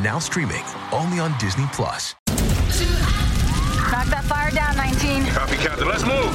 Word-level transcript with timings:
Now 0.00 0.18
streaming 0.18 0.64
only 0.90 1.18
on 1.18 1.36
Disney 1.38 1.66
Plus. 1.72 2.14
Knock 3.92 4.06
that 4.06 4.24
fire 4.24 4.50
down, 4.50 4.74
19. 4.76 5.26
Copy, 5.26 5.56
Captain. 5.56 5.86
Let's 5.86 6.04
move. 6.04 6.32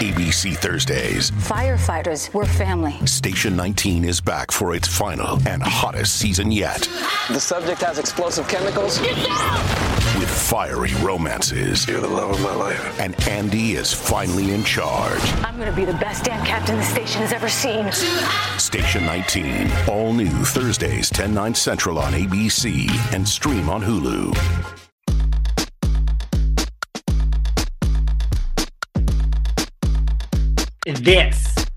ABC 0.00 0.56
Thursdays. 0.56 1.30
Firefighters, 1.30 2.34
we're 2.34 2.46
family. 2.46 2.94
Station 3.06 3.54
19 3.54 4.04
is 4.04 4.20
back 4.20 4.50
for 4.50 4.74
its 4.74 4.88
final 4.88 5.38
and 5.46 5.62
hottest 5.62 6.16
season 6.16 6.50
yet. 6.50 6.88
The 7.28 7.40
subject 7.40 7.80
has 7.82 8.00
explosive 8.00 8.48
chemicals. 8.48 9.00
With 9.00 9.16
fiery 10.28 10.94
romances. 11.02 11.86
You're 11.86 12.00
the 12.00 12.08
love 12.08 12.30
of 12.30 12.40
my 12.40 12.54
life. 12.54 13.00
And 13.00 13.14
Andy 13.28 13.72
is 13.72 13.92
finally 13.92 14.52
in 14.52 14.64
charge. 14.64 15.20
I'm 15.44 15.58
gonna 15.58 15.72
be 15.72 15.84
the 15.84 15.94
best 15.94 16.24
damn 16.24 16.44
captain 16.44 16.76
the 16.76 16.84
station 16.84 17.22
has 17.22 17.32
ever 17.32 17.48
seen. 17.48 17.90
Station 18.58 19.04
19. 19.06 19.70
All 19.88 20.12
new 20.12 20.28
Thursdays, 20.28 21.10
10, 21.10 21.34
9 21.34 21.54
central 21.54 21.98
on 21.98 22.12
ABC 22.12 22.88
and 23.14 23.28
stream 23.28 23.68
on 23.68 23.82
Hulu. 23.82 24.34
This 30.84 31.57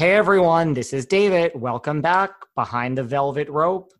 Hey 0.00 0.12
everyone, 0.12 0.72
this 0.72 0.94
is 0.94 1.04
David. 1.04 1.52
Welcome 1.54 2.00
back 2.00 2.30
behind 2.54 2.96
the 2.96 3.02
velvet 3.02 3.50
rope. 3.50 3.92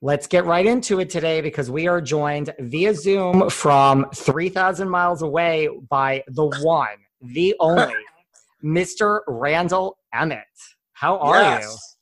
Let's 0.00 0.26
get 0.26 0.46
right 0.46 0.64
into 0.64 1.00
it 1.00 1.10
today 1.10 1.42
because 1.42 1.70
we 1.70 1.86
are 1.86 2.00
joined 2.00 2.54
via 2.58 2.94
Zoom 2.94 3.50
from 3.50 4.06
3,000 4.14 4.88
miles 4.88 5.20
away 5.20 5.68
by 5.90 6.24
the 6.28 6.46
one, 6.62 6.96
the 7.20 7.54
only, 7.60 7.92
Mr. 8.64 9.20
Randall 9.28 9.98
Emmett. 10.14 10.46
How 10.94 11.18
are 11.18 11.42
Yes. 11.42 11.96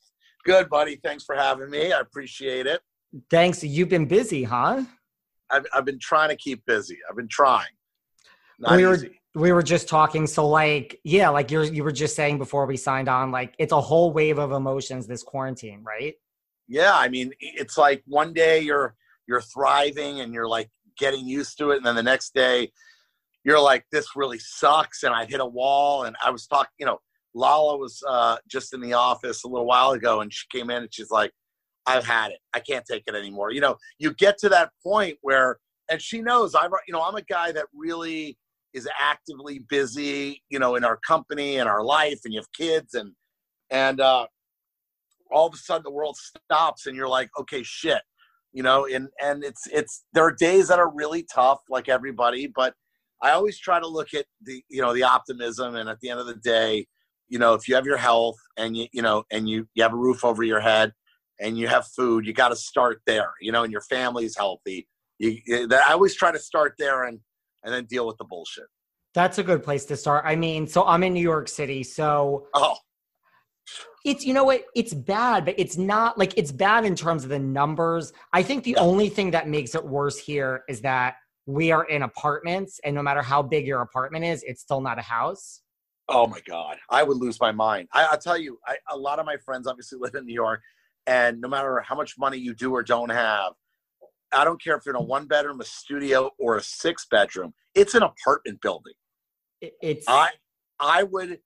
Good, 0.45 0.69
buddy. 0.69 0.95
Thanks 1.03 1.25
for 1.25 1.35
having 1.35 1.69
me. 1.69 1.91
I 1.91 1.99
appreciate 1.99 2.65
it. 2.65 2.79
Thanks. 3.29 3.61
You've 3.61 3.89
been 3.89 4.05
busy, 4.07 4.45
huh? 4.45 4.85
I've, 5.49 5.65
I've 5.73 5.83
been 5.83 5.99
trying 5.99 6.29
to 6.29 6.37
keep 6.37 6.65
busy. 6.65 6.97
I've 7.09 7.17
been 7.17 7.27
trying. 7.27 7.67
Not 8.57 8.77
we 8.77 8.85
were 8.85 8.93
easy. 8.93 9.19
We 9.37 9.51
were 9.51 9.63
just 9.63 9.87
talking. 9.87 10.27
So 10.27 10.47
like, 10.47 10.99
yeah, 11.03 11.29
like 11.29 11.51
you 11.51 11.63
you 11.63 11.83
were 11.83 11.91
just 11.91 12.15
saying 12.15 12.37
before 12.37 12.65
we 12.65 12.77
signed 12.77 13.07
on, 13.07 13.31
like 13.31 13.55
it's 13.59 13.71
a 13.71 13.81
whole 13.81 14.11
wave 14.11 14.39
of 14.39 14.51
emotions 14.51 15.07
this 15.07 15.23
quarantine, 15.23 15.83
right? 15.83 16.15
Yeah, 16.67 16.93
I 16.95 17.07
mean, 17.07 17.31
it's 17.39 17.77
like 17.77 18.03
one 18.05 18.33
day 18.33 18.59
you're 18.59 18.95
you're 19.27 19.41
thriving 19.41 20.21
and 20.21 20.33
you're 20.33 20.47
like 20.47 20.69
getting 20.97 21.27
used 21.27 21.57
to 21.59 21.71
it, 21.71 21.77
and 21.77 21.85
then 21.85 21.95
the 21.95 22.03
next 22.03 22.33
day 22.33 22.71
you're 23.43 23.61
like, 23.61 23.85
this 23.93 24.15
really 24.15 24.39
sucks, 24.39 25.03
and 25.03 25.13
I 25.13 25.25
hit 25.25 25.39
a 25.39 25.45
wall. 25.45 26.03
And 26.03 26.15
I 26.23 26.31
was 26.31 26.47
talking, 26.47 26.71
you 26.79 26.85
know, 26.85 26.99
Lala 27.33 27.77
was 27.77 28.03
uh, 28.07 28.37
just 28.49 28.73
in 28.73 28.81
the 28.81 28.93
office 28.93 29.45
a 29.45 29.47
little 29.47 29.65
while 29.65 29.91
ago, 29.91 30.19
and 30.19 30.33
she 30.33 30.45
came 30.51 30.69
in 30.69 30.83
and 30.83 30.93
she's 30.93 31.11
like, 31.11 31.31
I've 31.85 32.05
had 32.05 32.31
it. 32.31 32.39
I 32.53 32.59
can't 32.59 32.85
take 32.85 33.03
it 33.07 33.15
anymore. 33.15 33.51
You 33.51 33.61
know, 33.61 33.77
you 33.99 34.13
get 34.15 34.37
to 34.39 34.49
that 34.49 34.71
point 34.83 35.17
where, 35.21 35.59
and 35.89 36.01
she 36.01 36.21
knows 36.21 36.55
I'm, 36.55 36.71
you 36.87 36.91
know, 36.91 37.01
I'm 37.01 37.15
a 37.15 37.21
guy 37.21 37.53
that 37.53 37.67
really 37.73 38.37
is 38.77 38.87
actively 38.99 39.59
busy, 39.59 40.41
you 40.49 40.59
know, 40.59 40.75
in 40.75 40.83
our 40.83 40.97
company 40.97 41.57
and 41.57 41.67
our 41.67 41.83
life, 41.83 42.19
and 42.23 42.33
you 42.33 42.39
have 42.39 42.51
kids, 42.53 42.93
and 42.93 43.13
and 43.69 43.99
uh, 43.99 44.27
all 45.31 45.47
of 45.47 45.53
a 45.53 45.57
sudden 45.57 45.83
the 45.83 45.91
world 45.91 46.17
stops, 46.17 46.85
and 46.85 46.95
you're 46.95 47.07
like, 47.07 47.29
okay, 47.39 47.63
shit, 47.63 48.01
you 48.53 48.63
know, 48.63 48.85
and 48.85 49.09
and 49.21 49.43
it's 49.43 49.67
it's 49.67 50.05
there 50.13 50.23
are 50.23 50.31
days 50.33 50.67
that 50.69 50.79
are 50.79 50.89
really 50.93 51.23
tough, 51.23 51.59
like 51.69 51.89
everybody, 51.89 52.47
but 52.47 52.73
I 53.21 53.31
always 53.31 53.57
try 53.57 53.79
to 53.79 53.87
look 53.87 54.13
at 54.13 54.25
the 54.43 54.63
you 54.69 54.81
know 54.81 54.93
the 54.93 55.03
optimism, 55.03 55.75
and 55.75 55.89
at 55.89 55.99
the 55.99 56.09
end 56.09 56.19
of 56.19 56.27
the 56.27 56.35
day, 56.35 56.87
you 57.27 57.39
know, 57.39 57.53
if 57.53 57.67
you 57.67 57.75
have 57.75 57.85
your 57.85 57.97
health 57.97 58.37
and 58.57 58.77
you 58.77 58.87
you 58.93 59.01
know 59.01 59.23
and 59.31 59.49
you 59.49 59.67
you 59.73 59.83
have 59.83 59.93
a 59.93 59.97
roof 59.97 60.23
over 60.23 60.43
your 60.43 60.59
head 60.59 60.93
and 61.39 61.57
you 61.57 61.67
have 61.67 61.87
food, 61.95 62.25
you 62.25 62.33
got 62.33 62.49
to 62.49 62.55
start 62.55 63.01
there, 63.05 63.31
you 63.41 63.51
know, 63.51 63.63
and 63.63 63.71
your 63.71 63.81
family's 63.81 64.35
healthy. 64.35 64.87
You, 65.19 65.67
I 65.71 65.93
always 65.93 66.15
try 66.15 66.31
to 66.31 66.39
start 66.39 66.75
there 66.77 67.03
and 67.03 67.19
and 67.67 67.75
then 67.75 67.85
deal 67.85 68.07
with 68.07 68.17
the 68.17 68.23
bullshit. 68.23 68.63
That's 69.13 69.37
a 69.39 69.43
good 69.43 69.61
place 69.61 69.83
to 69.85 69.97
start. 69.97 70.23
I 70.25 70.37
mean, 70.37 70.67
so 70.67 70.85
I'm 70.85 71.03
in 71.03 71.13
New 71.13 71.21
York 71.21 71.49
City, 71.49 71.83
so 71.83 72.47
Oh, 72.53 72.77
it's 74.05 74.25
you 74.25 74.33
know 74.33 74.45
what 74.45 74.63
it's 74.73 74.93
bad 74.93 75.43
but 75.43 75.55
it's 75.57 75.75
not 75.77 76.17
like 76.17 76.33
it's 76.37 76.51
bad 76.51 76.85
in 76.85 76.95
terms 76.95 77.23
of 77.23 77.29
the 77.29 77.39
numbers 77.39 78.13
i 78.31 78.41
think 78.41 78.63
the 78.63 78.71
Yeah. 78.71 78.81
only 78.81 79.09
thing 79.09 79.31
that 79.31 79.49
makes 79.49 79.75
it 79.75 79.83
worse 79.83 80.17
here 80.17 80.63
is 80.69 80.81
that 80.81 81.15
we 81.45 81.71
are 81.71 81.83
in 81.85 82.03
apartments 82.03 82.79
and 82.85 82.95
no 82.95 83.01
matter 83.01 83.21
how 83.21 83.41
big 83.41 83.67
your 83.67 83.81
apartment 83.81 84.23
is 84.23 84.43
it's 84.43 84.61
still 84.61 84.79
not 84.81 84.97
a 84.97 85.01
house 85.01 85.61
Oh 86.09 86.25
my 86.25 86.39
God, 86.47 86.77
I 86.89 87.03
would 87.03 87.17
lose 87.17 87.37
my 87.41 87.51
mind. 87.51 87.89
I, 87.91 88.05
I'll 88.05 88.17
tell 88.17 88.37
you, 88.37 88.57
I, 88.65 88.77
a 88.89 88.97
lot 88.97 89.19
of 89.19 89.25
my 89.25 89.35
friends 89.35 89.67
obviously 89.67 89.99
live 90.01 90.15
in 90.15 90.25
New 90.25 90.33
York, 90.33 90.61
and 91.05 91.41
no 91.41 91.49
matter 91.49 91.81
how 91.81 91.95
much 91.95 92.17
money 92.17 92.37
you 92.37 92.53
do 92.53 92.73
or 92.73 92.81
don't 92.81 93.09
have, 93.09 93.51
I 94.33 94.43
don't 94.43 94.61
care 94.61 94.75
if 94.75 94.85
you're 94.85 94.95
in 94.95 95.01
a 95.01 95.05
one 95.05 95.25
bedroom, 95.25 95.61
a 95.61 95.65
studio, 95.65 96.31
or 96.37 96.57
a 96.57 96.61
six 96.61 97.05
bedroom. 97.09 97.53
It's 97.75 97.93
an 97.95 98.03
apartment 98.03 98.61
building. 98.61 98.93
It's 99.61 100.05
I, 100.07 100.29
I 100.79 101.03
would, 101.03 101.39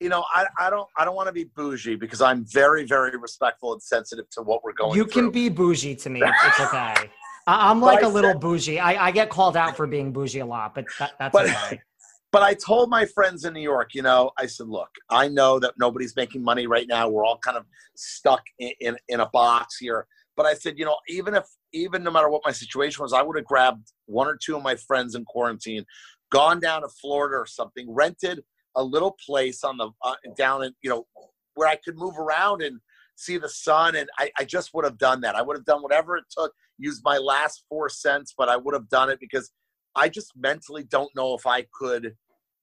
you 0.00 0.08
know, 0.08 0.24
I, 0.34 0.46
I 0.58 0.70
don't, 0.70 0.88
I 0.96 1.04
don't 1.04 1.14
want 1.14 1.26
to 1.28 1.32
be 1.32 1.44
bougie 1.44 1.96
because 1.96 2.22
I'm 2.22 2.44
very, 2.46 2.84
very 2.84 3.16
respectful 3.18 3.72
and 3.72 3.82
sensitive 3.82 4.28
to 4.30 4.42
what 4.42 4.64
we're 4.64 4.72
going. 4.72 4.96
you 4.96 5.04
through. 5.04 5.22
can 5.24 5.30
be 5.30 5.48
bougie 5.48 5.94
to 5.96 6.10
me 6.10 6.22
it's 6.24 6.60
okay 6.60 7.10
i'm 7.46 7.78
like 7.82 8.02
a 8.02 8.08
little 8.08 8.30
said- 8.30 8.40
bougie 8.40 8.78
I, 8.78 9.08
I 9.08 9.10
get 9.10 9.28
called 9.28 9.54
out 9.54 9.76
for 9.76 9.86
being 9.86 10.12
bougie 10.14 10.38
a 10.38 10.46
lot 10.46 10.74
but 10.74 10.86
that, 10.98 11.12
that's 11.18 11.32
But- 11.32 11.46
okay 11.50 11.80
But 12.32 12.42
I 12.42 12.54
told 12.54 12.90
my 12.90 13.06
friends 13.06 13.44
in 13.44 13.52
New 13.54 13.60
York, 13.60 13.94
you 13.94 14.02
know, 14.02 14.32
I 14.36 14.46
said, 14.46 14.66
look, 14.66 14.88
I 15.08 15.28
know 15.28 15.60
that 15.60 15.74
nobody's 15.78 16.16
making 16.16 16.42
money 16.42 16.66
right 16.66 16.88
now. 16.88 17.08
We're 17.08 17.24
all 17.24 17.38
kind 17.38 17.56
of 17.56 17.64
stuck 17.94 18.42
in, 18.58 18.72
in, 18.80 18.96
in 19.06 19.20
a 19.20 19.28
box 19.28 19.76
here. 19.78 20.08
But 20.36 20.44
I 20.44 20.54
said, 20.54 20.76
you 20.76 20.84
know, 20.84 20.96
even 21.08 21.36
if, 21.36 21.44
even 21.74 22.02
no 22.02 22.10
matter 22.10 22.30
what 22.30 22.42
my 22.44 22.52
situation 22.52 23.02
was, 23.02 23.12
I 23.12 23.22
would 23.22 23.36
have 23.36 23.44
grabbed 23.44 23.92
one 24.06 24.26
or 24.26 24.38
two 24.42 24.56
of 24.56 24.62
my 24.62 24.76
friends 24.76 25.14
in 25.14 25.24
quarantine, 25.24 25.84
gone 26.30 26.60
down 26.60 26.82
to 26.82 26.88
Florida 26.88 27.36
or 27.36 27.46
something, 27.46 27.92
rented 27.92 28.42
a 28.76 28.82
little 28.82 29.16
place 29.26 29.64
on 29.64 29.76
the, 29.76 29.90
uh, 30.02 30.14
down 30.36 30.64
in, 30.64 30.72
you 30.82 30.90
know, 30.90 31.06
where 31.54 31.68
I 31.68 31.76
could 31.76 31.96
move 31.96 32.18
around 32.18 32.62
and 32.62 32.80
see 33.16 33.38
the 33.38 33.48
sun. 33.48 33.96
And 33.96 34.08
I, 34.18 34.30
I 34.38 34.44
just 34.44 34.70
would 34.74 34.84
have 34.84 34.98
done 34.98 35.20
that. 35.22 35.36
I 35.36 35.42
would 35.42 35.56
have 35.56 35.66
done 35.66 35.82
whatever 35.82 36.16
it 36.16 36.24
took, 36.30 36.52
used 36.78 37.02
my 37.04 37.18
last 37.18 37.64
four 37.68 37.88
cents, 37.88 38.34
but 38.36 38.48
I 38.48 38.56
would 38.56 38.74
have 38.74 38.88
done 38.88 39.10
it 39.10 39.20
because 39.20 39.50
I 39.94 40.08
just 40.08 40.32
mentally 40.36 40.84
don't 40.84 41.14
know 41.14 41.34
if 41.34 41.46
I 41.46 41.66
could, 41.78 42.14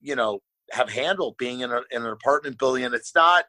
you 0.02 0.16
know, 0.16 0.42
have 0.72 0.90
handled 0.90 1.36
being 1.38 1.62
in, 1.62 1.72
a, 1.72 1.82
in 1.92 2.04
an 2.04 2.12
apartment 2.12 2.58
building. 2.58 2.84
And 2.84 2.96
it's 2.96 3.16
not, 3.16 3.46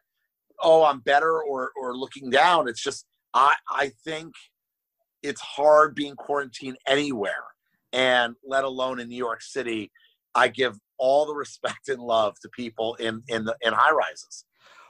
oh, 0.63 0.85
I'm 0.85 1.01
better 1.01 1.43
or 1.43 1.73
or 1.81 1.97
looking 1.97 2.31
down. 2.31 2.69
It's 2.69 2.83
just 2.83 3.07
I 3.35 3.55
I 3.71 3.93
think 4.05 4.33
it's 5.23 5.41
hard 5.41 5.95
being 5.95 6.17
quarantined 6.17 6.79
anywhere, 6.87 7.45
and 7.93 8.35
let 8.45 8.65
alone 8.65 9.01
in 9.01 9.09
New 9.09 9.17
York 9.17 9.43
City. 9.43 9.91
I 10.35 10.49
give 10.49 10.79
all 10.99 11.27
the 11.27 11.35
respect 11.35 11.89
and 11.89 12.01
love 12.01 12.35
to 12.41 12.49
people 12.49 12.95
in 12.95 13.23
in 13.29 13.45
the 13.45 13.57
in 13.63 13.73
high 13.73 13.93
rises. 13.93 14.45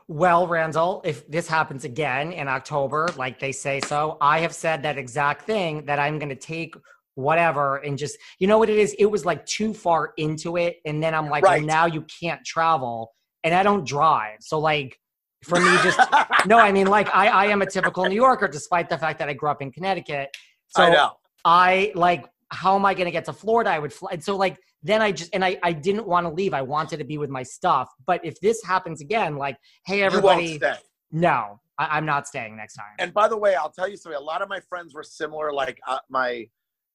Well, 0.08 0.46
Randall, 0.46 1.00
if 1.04 1.26
this 1.28 1.46
happens 1.48 1.84
again 1.84 2.32
in 2.32 2.48
October, 2.48 3.08
like 3.16 3.38
they 3.38 3.52
say 3.52 3.80
so, 3.80 4.18
I 4.20 4.40
have 4.40 4.54
said 4.54 4.82
that 4.82 4.98
exact 4.98 5.42
thing 5.42 5.86
that 5.86 5.98
I'm 5.98 6.18
going 6.18 6.28
to 6.28 6.36
take 6.36 6.74
whatever 7.14 7.76
and 7.76 7.96
just, 7.96 8.18
you 8.38 8.46
know 8.46 8.58
what 8.58 8.68
it 8.68 8.78
is? 8.78 8.94
It 8.98 9.06
was 9.06 9.24
like 9.24 9.46
too 9.46 9.72
far 9.72 10.12
into 10.16 10.56
it. 10.56 10.76
And 10.84 11.02
then 11.02 11.14
I'm 11.14 11.28
like, 11.28 11.44
Right. 11.44 11.58
well, 11.58 11.66
now 11.66 11.86
you 11.86 12.04
can't 12.20 12.44
travel 12.44 13.12
and 13.44 13.54
I 13.54 13.62
don't 13.62 13.86
drive. 13.86 14.38
So, 14.40 14.58
like, 14.58 14.98
for 15.42 15.60
me, 15.60 15.70
just, 15.82 15.98
no, 16.46 16.58
I 16.58 16.72
mean, 16.72 16.86
like, 16.86 17.08
I, 17.14 17.28
I 17.28 17.44
am 17.46 17.62
a 17.62 17.66
typical 17.66 18.04
New 18.04 18.14
Yorker, 18.14 18.48
despite 18.48 18.88
the 18.88 18.98
fact 18.98 19.18
that 19.18 19.28
I 19.28 19.34
grew 19.34 19.50
up 19.50 19.62
in 19.62 19.70
Connecticut. 19.70 20.36
So 20.68 20.82
I 20.84 20.90
know. 20.90 21.12
I 21.44 21.92
like 21.94 22.26
how 22.52 22.76
am 22.76 22.84
I 22.84 22.92
going 22.94 23.06
to 23.06 23.10
get 23.10 23.24
to 23.24 23.32
Florida? 23.32 23.70
I 23.70 23.78
would 23.78 23.92
fly. 23.92 24.10
And 24.12 24.22
so 24.22 24.36
like 24.36 24.58
then 24.82 25.00
I 25.00 25.10
just 25.10 25.34
and 25.34 25.44
I 25.44 25.58
I 25.62 25.72
didn't 25.72 26.06
want 26.06 26.26
to 26.26 26.32
leave. 26.32 26.54
I 26.54 26.62
wanted 26.62 26.98
to 26.98 27.04
be 27.04 27.18
with 27.18 27.30
my 27.30 27.42
stuff. 27.42 27.90
But 28.06 28.24
if 28.24 28.38
this 28.40 28.62
happens 28.64 29.00
again, 29.00 29.36
like 29.36 29.56
hey 29.86 30.02
everybody, 30.02 30.44
you 30.44 30.58
won't 30.60 30.76
stay. 30.76 30.86
no, 31.10 31.60
I, 31.78 31.98
am 31.98 32.04
not 32.04 32.28
staying 32.28 32.56
next 32.56 32.74
time. 32.74 32.94
And 32.98 33.12
by 33.12 33.28
the 33.28 33.36
way, 33.36 33.54
I'll 33.54 33.70
tell 33.70 33.88
you 33.88 33.96
something. 33.96 34.20
A 34.20 34.24
lot 34.24 34.42
of 34.42 34.48
my 34.48 34.60
friends 34.60 34.94
were 34.94 35.02
similar. 35.02 35.52
Like 35.52 35.80
uh, 35.86 35.98
my, 36.10 36.46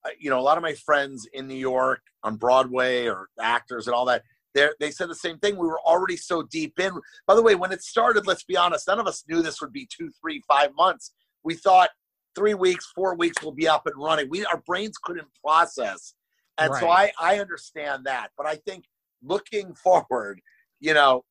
uh, 0.05 0.09
you 0.19 0.29
know, 0.29 0.39
a 0.39 0.41
lot 0.41 0.57
of 0.57 0.63
my 0.63 0.73
friends 0.73 1.27
in 1.33 1.47
New 1.47 1.55
York 1.55 2.01
on 2.23 2.35
Broadway 2.35 3.07
or 3.07 3.27
actors 3.41 3.87
and 3.87 3.95
all 3.95 4.05
that. 4.05 4.23
They 4.53 4.69
they 4.79 4.91
said 4.91 5.09
the 5.09 5.15
same 5.15 5.37
thing. 5.39 5.57
We 5.57 5.67
were 5.67 5.81
already 5.81 6.17
so 6.17 6.43
deep 6.43 6.79
in. 6.79 6.91
By 7.25 7.35
the 7.35 7.41
way, 7.41 7.55
when 7.55 7.71
it 7.71 7.83
started, 7.83 8.27
let's 8.27 8.43
be 8.43 8.57
honest, 8.57 8.87
none 8.87 8.99
of 8.99 9.07
us 9.07 9.23
knew 9.29 9.41
this 9.41 9.61
would 9.61 9.73
be 9.73 9.87
two, 9.95 10.11
three, 10.21 10.41
five 10.47 10.69
months. 10.75 11.13
We 11.43 11.55
thought 11.55 11.89
three 12.35 12.53
weeks, 12.53 12.91
four 12.95 13.15
weeks, 13.15 13.41
we'll 13.41 13.53
be 13.53 13.67
up 13.67 13.85
and 13.85 13.95
running. 13.97 14.29
We 14.29 14.45
our 14.45 14.61
brains 14.65 14.97
couldn't 14.97 15.27
process, 15.43 16.13
and 16.57 16.71
right. 16.71 16.79
so 16.79 16.89
I 16.89 17.11
I 17.19 17.39
understand 17.39 18.05
that. 18.05 18.29
But 18.37 18.47
I 18.47 18.55
think 18.55 18.85
looking 19.23 19.75
forward, 19.83 20.41
you 20.79 20.93
know, 20.93 21.23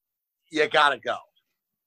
you 0.50 0.68
gotta 0.68 0.98
go 0.98 1.16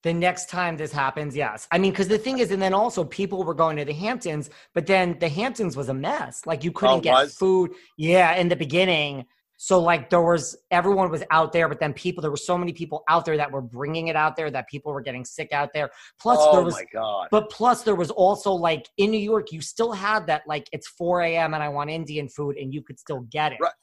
the 0.04 0.14
next 0.14 0.50
time 0.50 0.78
this 0.78 0.92
happens, 0.92 1.36
yes. 1.36 1.68
I 1.72 1.78
mean, 1.78 1.92
because 1.92 2.08
the 2.08 2.18
thing 2.18 2.40
is, 2.40 2.52
and 2.52 2.62
then 2.62 2.74
also 2.74 3.04
people 3.04 3.44
were 3.44 3.54
going 3.54 3.76
to 3.78 3.86
the 3.86 3.94
Hamptons, 3.94 4.50
but 4.74 4.86
then 4.86 5.18
the 5.20 5.28
Hamptons 5.28 5.76
was 5.76 5.90
a 5.90 5.94
mess. 5.94 6.46
Like 6.46 6.64
you 6.64 6.72
couldn't 6.72 6.98
oh, 6.98 7.02
get 7.02 7.14
was? 7.14 7.36
food. 7.36 7.72
Yeah, 7.98 8.36
in 8.36 8.48
the 8.48 8.56
beginning. 8.56 9.26
So 9.62 9.78
like 9.82 10.10
there 10.10 10.22
was 10.22 10.56
everyone 10.72 11.12
was 11.12 11.22
out 11.32 11.52
there, 11.52 11.68
but 11.68 11.82
then 11.82 11.92
people 11.92 12.22
there 12.22 12.32
were 12.32 12.38
so 12.38 12.58
many 12.58 12.72
people 12.72 13.04
out 13.10 13.26
there 13.26 13.36
that 13.36 13.52
were 13.52 13.62
bringing 13.62 14.08
it 14.08 14.16
out 14.16 14.38
there 14.38 14.50
that 14.50 14.70
people 14.70 14.94
were 14.94 15.02
getting 15.02 15.26
sick 15.26 15.52
out 15.52 15.72
there. 15.74 15.90
Plus 16.18 16.38
oh, 16.40 16.56
there 16.56 16.64
was, 16.64 16.76
my 16.76 16.86
god! 16.94 17.28
But 17.30 17.50
plus 17.50 17.84
there 17.84 17.96
was 17.96 18.10
also 18.10 18.54
like 18.54 18.88
in 18.96 19.12
New 19.12 19.20
York, 19.20 19.52
you 19.52 19.60
still 19.60 19.92
had 19.92 20.28
that 20.28 20.44
like 20.48 20.70
it's 20.72 20.88
4 20.88 21.24
a.m. 21.24 21.54
and 21.54 21.62
I 21.62 21.68
want 21.68 21.90
Indian 21.90 22.30
food, 22.30 22.56
and 22.56 22.74
you 22.74 22.82
could 22.82 22.98
still 22.98 23.20
get 23.30 23.52
it. 23.52 23.58
Right. 23.62 23.74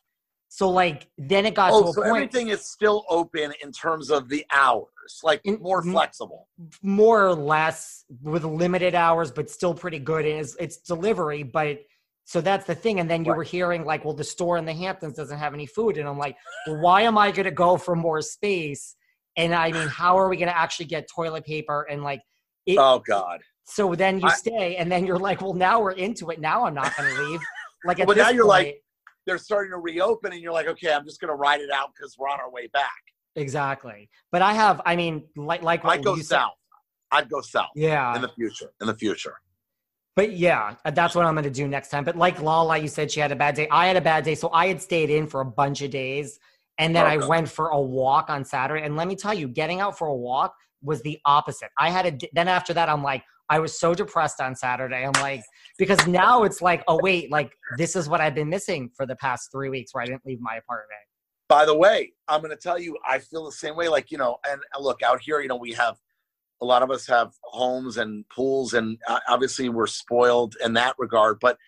So 0.49 0.71
like 0.71 1.09
then 1.19 1.45
it 1.45 1.53
got 1.53 1.75
oh, 1.75 1.83
to 1.83 1.89
a 1.91 1.93
so 1.93 2.03
point. 2.05 2.15
Everything 2.17 2.49
is 2.49 2.65
still 2.65 3.05
open 3.11 3.53
in 3.63 3.71
terms 3.71 4.11
of 4.11 4.31
the 4.31 4.47
hours, 4.51 4.87
like 5.23 5.43
in, 5.45 5.61
more 5.61 5.83
flexible, 5.83 6.49
more 6.81 7.27
or 7.27 7.35
less 7.35 8.07
with 8.23 8.45
limited 8.45 8.95
hours, 8.95 9.31
but 9.31 9.51
still 9.51 9.75
pretty 9.75 9.99
good. 9.99 10.25
It's 10.25 10.57
it's 10.59 10.79
delivery, 10.79 11.43
but 11.43 11.81
so 12.27 12.41
that's 12.41 12.67
the 12.67 12.75
thing. 12.75 13.01
And 13.01 13.09
then 13.11 13.25
you 13.25 13.31
right. 13.31 13.39
were 13.39 13.45
hearing 13.45 13.85
like, 13.85 14.05
well, 14.05 14.13
the 14.13 14.25
store 14.25 14.59
in 14.59 14.67
the 14.67 14.75
Hamptons 14.75 15.15
doesn't 15.15 15.39
have 15.39 15.55
any 15.55 15.67
food, 15.67 15.97
and 15.97 16.09
I'm 16.09 16.19
like, 16.19 16.37
well, 16.67 16.81
why 16.81 17.03
am 17.03 17.17
I 17.17 17.31
going 17.31 17.45
to 17.45 17.51
go 17.51 17.77
for 17.77 17.97
more 17.97 18.21
space? 18.21 18.97
And 19.37 19.55
I 19.55 19.73
mean, 19.73 19.89
how 19.89 20.19
are 20.19 20.29
we 20.29 20.37
going 20.37 20.49
to 20.49 20.57
actually 20.57 20.87
get 20.87 21.09
toilet 21.09 21.45
paper 21.45 21.87
and 21.91 22.03
like? 22.03 22.21
It, 22.67 22.79
oh 22.79 23.03
God. 23.07 23.41
So 23.65 23.95
then 23.95 24.21
you 24.21 24.29
I, 24.29 24.35
stay, 24.35 24.77
and 24.77 24.93
then 24.93 25.07
you're 25.07 25.19
like, 25.19 25.41
well, 25.41 25.55
now 25.55 25.81
we're 25.81 25.93
into 25.93 26.31
it. 26.31 26.41
Now 26.41 26.67
I'm 26.67 26.75
not 26.75 26.97
going 26.97 27.15
to 27.15 27.23
leave. 27.23 27.41
Like, 27.85 28.05
but 28.05 28.17
now 28.17 28.31
you're 28.31 28.45
point, 28.45 28.67
like 28.67 28.83
they're 29.27 29.39
starting 29.39 29.73
to 29.73 29.79
reopen 29.79 30.33
and 30.33 30.41
you're 30.41 30.53
like 30.53 30.69
okay 30.69 30.93
i'm 30.93 31.05
just 31.05 31.21
going 31.21 31.29
to 31.29 31.35
ride 31.35 31.61
it 31.61 31.71
out 31.71 31.91
because 31.95 32.17
we're 32.19 32.29
on 32.29 32.41
our 32.41 32.51
way 32.51 32.69
back 32.69 33.03
exactly 33.35 34.09
but 34.33 34.41
i 34.41 34.53
have 34.53 34.81
i 34.87 34.97
mean 34.97 35.25
like 35.37 35.63
like 35.63 35.85
i'd 35.85 36.05
go 36.05 36.17
south 36.17 36.53
said. 37.13 37.19
i'd 37.19 37.29
go 37.29 37.41
south 37.41 37.69
yeah 37.75 38.15
in 38.15 38.23
the 38.23 38.29
future 38.29 38.73
in 38.81 38.87
the 38.87 38.95
future 38.95 39.35
but 40.17 40.33
yeah 40.33 40.75
uh, 40.85 40.91
that's 40.91 41.15
what 41.15 41.25
i'm 41.25 41.35
going 41.35 41.45
to 41.45 41.51
do 41.51 41.69
next 41.69 41.89
time 41.89 42.03
but 42.03 42.17
like 42.17 42.41
lala 42.43 42.77
you 42.77 42.89
said 42.89 43.11
she 43.11 43.21
had 43.21 43.31
a 43.31 43.37
bad 43.37 43.55
day 43.55 43.69
i 43.71 43.87
had 43.87 43.97
a 43.97 44.01
bad 44.01 44.25
day 44.25 44.35
so 44.35 44.51
i 44.53 44.67
had 44.67 44.81
stayed 44.81 45.11
in 45.11 45.27
for 45.27 45.41
a 45.43 45.45
bunch 45.45 45.83
of 45.83 45.91
days 45.91 46.41
and 46.79 46.95
then 46.95 47.05
okay. 47.05 47.15
i 47.15 47.27
went 47.29 47.49
for 47.49 47.69
a 47.69 47.81
walk 47.81 48.29
on 48.29 48.45
saturday 48.45 48.85
and 48.85 48.97
let 48.97 49.07
me 49.07 49.15
tell 49.15 49.35
you 49.35 49.47
getting 49.47 49.81
out 49.81 49.97
for 49.97 50.09
a 50.09 50.15
walk 50.15 50.55
was 50.83 51.01
the 51.03 51.19
opposite 51.25 51.69
i 51.79 51.91
had 51.91 52.07
a 52.07 52.29
then 52.33 52.49
after 52.49 52.75
that 52.75 52.89
i'm 52.89 53.03
like 53.03 53.23
I 53.49 53.59
was 53.59 53.79
so 53.79 53.95
depressed 53.95 54.41
on 54.41 54.57
Saturday. 54.57 55.05
I'm 55.05 55.13
like, 55.23 55.43
because 55.79 56.07
now 56.07 56.43
it's 56.43 56.61
like, 56.61 56.83
oh, 56.89 56.99
wait, 57.03 57.31
like 57.31 57.53
this 57.79 57.95
is 57.95 58.09
what 58.09 58.21
I've 58.21 58.35
been 58.35 58.49
missing 58.49 58.91
for 58.97 59.07
the 59.07 59.17
past 59.17 59.51
three 59.53 59.69
weeks 59.69 59.95
where 59.95 60.03
I 60.03 60.07
didn't 60.07 60.27
leave 60.27 60.41
my 60.41 60.57
apartment. 60.57 61.01
By 61.49 61.65
the 61.65 61.77
way, 61.77 62.13
I'm 62.27 62.41
going 62.41 62.51
to 62.51 62.57
tell 62.57 62.79
you, 62.79 62.97
I 63.09 63.19
feel 63.19 63.45
the 63.45 63.53
same 63.53 63.77
way. 63.77 63.89
Like, 63.89 64.11
you 64.11 64.19
know, 64.19 64.39
and 64.49 64.61
look 64.81 65.03
out 65.03 65.21
here, 65.21 65.41
you 65.41 65.49
know, 65.49 65.57
we 65.57 65.73
have 65.75 65.97
a 66.61 66.65
lot 66.65 66.83
of 66.83 66.91
us 66.91 67.07
have 67.07 67.33
homes 67.45 67.97
and 67.97 68.29
pools, 68.29 68.75
and 68.75 68.99
uh, 69.09 69.21
obviously 69.29 69.69
we're 69.69 69.87
spoiled 69.87 70.57
in 70.65 70.73
that 70.75 70.95
regard. 70.99 71.39
But, 71.41 71.59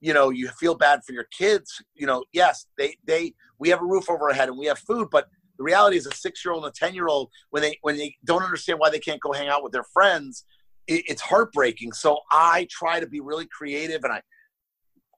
you 0.00 0.14
know, 0.14 0.30
you 0.30 0.48
feel 0.48 0.74
bad 0.74 1.00
for 1.04 1.12
your 1.12 1.26
kids. 1.36 1.82
You 1.94 2.06
know, 2.06 2.24
yes, 2.32 2.66
they, 2.76 2.96
they, 3.04 3.34
we 3.58 3.68
have 3.68 3.82
a 3.82 3.86
roof 3.86 4.08
over 4.08 4.28
our 4.28 4.34
head 4.34 4.48
and 4.48 4.58
we 4.58 4.66
have 4.66 4.78
food, 4.78 5.08
but 5.10 5.28
the 5.58 5.64
reality 5.64 5.96
is 5.96 6.06
a 6.06 6.14
six 6.14 6.44
year 6.44 6.54
old 6.54 6.64
and 6.64 6.72
a 6.72 6.78
10 6.78 6.94
year 6.94 7.08
old, 7.08 7.30
when 7.50 7.62
they, 7.62 7.76
when 7.82 7.96
they 7.96 8.14
don't 8.24 8.42
understand 8.42 8.78
why 8.78 8.90
they 8.90 9.00
can't 9.00 9.20
go 9.20 9.32
hang 9.32 9.48
out 9.48 9.62
with 9.62 9.72
their 9.72 9.84
friends, 9.92 10.44
it, 10.88 11.04
it's 11.06 11.22
heartbreaking. 11.22 11.92
So 11.92 12.20
I 12.30 12.66
try 12.70 13.00
to 13.00 13.06
be 13.06 13.20
really 13.20 13.46
creative, 13.46 14.02
and 14.02 14.12
I 14.12 14.22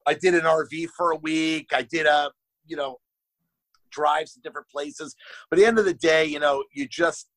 I 0.07 0.15
did 0.15 0.35
an 0.35 0.43
RV 0.43 0.89
for 0.97 1.13
a 1.13 1.17
week. 1.17 1.69
I 1.73 1.83
did 1.83 2.07
a 2.07 2.31
you 2.67 2.77
know 2.77 2.99
drives 3.91 4.35
to 4.35 4.41
different 4.41 4.69
places. 4.69 5.17
But 5.49 5.59
at 5.59 5.63
the 5.63 5.69
end 5.69 5.79
of 5.79 5.85
the 5.85 5.95
day, 5.95 6.25
you 6.25 6.39
know, 6.39 6.65
you 6.73 6.87
just 6.87 7.29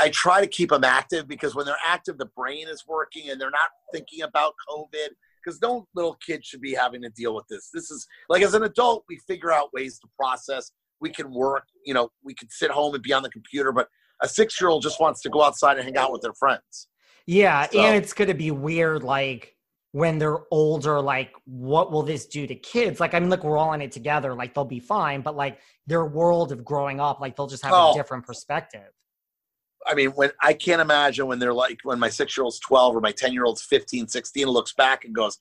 I 0.00 0.10
try 0.10 0.40
to 0.40 0.46
keep 0.46 0.70
them 0.70 0.84
active 0.84 1.26
because 1.26 1.54
when 1.54 1.66
they're 1.66 1.76
active, 1.84 2.18
the 2.18 2.30
brain 2.36 2.68
is 2.68 2.84
working 2.86 3.30
and 3.30 3.40
they're 3.40 3.50
not 3.50 3.70
thinking 3.92 4.22
about 4.22 4.54
COVID. 4.68 5.08
Because 5.44 5.60
no 5.62 5.86
little 5.94 6.16
kid 6.26 6.44
should 6.44 6.60
be 6.60 6.74
having 6.74 7.00
to 7.02 7.10
deal 7.10 7.34
with 7.34 7.46
this. 7.48 7.70
This 7.72 7.90
is 7.90 8.06
like 8.28 8.42
as 8.42 8.54
an 8.54 8.64
adult, 8.64 9.04
we 9.08 9.18
figure 9.26 9.52
out 9.52 9.72
ways 9.72 9.98
to 10.00 10.08
process. 10.18 10.72
We 11.00 11.10
can 11.10 11.32
work, 11.32 11.62
you 11.86 11.94
know, 11.94 12.10
we 12.24 12.34
can 12.34 12.48
sit 12.50 12.70
home 12.70 12.94
and 12.94 13.02
be 13.02 13.12
on 13.12 13.22
the 13.22 13.30
computer, 13.30 13.72
but 13.72 13.88
a 14.20 14.28
six 14.28 14.60
year 14.60 14.68
old 14.68 14.82
just 14.82 15.00
wants 15.00 15.22
to 15.22 15.30
go 15.30 15.42
outside 15.42 15.78
and 15.78 15.84
hang 15.84 15.96
out 15.96 16.12
with 16.12 16.22
their 16.22 16.34
friends. 16.34 16.88
Yeah, 17.26 17.68
so. 17.70 17.80
and 17.80 17.96
it's 17.96 18.12
going 18.12 18.28
to 18.28 18.34
be 18.34 18.50
weird, 18.50 19.04
like 19.04 19.54
when 19.92 20.18
they're 20.18 20.40
older, 20.50 21.00
like 21.00 21.32
what 21.44 21.92
will 21.92 22.02
this 22.02 22.26
do 22.26 22.46
to 22.46 22.54
kids? 22.54 23.00
Like, 23.00 23.14
I 23.14 23.20
mean, 23.20 23.30
look, 23.30 23.44
we're 23.44 23.56
all 23.56 23.72
in 23.72 23.80
it 23.80 23.92
together. 23.92 24.34
Like, 24.34 24.54
they'll 24.54 24.64
be 24.64 24.80
fine, 24.80 25.22
but 25.22 25.36
like 25.36 25.60
their 25.86 26.04
world 26.04 26.52
of 26.52 26.64
growing 26.64 27.00
up, 27.00 27.20
like 27.20 27.36
they'll 27.36 27.46
just 27.46 27.64
have 27.64 27.72
oh. 27.74 27.92
a 27.92 27.94
different 27.94 28.26
perspective. 28.26 28.88
I 29.86 29.94
mean, 29.94 30.10
when 30.10 30.30
I 30.42 30.52
can't 30.52 30.80
imagine 30.80 31.26
when 31.26 31.38
they're 31.38 31.54
like 31.54 31.78
when 31.84 31.98
my 31.98 32.08
six 32.08 32.36
year 32.36 32.44
old's 32.44 32.60
12 32.60 32.96
or 32.96 33.00
my 33.00 33.12
10 33.12 33.32
year 33.32 33.44
old's 33.44 33.62
15, 33.62 34.08
16, 34.08 34.46
looks 34.46 34.72
back 34.74 35.04
and 35.04 35.14
goes, 35.14 35.38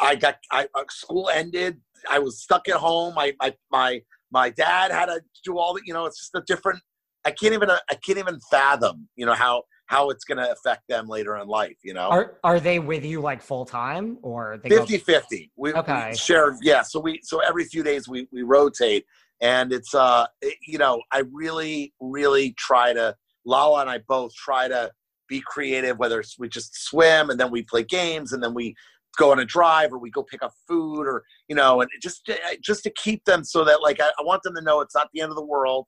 I 0.00 0.14
got 0.14 0.36
I 0.50 0.66
uh, 0.74 0.84
school 0.88 1.28
ended. 1.28 1.80
I 2.08 2.18
was 2.18 2.40
stuck 2.40 2.68
at 2.68 2.76
home. 2.76 3.14
My 3.14 3.34
my 3.40 3.54
my 3.70 4.02
my 4.32 4.50
dad 4.50 4.92
had 4.92 5.06
to 5.06 5.20
do 5.44 5.58
all 5.58 5.74
the 5.74 5.82
you 5.84 5.92
know. 5.92 6.06
It's 6.06 6.18
just 6.18 6.34
a 6.34 6.42
different. 6.46 6.80
I 7.24 7.32
can't 7.32 7.52
even 7.52 7.70
I 7.70 7.94
can't 8.06 8.18
even 8.18 8.38
fathom 8.50 9.08
you 9.16 9.26
know 9.26 9.34
how 9.34 9.64
how 9.90 10.08
it's 10.08 10.22
going 10.22 10.38
to 10.38 10.48
affect 10.52 10.82
them 10.88 11.08
later 11.08 11.36
in 11.38 11.48
life, 11.48 11.76
you 11.82 11.92
know? 11.92 12.08
Are, 12.08 12.38
are 12.44 12.60
they 12.60 12.78
with 12.78 13.04
you 13.04 13.20
like 13.20 13.42
full 13.42 13.64
time 13.64 14.18
or 14.22 14.56
50 14.62 14.68
go- 14.68 14.84
50? 14.86 15.50
We, 15.56 15.72
okay. 15.72 16.10
we 16.10 16.16
share, 16.16 16.56
yeah. 16.62 16.82
So 16.82 17.00
we, 17.00 17.18
so 17.24 17.40
every 17.40 17.64
few 17.64 17.82
days 17.82 18.08
we, 18.08 18.28
we 18.30 18.42
rotate 18.42 19.04
and 19.40 19.72
it's, 19.72 19.92
uh, 19.92 20.26
it, 20.42 20.54
you 20.64 20.78
know, 20.78 21.02
I 21.10 21.24
really, 21.32 21.92
really 22.00 22.52
try 22.52 22.92
to, 22.92 23.16
Lala 23.44 23.82
and 23.82 23.90
I 23.90 23.98
both 24.08 24.34
try 24.34 24.68
to 24.68 24.90
be 25.28 25.42
creative, 25.46 25.98
whether 25.98 26.20
it's 26.20 26.38
we 26.38 26.48
just 26.48 26.74
swim 26.74 27.30
and 27.30 27.38
then 27.38 27.50
we 27.50 27.62
play 27.62 27.84
games 27.84 28.32
and 28.32 28.42
then 28.42 28.54
we 28.54 28.74
go 29.18 29.32
on 29.32 29.38
a 29.38 29.44
drive 29.44 29.92
or 29.92 29.98
we 29.98 30.10
go 30.10 30.22
pick 30.22 30.42
up 30.42 30.52
food 30.68 31.04
or, 31.06 31.22
you 31.48 31.54
know, 31.54 31.80
and 31.80 31.90
just, 32.02 32.30
just 32.62 32.82
to 32.82 32.90
keep 32.90 33.24
them 33.24 33.44
so 33.44 33.64
that 33.64 33.82
like, 33.82 34.00
I, 34.00 34.08
I 34.08 34.22
want 34.22 34.42
them 34.42 34.54
to 34.54 34.62
know 34.62 34.80
it's 34.80 34.94
not 34.94 35.08
the 35.12 35.20
end 35.20 35.30
of 35.30 35.36
the 35.36 35.44
world 35.44 35.86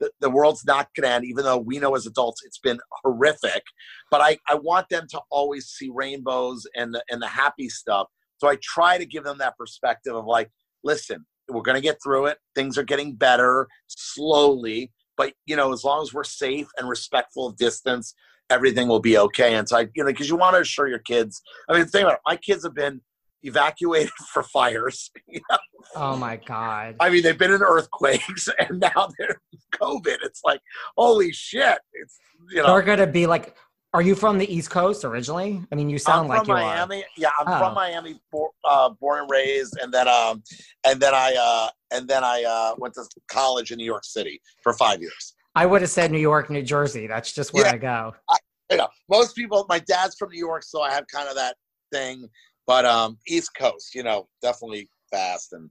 the, 0.00 0.10
the 0.20 0.30
world's 0.30 0.64
not 0.64 0.88
going 0.94 1.08
to 1.08 1.14
end, 1.14 1.24
even 1.24 1.44
though 1.44 1.58
we 1.58 1.78
know 1.78 1.94
as 1.94 2.06
adults 2.06 2.42
it's 2.44 2.58
been 2.58 2.78
horrific. 3.02 3.62
But 4.10 4.20
I, 4.20 4.38
I 4.48 4.54
want 4.54 4.88
them 4.88 5.06
to 5.10 5.20
always 5.30 5.66
see 5.66 5.90
rainbows 5.92 6.66
and 6.74 6.94
the, 6.94 7.02
and 7.10 7.22
the 7.22 7.28
happy 7.28 7.68
stuff. 7.68 8.08
So 8.38 8.48
I 8.48 8.58
try 8.62 8.98
to 8.98 9.06
give 9.06 9.24
them 9.24 9.38
that 9.38 9.56
perspective 9.56 10.14
of 10.14 10.26
like, 10.26 10.50
listen, 10.82 11.24
we're 11.48 11.62
going 11.62 11.76
to 11.76 11.80
get 11.80 11.98
through 12.02 12.26
it. 12.26 12.38
Things 12.54 12.76
are 12.76 12.82
getting 12.82 13.14
better 13.14 13.68
slowly. 13.86 14.92
But, 15.16 15.34
you 15.46 15.56
know, 15.56 15.72
as 15.72 15.84
long 15.84 16.02
as 16.02 16.12
we're 16.12 16.24
safe 16.24 16.66
and 16.78 16.88
respectful 16.88 17.46
of 17.46 17.56
distance, 17.56 18.14
everything 18.50 18.88
will 18.88 19.00
be 19.00 19.18
okay. 19.18 19.54
And 19.54 19.68
so 19.68 19.78
I, 19.78 19.88
you 19.94 20.04
know, 20.04 20.10
because 20.10 20.28
you 20.28 20.36
want 20.36 20.56
to 20.56 20.60
assure 20.60 20.88
your 20.88 20.98
kids. 20.98 21.42
I 21.68 21.74
mean, 21.76 21.86
think 21.86 22.04
about 22.04 22.14
it. 22.14 22.20
My 22.26 22.36
kids 22.36 22.64
have 22.64 22.74
been 22.74 23.00
evacuated 23.42 24.10
for 24.32 24.42
fires. 24.42 25.10
You 25.26 25.40
know? 25.50 25.58
Oh 25.96 26.16
my 26.16 26.36
god! 26.36 26.96
I 26.98 27.10
mean, 27.10 27.22
they've 27.22 27.36
been 27.36 27.52
in 27.52 27.62
earthquakes, 27.62 28.48
and 28.58 28.80
now 28.80 29.10
they're 29.18 29.40
COVID. 29.74 30.16
It's 30.22 30.40
like, 30.44 30.60
holy 30.96 31.32
shit! 31.32 31.78
It's 31.92 32.18
you 32.50 32.62
know, 32.62 32.68
they're 32.68 32.82
gonna 32.82 33.06
be 33.06 33.26
like. 33.26 33.54
Are 33.94 34.02
you 34.02 34.16
from 34.16 34.38
the 34.38 34.52
East 34.52 34.70
Coast 34.70 35.04
originally? 35.04 35.62
I 35.70 35.74
mean, 35.76 35.88
you 35.88 35.98
sound 35.98 36.22
I'm 36.22 36.28
like 36.28 36.48
you 36.48 36.54
Miami. 36.54 37.04
are. 37.04 37.06
Yeah, 37.16 37.30
I'm 37.38 37.46
oh. 37.46 37.58
from 37.60 37.74
Miami, 37.74 38.20
uh, 38.64 38.90
born 39.00 39.20
and 39.20 39.30
raised, 39.30 39.78
and 39.80 39.94
then 39.94 40.08
um, 40.08 40.42
and 40.84 40.98
then 40.98 41.14
I 41.14 41.32
uh, 41.40 41.70
and 41.96 42.08
then 42.08 42.24
I 42.24 42.42
uh, 42.42 42.74
went 42.76 42.94
to 42.94 43.04
college 43.28 43.70
in 43.70 43.78
New 43.78 43.84
York 43.84 44.04
City 44.04 44.40
for 44.64 44.72
five 44.72 45.00
years. 45.00 45.36
I 45.54 45.64
would 45.64 45.80
have 45.80 45.92
said 45.92 46.10
New 46.10 46.18
York, 46.18 46.50
New 46.50 46.62
Jersey. 46.62 47.06
That's 47.06 47.32
just 47.32 47.54
where 47.54 47.66
yeah, 47.66 47.72
I 47.74 47.76
go. 47.76 48.14
I, 48.28 48.36
you 48.68 48.78
know, 48.78 48.88
most 49.08 49.36
people. 49.36 49.64
My 49.68 49.78
dad's 49.78 50.16
from 50.16 50.30
New 50.30 50.40
York, 50.44 50.64
so 50.64 50.82
I 50.82 50.90
have 50.90 51.06
kind 51.06 51.28
of 51.28 51.36
that 51.36 51.54
thing. 51.92 52.28
But 52.66 52.84
um, 52.84 53.16
East 53.28 53.50
Coast, 53.56 53.94
you 53.94 54.02
know, 54.02 54.26
definitely 54.42 54.88
fast 55.12 55.52
and. 55.52 55.70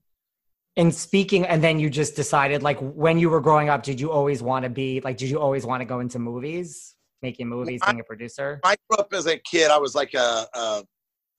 And 0.75 0.95
speaking, 0.95 1.45
and 1.45 1.63
then 1.63 1.77
you 1.77 1.87
just 1.87 2.15
decided, 2.15 2.63
like, 2.63 2.79
when 2.79 3.19
you 3.19 3.29
were 3.29 3.41
growing 3.41 3.69
up, 3.69 3.83
did 3.83 3.99
you 4.01 4.11
always 4.11 4.41
want 4.41 4.63
to 4.63 4.69
be 4.69 5.01
like? 5.01 5.17
Did 5.17 5.29
you 5.29 5.39
always 5.39 5.67
want 5.67 5.81
to 5.81 5.85
go 5.85 5.99
into 5.99 6.17
movies, 6.17 6.92
making 7.23 7.47
movies, 7.47 7.81
being 7.83 8.01
a 8.01 8.03
producer? 8.03 8.59
I 8.63 8.75
grew 8.87 8.99
up 8.99 9.11
as 9.13 9.25
a 9.25 9.39
kid. 9.39 9.71
I 9.71 9.77
was 9.79 9.95
like 9.95 10.13
a, 10.13 10.45
a 10.53 10.83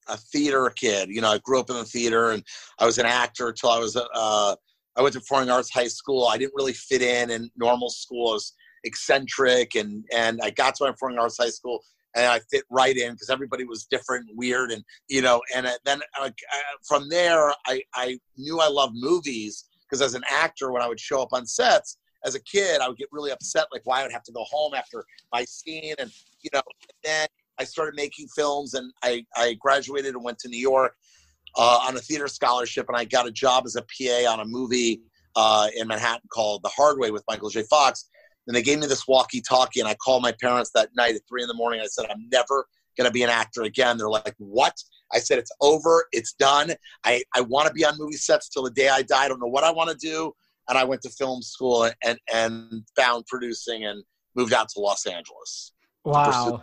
a 0.09 0.17
theater 0.17 0.69
kid. 0.75 1.09
You 1.11 1.21
know, 1.21 1.31
I 1.31 1.39
grew 1.39 1.61
up 1.61 1.71
in 1.71 1.77
the 1.77 1.85
theater, 1.85 2.31
and 2.31 2.43
I 2.81 2.87
was 2.87 2.99
an 2.99 3.07
actor 3.07 3.53
till 3.53 3.71
I 3.71 3.79
was. 3.79 3.97
Uh, 3.97 4.57
I 4.97 5.03
went 5.03 5.13
to 5.13 5.21
Performing 5.21 5.51
Arts 5.51 5.73
High 5.73 5.89
School. 5.89 6.27
I 6.27 6.39
didn't 6.39 6.55
really 6.57 6.73
fit 6.73 7.03
in 7.03 7.31
in 7.31 7.51
normal 7.57 7.91
school. 7.91 8.31
I 8.31 8.35
was 8.35 8.53
eccentric, 8.83 9.77
and 9.77 10.05
and 10.13 10.41
I 10.43 10.51
got 10.51 10.75
to 10.77 10.85
my 10.85 10.91
Performing 10.91 11.19
Arts 11.19 11.39
High 11.39 11.51
School, 11.51 11.85
and 12.17 12.27
I 12.27 12.41
fit 12.51 12.65
right 12.71 12.97
in 12.97 13.13
because 13.13 13.31
everybody 13.31 13.65
was 13.65 13.85
different, 13.85 14.29
and 14.29 14.39
weird, 14.39 14.73
and 14.73 14.83
you 15.09 15.23
know. 15.23 15.41
And 15.55 15.69
then 15.85 16.01
uh, 16.21 16.31
from 16.87 17.09
there, 17.09 17.53
I 17.67 17.83
I 17.95 18.19
knew 18.37 18.61
I 18.61 18.69
loved 18.69 18.95
movies 18.97 19.67
because 19.89 20.03
as 20.03 20.15
an 20.15 20.25
actor, 20.31 20.73
when 20.73 20.83
I 20.83 20.89
would 20.89 21.01
show 21.01 21.23
up 21.23 21.33
on 21.33 21.47
sets 21.47 21.99
as 22.25 22.35
a 22.35 22.41
kid, 22.41 22.81
I 22.81 22.89
would 22.89 22.97
get 22.97 23.09
really 23.13 23.31
upset, 23.31 23.67
like 23.73 23.83
why 23.85 24.01
I 24.01 24.03
would 24.03 24.13
have 24.13 24.25
to 24.25 24.33
go 24.33 24.45
home 24.45 24.75
after 24.75 25.05
my 25.33 25.45
scene, 25.45 25.95
and 25.99 26.11
you 26.41 26.51
know. 26.53 26.63
And 26.83 26.97
then 27.03 27.29
I 27.59 27.65
started 27.65 27.95
making 27.95 28.29
films, 28.29 28.75
and 28.75 28.93
I 29.03 29.25
I 29.37 29.55
graduated 29.55 30.15
and 30.15 30.25
went 30.25 30.39
to 30.41 30.49
New 30.49 30.59
York 30.59 30.97
uh, 31.57 31.81
on 31.87 31.97
a 31.97 32.01
theater 32.01 32.29
scholarship, 32.29 32.87
and 32.89 32.97
I 32.97 33.05
got 33.05 33.27
a 33.27 33.31
job 33.31 33.65
as 33.67 33.77
a 33.77 33.83
PA 33.83 34.33
on 34.33 34.41
a 34.41 34.45
movie 34.45 35.03
uh, 35.37 35.69
in 35.77 35.87
Manhattan 35.89 36.29
called 36.33 36.63
The 36.63 36.71
Hard 36.71 36.99
Way 36.99 37.11
with 37.11 37.25
Michael 37.29 37.51
J. 37.51 37.63
Fox. 37.65 38.09
And 38.47 38.55
they 38.55 38.63
gave 38.63 38.79
me 38.79 38.87
this 38.87 39.09
walkie-talkie, 39.09 39.81
and 39.81 39.89
I 39.89 39.95
called 39.95 40.23
my 40.23 40.33
parents 40.41 40.71
that 40.75 40.91
night 40.95 41.15
at 41.15 41.23
three 41.27 41.43
in 41.43 41.49
the 41.49 41.55
morning. 41.55 41.81
I 41.81 41.87
said, 41.87 42.07
"I'm 42.11 42.29
never 42.31 42.67
going 42.97 43.07
to 43.07 43.13
be 43.13 43.23
an 43.23 43.31
actor 43.31 43.63
again." 43.63 43.97
They're 43.97 44.09
like, 44.09 44.35
"What?" 44.39 44.75
I 45.13 45.19
said, 45.19 45.39
"It's 45.39 45.53
over. 45.61 46.07
It's 46.13 46.35
done. 46.35 46.75
I 47.05 47.23
I 47.35 47.41
want 47.41 47.69
to 47.69 47.73
be 47.73 47.85
on 47.85 47.97
movie 47.99 48.17
sets 48.17 48.49
till 48.49 48.63
the 48.63 48.71
day 48.71 48.89
I 48.89 49.03
die. 49.03 49.25
I 49.25 49.29
don't 49.29 49.41
know 49.41 49.47
what 49.47 49.65
I 49.65 49.71
want 49.71 49.91
to 49.91 49.97
do." 49.97 50.35
And 50.69 50.79
I 50.79 50.85
went 50.85 51.03
to 51.03 51.11
film 51.11 51.43
school 51.43 51.91
and 52.03 52.19
and 52.33 52.85
found 52.97 53.27
producing 53.27 53.85
and 53.85 54.03
moved 54.35 54.53
out 54.53 54.69
to 54.71 54.81
Los 54.81 55.07
Angeles. 55.07 55.73
Wow. 56.05 56.63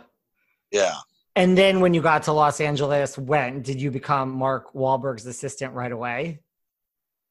Yeah. 0.70 0.94
And 1.34 1.56
then 1.56 1.80
when 1.80 1.94
you 1.94 2.02
got 2.02 2.24
to 2.24 2.32
Los 2.32 2.60
Angeles, 2.60 3.16
when 3.16 3.62
did 3.62 3.80
you 3.80 3.90
become 3.90 4.30
Mark 4.30 4.72
Wahlberg's 4.74 5.26
assistant 5.26 5.72
right 5.72 5.92
away? 5.92 6.40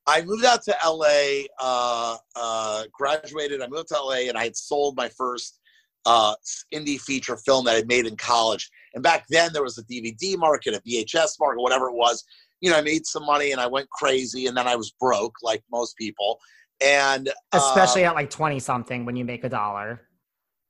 I 0.07 0.23
moved 0.23 0.45
out 0.45 0.63
to 0.63 0.75
LA, 0.83 1.43
uh, 1.59 2.17
uh, 2.35 2.83
graduated. 2.91 3.61
I 3.61 3.67
moved 3.67 3.89
to 3.89 4.01
LA, 4.01 4.27
and 4.27 4.37
I 4.37 4.45
had 4.45 4.57
sold 4.57 4.95
my 4.97 5.09
first 5.09 5.59
uh, 6.07 6.33
indie 6.73 6.99
feature 6.99 7.37
film 7.37 7.65
that 7.65 7.75
I'd 7.75 7.87
made 7.87 8.07
in 8.07 8.17
college. 8.17 8.69
And 8.95 9.03
back 9.03 9.25
then, 9.29 9.53
there 9.53 9.63
was 9.63 9.77
a 9.77 9.83
DVD 9.83 10.37
market, 10.37 10.73
a 10.73 10.81
VHS 10.81 11.39
market, 11.39 11.61
whatever 11.61 11.89
it 11.89 11.95
was. 11.95 12.23
You 12.61 12.71
know, 12.71 12.77
I 12.77 12.81
made 12.81 13.05
some 13.05 13.25
money, 13.25 13.51
and 13.51 13.61
I 13.61 13.67
went 13.67 13.89
crazy, 13.91 14.47
and 14.47 14.57
then 14.57 14.67
I 14.67 14.75
was 14.75 14.91
broke, 14.99 15.35
like 15.43 15.63
most 15.71 15.95
people. 15.97 16.39
And 16.81 17.31
especially 17.51 18.05
at 18.05 18.15
like 18.15 18.29
twenty 18.29 18.59
something, 18.59 19.05
when 19.05 19.15
you 19.15 19.25
make 19.25 19.43
a 19.43 19.49
dollar 19.49 20.01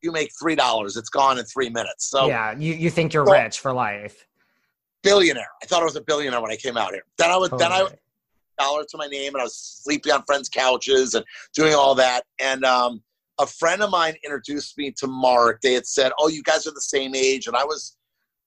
you 0.01 0.11
make 0.11 0.31
three 0.39 0.55
dollars, 0.55 0.97
it's 0.97 1.09
gone 1.09 1.37
in 1.37 1.45
three 1.45 1.69
minutes. 1.69 2.09
So 2.09 2.27
yeah, 2.27 2.57
you, 2.57 2.73
you 2.73 2.89
think 2.89 3.13
you're 3.13 3.25
so, 3.25 3.33
rich 3.33 3.59
for 3.59 3.71
life. 3.71 4.27
Billionaire. 5.03 5.47
I 5.63 5.65
thought 5.65 5.81
I 5.81 5.85
was 5.85 5.95
a 5.95 6.01
billionaire 6.01 6.41
when 6.41 6.51
I 6.51 6.55
came 6.55 6.77
out 6.77 6.91
here. 6.91 7.03
Then 7.17 7.29
I 7.29 7.37
was 7.37 7.49
totally. 7.49 7.69
then 7.69 7.71
I 7.71 7.87
dollar 8.59 8.83
to 8.83 8.97
my 8.97 9.07
name 9.07 9.33
and 9.33 9.41
I 9.41 9.45
was 9.45 9.81
sleeping 9.83 10.11
on 10.11 10.23
friends' 10.23 10.49
couches 10.49 11.15
and 11.15 11.25
doing 11.55 11.73
all 11.73 11.95
that. 11.95 12.23
And 12.39 12.63
um, 12.63 13.01
a 13.39 13.47
friend 13.47 13.81
of 13.81 13.89
mine 13.89 14.15
introduced 14.23 14.77
me 14.77 14.91
to 14.97 15.07
Mark. 15.07 15.61
They 15.61 15.73
had 15.73 15.85
said, 15.85 16.11
"Oh, 16.19 16.27
you 16.27 16.43
guys 16.43 16.67
are 16.67 16.71
the 16.71 16.81
same 16.81 17.15
age," 17.15 17.47
and 17.47 17.55
I 17.55 17.63
was 17.63 17.97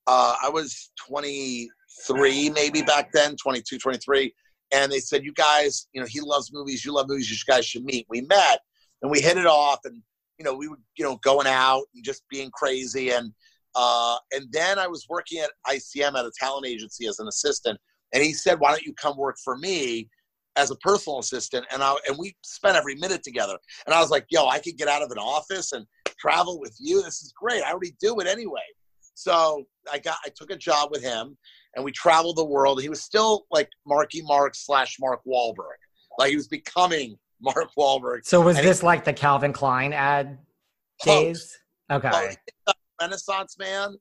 uh, 0.06 0.36
I 0.42 0.48
was 0.48 0.90
23 1.08 2.50
maybe 2.50 2.82
back 2.82 3.10
then, 3.12 3.36
22, 3.36 3.78
23. 3.78 4.34
And 4.72 4.90
they 4.90 5.00
said, 5.00 5.24
"You 5.24 5.32
guys, 5.32 5.88
you 5.92 6.00
know, 6.00 6.06
he 6.08 6.20
loves 6.20 6.52
movies. 6.52 6.84
You 6.84 6.92
love 6.92 7.08
movies. 7.08 7.30
You 7.30 7.36
guys 7.46 7.66
should 7.66 7.84
meet." 7.84 8.06
We 8.08 8.22
met 8.22 8.60
and 9.02 9.10
we 9.10 9.20
hit 9.20 9.36
it 9.36 9.46
off 9.46 9.80
and 9.84 10.02
you 10.38 10.44
know, 10.44 10.54
we 10.54 10.68
were, 10.68 10.78
you 10.96 11.04
know, 11.04 11.16
going 11.18 11.46
out 11.46 11.84
and 11.94 12.04
just 12.04 12.22
being 12.28 12.50
crazy. 12.50 13.10
And, 13.10 13.32
uh, 13.74 14.16
and 14.32 14.46
then 14.52 14.78
I 14.78 14.86
was 14.86 15.06
working 15.08 15.40
at 15.40 15.50
ICM 15.66 16.18
at 16.18 16.24
a 16.24 16.32
talent 16.38 16.66
agency 16.66 17.06
as 17.06 17.18
an 17.18 17.28
assistant. 17.28 17.78
And 18.12 18.22
he 18.22 18.32
said, 18.32 18.60
why 18.60 18.70
don't 18.70 18.82
you 18.82 18.94
come 18.94 19.16
work 19.16 19.36
for 19.42 19.56
me 19.56 20.08
as 20.56 20.70
a 20.70 20.76
personal 20.76 21.18
assistant? 21.18 21.66
And 21.72 21.82
I, 21.82 21.96
and 22.08 22.16
we 22.18 22.36
spent 22.42 22.76
every 22.76 22.94
minute 22.96 23.22
together. 23.22 23.56
And 23.86 23.94
I 23.94 24.00
was 24.00 24.10
like, 24.10 24.26
yo, 24.30 24.46
I 24.46 24.58
could 24.58 24.76
get 24.76 24.88
out 24.88 25.02
of 25.02 25.10
an 25.10 25.18
office 25.18 25.72
and 25.72 25.86
travel 26.18 26.60
with 26.60 26.76
you. 26.78 27.02
This 27.02 27.22
is 27.22 27.32
great. 27.40 27.62
I 27.62 27.70
already 27.70 27.94
do 28.00 28.18
it 28.20 28.26
anyway. 28.26 28.62
So 29.14 29.64
I 29.92 29.98
got, 29.98 30.18
I 30.24 30.30
took 30.34 30.50
a 30.50 30.56
job 30.56 30.90
with 30.90 31.02
him 31.02 31.36
and 31.76 31.84
we 31.84 31.92
traveled 31.92 32.36
the 32.36 32.44
world. 32.44 32.80
He 32.80 32.88
was 32.88 33.02
still 33.02 33.46
like 33.50 33.68
Marky 33.86 34.22
Mark 34.22 34.54
slash 34.54 34.96
Mark 35.00 35.20
Wahlberg. 35.26 35.78
Like 36.18 36.30
he 36.30 36.36
was 36.36 36.48
becoming 36.48 37.18
Mark 37.40 37.70
Wahlberg. 37.78 38.20
So 38.24 38.40
was 38.40 38.56
and 38.56 38.66
this 38.66 38.80
he, 38.80 38.86
like 38.86 39.04
the 39.04 39.12
Calvin 39.12 39.52
Klein 39.52 39.92
ad 39.92 40.38
days? 41.04 41.58
Okay. 41.90 42.36
Renaissance 43.00 43.56
Man 43.58 43.96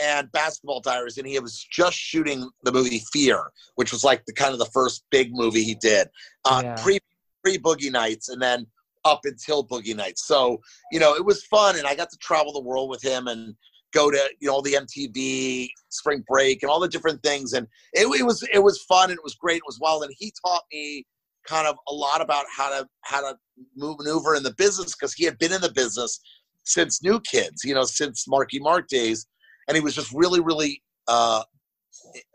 and 0.00 0.32
Basketball 0.32 0.80
Diaries, 0.80 1.18
and 1.18 1.26
he 1.26 1.38
was 1.38 1.62
just 1.70 1.96
shooting 1.96 2.48
the 2.64 2.72
movie 2.72 3.02
Fear, 3.12 3.50
which 3.74 3.92
was 3.92 4.02
like 4.02 4.24
the 4.24 4.32
kind 4.32 4.52
of 4.52 4.58
the 4.58 4.66
first 4.66 5.04
big 5.10 5.30
movie 5.32 5.62
he 5.62 5.74
did. 5.74 6.08
Uh, 6.44 6.62
yeah. 6.64 6.74
Pre 6.82 6.98
pre 7.44 7.58
Boogie 7.58 7.92
Nights, 7.92 8.30
and 8.30 8.40
then 8.40 8.66
up 9.04 9.20
until 9.24 9.66
Boogie 9.66 9.94
Nights. 9.96 10.26
So 10.26 10.60
you 10.90 10.98
know 11.00 11.14
it 11.14 11.24
was 11.24 11.44
fun, 11.44 11.76
and 11.76 11.86
I 11.86 11.94
got 11.94 12.10
to 12.10 12.18
travel 12.18 12.52
the 12.52 12.62
world 12.62 12.88
with 12.88 13.02
him 13.02 13.28
and 13.28 13.54
go 13.92 14.10
to 14.10 14.30
you 14.40 14.48
know 14.48 14.54
all 14.54 14.62
the 14.62 14.74
MTV 14.74 15.68
Spring 15.88 16.24
Break 16.28 16.62
and 16.62 16.70
all 16.70 16.80
the 16.80 16.88
different 16.88 17.22
things, 17.22 17.52
and 17.52 17.66
it, 17.92 18.06
it 18.18 18.24
was 18.24 18.46
it 18.52 18.60
was 18.60 18.82
fun 18.82 19.10
and 19.10 19.18
it 19.18 19.24
was 19.24 19.34
great. 19.34 19.58
It 19.58 19.66
was 19.66 19.78
wild, 19.80 20.04
and 20.04 20.12
he 20.18 20.32
taught 20.44 20.62
me 20.72 21.04
kind 21.46 21.66
of 21.66 21.76
a 21.88 21.92
lot 21.92 22.20
about 22.20 22.44
how 22.54 22.68
to 22.70 22.86
how 23.02 23.20
to 23.20 23.36
move 23.76 23.98
maneuver 23.98 24.34
in 24.34 24.42
the 24.42 24.54
business 24.54 24.94
because 24.94 25.14
he 25.14 25.24
had 25.24 25.38
been 25.38 25.52
in 25.52 25.60
the 25.60 25.72
business 25.72 26.20
since 26.64 27.02
New 27.02 27.20
Kids, 27.20 27.64
you 27.64 27.74
know, 27.74 27.84
since 27.84 28.28
Marky 28.28 28.58
Mark 28.58 28.88
days, 28.88 29.26
and 29.68 29.76
he 29.76 29.82
was 29.82 29.94
just 29.94 30.12
really, 30.12 30.40
really, 30.40 30.82
uh, 31.08 31.42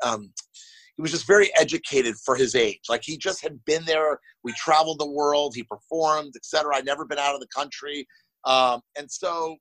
um, 0.04 0.32
he 0.96 1.02
was 1.02 1.12
just 1.12 1.28
very 1.28 1.52
educated 1.58 2.16
for 2.24 2.36
his 2.36 2.56
age. 2.56 2.82
Like 2.90 3.02
he 3.04 3.18
just 3.18 3.42
had 3.42 3.64
been 3.66 3.86
there. 3.86 4.20
We 4.44 4.54
traveled 4.54 5.00
the 5.00 5.10
world. 5.10 5.54
He 5.56 5.64
performed, 5.64 6.34
etc. 6.36 6.76
I'd 6.76 6.86
never 6.86 7.06
been 7.06 7.20
out 7.20 7.36
of 7.36 7.42
the 7.42 7.48
country, 7.48 8.08
um, 8.46 8.82
and 8.98 9.10
so 9.10 9.58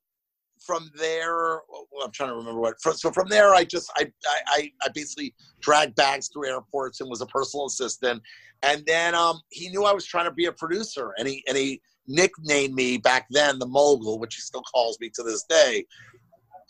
from 0.59 0.89
there, 0.97 1.61
I'm 2.03 2.11
trying 2.11 2.29
to 2.29 2.35
remember 2.35 2.59
what. 2.59 2.75
From, 2.81 2.93
So 2.93 3.11
from 3.11 3.27
there, 3.29 3.53
I 3.53 3.63
just 3.63 3.91
I 3.97 4.11
I 4.47 4.71
I 4.81 4.89
basically 4.93 5.33
dragged 5.61 5.95
bags 5.95 6.29
through 6.29 6.47
airports 6.49 7.01
and 7.01 7.09
was 7.09 7.21
a 7.21 7.25
personal 7.27 7.67
assistant. 7.67 8.21
And 8.63 8.83
then 8.85 9.13
um, 9.15 9.41
he 9.49 9.69
knew 9.69 9.83
I 9.83 9.93
was 9.93 10.05
trying 10.05 10.25
to 10.25 10.31
be 10.31 10.45
a 10.45 10.51
producer, 10.51 11.13
and 11.17 11.27
he 11.27 11.43
and 11.47 11.57
he 11.57 11.81
nicknamed 12.07 12.73
me 12.73 12.97
back 12.97 13.25
then 13.29 13.59
the 13.59 13.67
mogul, 13.67 14.19
which 14.19 14.35
he 14.35 14.41
still 14.41 14.61
calls 14.61 14.99
me 14.99 15.09
to 15.15 15.23
this 15.23 15.43
day. 15.43 15.85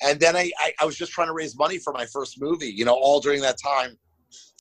And 0.02 0.20
then 0.20 0.36
I, 0.36 0.52
I, 0.60 0.74
I 0.82 0.86
was 0.86 0.98
just 0.98 1.12
trying 1.12 1.28
to 1.28 1.34
raise 1.34 1.58
money 1.58 1.78
for 1.78 1.94
my 1.94 2.06
first 2.06 2.42
movie, 2.42 2.68
you 2.68 2.84
know, 2.84 2.96
all 2.96 3.22
during 3.22 3.42
that 3.42 3.58
time. 3.62 3.98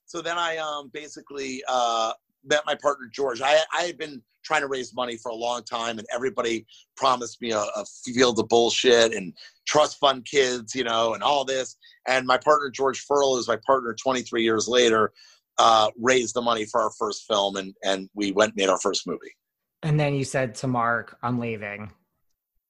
So 0.06 0.22
then 0.22 0.38
I 0.38 0.58
um, 0.58 0.90
basically 0.92 1.62
uh, 1.66 2.12
met 2.44 2.62
my 2.66 2.74
partner 2.74 3.08
George. 3.12 3.40
I 3.40 3.58
I 3.72 3.82
had 3.82 3.98
been 3.98 4.22
trying 4.44 4.60
to 4.60 4.68
raise 4.68 4.94
money 4.94 5.16
for 5.16 5.30
a 5.30 5.34
long 5.34 5.62
time, 5.64 5.98
and 5.98 6.06
everybody 6.14 6.66
promised 6.96 7.40
me 7.40 7.50
a, 7.52 7.58
a 7.58 7.84
field 8.04 8.38
of 8.38 8.48
bullshit 8.48 9.14
and 9.14 9.32
trust 9.66 9.98
fund 9.98 10.24
kids, 10.24 10.74
you 10.74 10.84
know, 10.84 11.14
and 11.14 11.22
all 11.22 11.44
this. 11.44 11.76
And 12.06 12.26
my 12.26 12.38
partner 12.38 12.70
George 12.70 13.04
Furla 13.06 13.38
is 13.38 13.48
my 13.48 13.58
partner 13.66 13.94
23 13.94 14.42
years 14.42 14.68
later. 14.68 15.12
Uh, 15.56 15.88
raised 16.00 16.34
the 16.34 16.42
money 16.42 16.64
for 16.64 16.80
our 16.80 16.90
first 16.98 17.24
film, 17.28 17.56
and 17.56 17.74
and 17.84 18.08
we 18.14 18.32
went 18.32 18.50
and 18.50 18.56
made 18.56 18.68
our 18.68 18.80
first 18.80 19.06
movie. 19.06 19.34
And 19.82 20.00
then 20.00 20.14
you 20.14 20.24
said 20.24 20.54
to 20.56 20.66
Mark, 20.66 21.16
"I'm 21.22 21.38
leaving." 21.38 21.92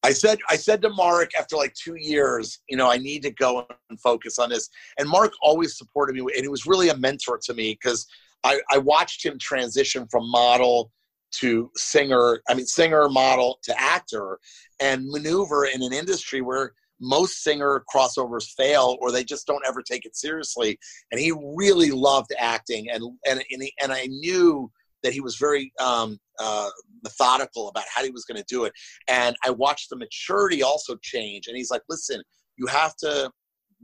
I 0.04 0.12
said 0.12 0.38
I 0.50 0.56
said 0.56 0.82
to 0.82 0.90
Mark 0.90 1.30
after 1.38 1.56
like 1.56 1.72
two 1.72 1.94
years, 1.94 2.60
you 2.68 2.76
know, 2.76 2.90
I 2.90 2.98
need 2.98 3.22
to 3.22 3.30
go 3.30 3.66
and 3.88 3.98
focus 3.98 4.38
on 4.38 4.50
this. 4.50 4.68
And 4.98 5.08
Mark 5.08 5.32
always 5.40 5.78
supported 5.78 6.14
me, 6.14 6.20
and 6.20 6.42
he 6.42 6.48
was 6.48 6.66
really 6.66 6.90
a 6.90 6.96
mentor 6.96 7.40
to 7.44 7.54
me 7.54 7.72
because 7.72 8.06
I, 8.44 8.60
I 8.70 8.78
watched 8.78 9.24
him 9.24 9.38
transition 9.38 10.06
from 10.10 10.30
model 10.30 10.92
to 11.38 11.70
singer, 11.74 12.40
I 12.48 12.54
mean, 12.54 12.66
singer, 12.66 13.08
model 13.08 13.58
to 13.64 13.80
actor, 13.80 14.38
and 14.80 15.06
maneuver 15.06 15.64
in 15.64 15.82
an 15.82 15.92
industry 15.92 16.42
where 16.42 16.72
most 17.00 17.42
singer 17.42 17.84
crossovers 17.92 18.48
fail 18.56 18.96
or 19.00 19.10
they 19.10 19.24
just 19.24 19.46
don't 19.46 19.66
ever 19.66 19.82
take 19.82 20.06
it 20.06 20.16
seriously. 20.16 20.78
And 21.10 21.20
he 21.20 21.32
really 21.56 21.90
loved 21.90 22.32
acting, 22.38 22.88
and 22.90 23.02
and 23.26 23.42
and, 23.50 23.62
he, 23.62 23.72
and 23.82 23.92
I 23.92 24.06
knew 24.06 24.70
that 25.02 25.12
he 25.12 25.20
was 25.20 25.36
very 25.36 25.72
um, 25.80 26.18
uh, 26.38 26.70
methodical 27.02 27.68
about 27.68 27.84
how 27.94 28.02
he 28.04 28.10
was 28.10 28.24
going 28.24 28.38
to 28.38 28.46
do 28.48 28.64
it. 28.64 28.72
And 29.08 29.36
I 29.44 29.50
watched 29.50 29.90
the 29.90 29.96
maturity 29.96 30.62
also 30.62 30.96
change. 31.02 31.46
And 31.48 31.56
he's 31.56 31.70
like, 31.70 31.82
"Listen, 31.88 32.22
you 32.56 32.66
have 32.66 32.94
to 32.96 33.30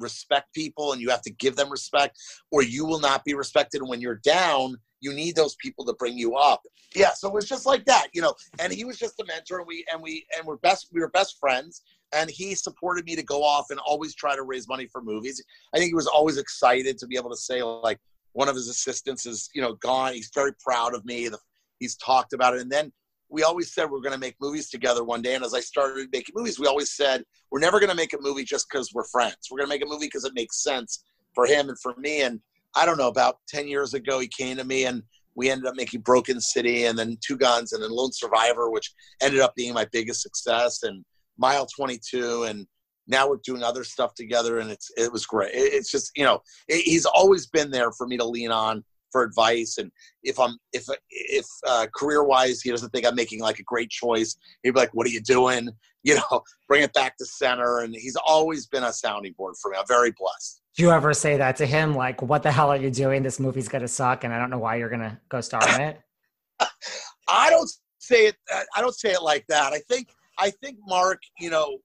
respect 0.00 0.52
people 0.54 0.92
and 0.92 1.00
you 1.00 1.10
have 1.10 1.22
to 1.22 1.32
give 1.32 1.56
them 1.56 1.70
respect 1.70 2.18
or 2.50 2.62
you 2.62 2.84
will 2.84 3.00
not 3.00 3.24
be 3.24 3.34
respected. 3.34 3.80
And 3.80 3.90
when 3.90 4.00
you're 4.00 4.20
down 4.24 4.76
you 5.02 5.14
need 5.14 5.34
those 5.34 5.56
people 5.56 5.84
to 5.86 5.94
bring 5.94 6.18
you 6.18 6.36
up. 6.36 6.62
Yeah 6.94 7.10
so 7.14 7.28
it 7.28 7.34
was 7.34 7.48
just 7.48 7.66
like 7.66 7.84
that 7.86 8.08
you 8.12 8.20
know 8.20 8.34
and 8.58 8.72
he 8.72 8.84
was 8.84 8.98
just 8.98 9.20
a 9.20 9.24
mentor 9.24 9.58
and 9.58 9.66
we 9.66 9.84
and 9.92 10.02
we 10.02 10.26
and 10.36 10.46
we're 10.46 10.56
best 10.56 10.88
we 10.92 11.00
were 11.00 11.10
best 11.10 11.38
friends. 11.38 11.82
And 12.12 12.28
he 12.28 12.56
supported 12.56 13.04
me 13.04 13.14
to 13.14 13.22
go 13.22 13.44
off 13.44 13.66
and 13.70 13.78
always 13.80 14.16
try 14.16 14.34
to 14.34 14.42
raise 14.42 14.66
money 14.66 14.88
for 14.90 15.00
movies. 15.00 15.40
I 15.72 15.78
think 15.78 15.90
he 15.90 15.94
was 15.94 16.08
always 16.08 16.38
excited 16.38 16.98
to 16.98 17.06
be 17.06 17.16
able 17.16 17.30
to 17.30 17.36
say 17.36 17.62
like 17.62 17.98
one 18.32 18.48
of 18.48 18.56
his 18.56 18.68
assistants 18.68 19.26
is 19.26 19.50
you 19.54 19.62
know 19.62 19.74
gone. 19.74 20.14
He's 20.14 20.30
very 20.34 20.52
proud 20.60 20.94
of 20.94 21.04
me. 21.04 21.28
The, 21.28 21.38
he's 21.78 21.96
talked 21.96 22.32
about 22.32 22.54
it. 22.54 22.60
And 22.60 22.70
then 22.70 22.92
we 23.30 23.42
always 23.44 23.72
said 23.72 23.90
we 23.90 23.98
are 23.98 24.02
going 24.02 24.12
to 24.12 24.18
make 24.18 24.34
movies 24.40 24.68
together 24.68 25.04
one 25.04 25.22
day. 25.22 25.34
And 25.34 25.44
as 25.44 25.54
I 25.54 25.60
started 25.60 26.08
making 26.12 26.34
movies, 26.36 26.58
we 26.58 26.66
always 26.66 26.92
said 26.92 27.24
we're 27.50 27.60
never 27.60 27.78
going 27.78 27.90
to 27.90 27.96
make 27.96 28.12
a 28.12 28.20
movie 28.20 28.44
just 28.44 28.66
because 28.68 28.92
we're 28.92 29.04
friends. 29.04 29.48
We're 29.50 29.58
going 29.58 29.68
to 29.68 29.74
make 29.74 29.84
a 29.84 29.88
movie 29.88 30.06
because 30.06 30.24
it 30.24 30.34
makes 30.34 30.62
sense 30.62 31.04
for 31.34 31.46
him 31.46 31.68
and 31.68 31.78
for 31.80 31.94
me. 31.96 32.22
And 32.22 32.40
I 32.74 32.84
don't 32.84 32.98
know, 32.98 33.08
about 33.08 33.38
10 33.48 33.68
years 33.68 33.94
ago, 33.94 34.18
he 34.18 34.28
came 34.28 34.56
to 34.56 34.64
me 34.64 34.84
and 34.84 35.02
we 35.36 35.48
ended 35.48 35.66
up 35.66 35.76
making 35.76 36.00
Broken 36.00 36.40
City 36.40 36.86
and 36.86 36.98
then 36.98 37.16
Two 37.24 37.36
Guns 37.36 37.72
and 37.72 37.82
then 37.82 37.90
Lone 37.90 38.12
Survivor, 38.12 38.70
which 38.70 38.92
ended 39.22 39.40
up 39.40 39.54
being 39.54 39.74
my 39.74 39.86
biggest 39.92 40.22
success, 40.22 40.82
and 40.82 41.04
Mile 41.38 41.66
22. 41.66 42.44
And 42.44 42.66
now 43.06 43.28
we're 43.28 43.38
doing 43.44 43.62
other 43.62 43.84
stuff 43.84 44.14
together, 44.14 44.58
and 44.58 44.70
it's 44.70 44.90
it 44.96 45.12
was 45.12 45.26
great. 45.26 45.52
It's 45.54 45.90
just 45.90 46.10
you 46.16 46.24
know 46.24 46.42
it, 46.68 46.82
he's 46.82 47.06
always 47.06 47.46
been 47.46 47.70
there 47.70 47.92
for 47.92 48.06
me 48.06 48.16
to 48.16 48.24
lean 48.24 48.50
on 48.50 48.84
for 49.10 49.22
advice. 49.22 49.78
And 49.78 49.90
if 50.22 50.38
I'm 50.38 50.56
if 50.72 50.86
if 51.10 51.46
uh, 51.66 51.86
career 51.94 52.24
wise 52.24 52.60
he 52.60 52.70
doesn't 52.70 52.90
think 52.90 53.06
I'm 53.06 53.14
making 53.14 53.40
like 53.40 53.58
a 53.58 53.64
great 53.64 53.90
choice, 53.90 54.36
he'd 54.62 54.72
be 54.72 54.80
like, 54.80 54.94
"What 54.94 55.06
are 55.06 55.10
you 55.10 55.20
doing?" 55.20 55.70
You 56.02 56.14
know, 56.14 56.42
bring 56.66 56.82
it 56.82 56.94
back 56.94 57.18
to 57.18 57.26
center. 57.26 57.80
And 57.80 57.94
he's 57.94 58.16
always 58.16 58.66
been 58.66 58.84
a 58.84 58.90
sounding 58.90 59.34
board 59.36 59.56
for 59.60 59.70
me. 59.70 59.76
I'm 59.78 59.86
very 59.86 60.14
blessed. 60.18 60.62
Do 60.74 60.82
you 60.82 60.92
ever 60.92 61.12
say 61.12 61.36
that 61.36 61.56
to 61.56 61.66
him? 61.66 61.94
Like, 61.94 62.22
what 62.22 62.42
the 62.42 62.50
hell 62.50 62.70
are 62.70 62.78
you 62.78 62.90
doing? 62.90 63.22
This 63.22 63.38
movie's 63.38 63.68
gonna 63.68 63.86
suck, 63.86 64.24
and 64.24 64.32
I 64.32 64.38
don't 64.38 64.48
know 64.48 64.56
why 64.58 64.76
you're 64.76 64.88
gonna 64.88 65.20
go 65.28 65.42
star 65.42 65.60
in 65.74 65.80
it. 65.82 66.00
I 67.28 67.50
don't 67.50 67.70
say 67.98 68.28
it. 68.28 68.36
I 68.74 68.80
don't 68.80 68.94
say 68.94 69.12
it 69.12 69.22
like 69.22 69.44
that. 69.48 69.74
I 69.74 69.80
think 69.90 70.08
I 70.38 70.48
think 70.62 70.78
Mark, 70.86 71.20
you 71.38 71.50
know, 71.50 71.78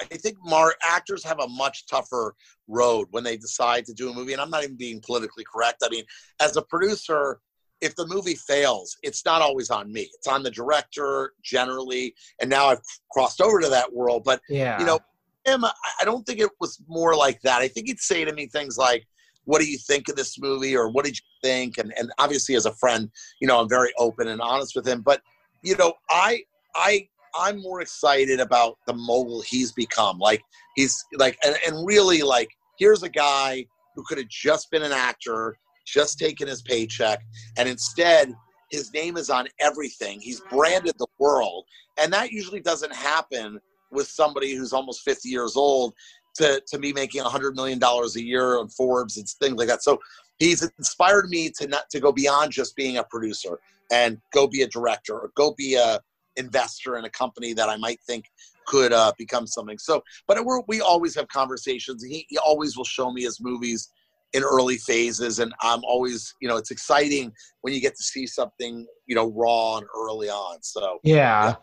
I 0.00 0.04
think 0.04 0.36
more 0.42 0.74
actors 0.82 1.24
have 1.24 1.40
a 1.40 1.48
much 1.48 1.86
tougher 1.86 2.34
road 2.68 3.08
when 3.10 3.24
they 3.24 3.36
decide 3.36 3.84
to 3.86 3.94
do 3.94 4.10
a 4.10 4.14
movie. 4.14 4.32
And 4.32 4.40
I'm 4.40 4.50
not 4.50 4.64
even 4.64 4.76
being 4.76 5.00
politically 5.04 5.44
correct. 5.44 5.82
I 5.84 5.88
mean, 5.88 6.04
as 6.40 6.56
a 6.56 6.62
producer, 6.62 7.40
if 7.80 7.94
the 7.96 8.06
movie 8.06 8.34
fails, 8.34 8.96
it's 9.02 9.24
not 9.24 9.42
always 9.42 9.70
on 9.70 9.92
me. 9.92 10.08
It's 10.14 10.26
on 10.26 10.42
the 10.42 10.50
director 10.50 11.32
generally. 11.42 12.14
And 12.40 12.50
now 12.50 12.66
I've 12.66 12.82
crossed 13.10 13.40
over 13.40 13.60
to 13.60 13.68
that 13.68 13.92
world. 13.92 14.24
But 14.24 14.40
yeah, 14.48 14.78
you 14.78 14.86
know, 14.86 14.98
him, 15.46 15.64
I 15.64 16.04
don't 16.04 16.26
think 16.26 16.40
it 16.40 16.50
was 16.60 16.78
more 16.86 17.14
like 17.14 17.40
that. 17.42 17.62
I 17.62 17.68
think 17.68 17.86
he'd 17.86 18.00
say 18.00 18.24
to 18.24 18.32
me 18.32 18.46
things 18.46 18.76
like, 18.76 19.06
what 19.44 19.60
do 19.60 19.66
you 19.66 19.78
think 19.78 20.08
of 20.08 20.16
this 20.16 20.38
movie 20.38 20.76
or 20.76 20.90
what 20.90 21.04
did 21.04 21.16
you 21.16 21.24
think 21.42 21.78
and, 21.78 21.92
and 21.98 22.12
obviously 22.18 22.54
as 22.54 22.66
a 22.66 22.74
friend 22.74 23.10
you 23.40 23.48
know 23.48 23.58
i'm 23.58 23.68
very 23.68 23.90
open 23.98 24.28
and 24.28 24.40
honest 24.40 24.76
with 24.76 24.86
him 24.86 25.00
but 25.00 25.22
you 25.62 25.74
know 25.76 25.92
i 26.10 26.40
i 26.76 27.08
I'm 27.34 27.60
more 27.60 27.80
excited 27.80 28.40
about 28.40 28.78
the 28.86 28.94
mogul 28.94 29.42
he's 29.42 29.72
become. 29.72 30.18
Like 30.18 30.42
he's 30.76 31.04
like, 31.14 31.38
and, 31.44 31.56
and 31.66 31.86
really 31.86 32.22
like, 32.22 32.48
here's 32.78 33.02
a 33.02 33.08
guy 33.08 33.64
who 33.94 34.02
could 34.04 34.18
have 34.18 34.28
just 34.28 34.70
been 34.70 34.82
an 34.82 34.92
actor, 34.92 35.56
just 35.86 36.18
taken 36.18 36.48
his 36.48 36.62
paycheck, 36.62 37.20
and 37.58 37.68
instead 37.68 38.34
his 38.70 38.92
name 38.92 39.16
is 39.16 39.30
on 39.30 39.48
everything. 39.60 40.20
He's 40.20 40.40
branded 40.40 40.94
the 40.98 41.06
world, 41.18 41.64
and 42.00 42.12
that 42.12 42.30
usually 42.30 42.60
doesn't 42.60 42.94
happen 42.94 43.58
with 43.90 44.06
somebody 44.06 44.54
who's 44.54 44.72
almost 44.72 45.02
50 45.02 45.28
years 45.28 45.56
old 45.56 45.92
to 46.36 46.62
to 46.68 46.78
be 46.78 46.92
making 46.92 47.22
100 47.22 47.56
million 47.56 47.78
dollars 47.78 48.16
a 48.16 48.22
year 48.22 48.58
on 48.58 48.68
Forbes 48.68 49.16
and 49.16 49.28
things 49.40 49.56
like 49.56 49.68
that. 49.68 49.82
So 49.82 49.98
he's 50.38 50.68
inspired 50.78 51.28
me 51.28 51.50
to 51.58 51.66
not 51.66 51.90
to 51.90 52.00
go 52.00 52.12
beyond 52.12 52.52
just 52.52 52.76
being 52.76 52.98
a 52.98 53.04
producer 53.04 53.58
and 53.92 54.18
go 54.32 54.46
be 54.46 54.62
a 54.62 54.68
director 54.68 55.18
or 55.18 55.30
go 55.34 55.54
be 55.56 55.74
a 55.74 56.00
investor 56.36 56.96
in 56.96 57.04
a 57.04 57.10
company 57.10 57.52
that 57.54 57.68
I 57.68 57.76
might 57.76 58.00
think 58.06 58.24
could 58.66 58.92
uh, 58.92 59.12
become 59.18 59.46
something. 59.46 59.78
So, 59.78 60.02
but 60.26 60.38
we 60.68 60.80
always 60.80 61.14
have 61.16 61.28
conversations. 61.28 62.04
He, 62.04 62.26
he 62.28 62.38
always 62.38 62.76
will 62.76 62.84
show 62.84 63.12
me 63.12 63.22
his 63.22 63.40
movies 63.40 63.88
in 64.32 64.44
early 64.44 64.76
phases, 64.76 65.40
and 65.40 65.52
I'm 65.60 65.80
always, 65.82 66.34
you 66.40 66.48
know, 66.48 66.56
it's 66.56 66.70
exciting 66.70 67.32
when 67.62 67.74
you 67.74 67.80
get 67.80 67.96
to 67.96 68.02
see 68.02 68.26
something, 68.26 68.86
you 69.06 69.16
know, 69.16 69.32
raw 69.32 69.78
and 69.78 69.86
early 69.96 70.28
on. 70.28 70.62
So, 70.62 71.00
yeah. 71.02 71.14
yeah. 71.14 71.54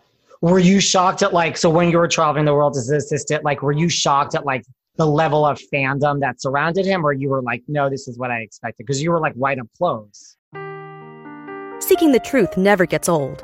Were 0.41 0.59
you 0.59 0.79
shocked 0.79 1.23
at 1.23 1.33
like 1.33 1.57
so 1.57 1.69
when 1.69 1.89
you 1.89 1.97
were 1.97 2.07
traveling 2.07 2.45
the 2.45 2.53
world 2.53 2.75
as 2.75 2.89
an 2.89 2.97
assistant? 2.97 3.43
Like, 3.43 3.61
were 3.61 3.71
you 3.71 3.89
shocked 3.89 4.35
at 4.35 4.45
like 4.45 4.65
the 4.97 5.07
level 5.07 5.45
of 5.45 5.59
fandom 5.73 6.19
that 6.19 6.41
surrounded 6.41 6.85
him, 6.85 7.05
or 7.05 7.13
you 7.13 7.29
were 7.29 7.41
like, 7.41 7.63
no, 7.67 7.89
this 7.89 8.07
is 8.07 8.17
what 8.17 8.31
I 8.31 8.39
expected 8.41 8.85
because 8.85 9.01
you 9.01 9.11
were 9.11 9.19
like 9.19 9.33
right 9.37 9.57
up 9.57 9.67
close? 9.77 10.35
Seeking 11.79 12.11
the 12.11 12.21
truth 12.23 12.57
never 12.57 12.85
gets 12.85 13.07
old. 13.07 13.43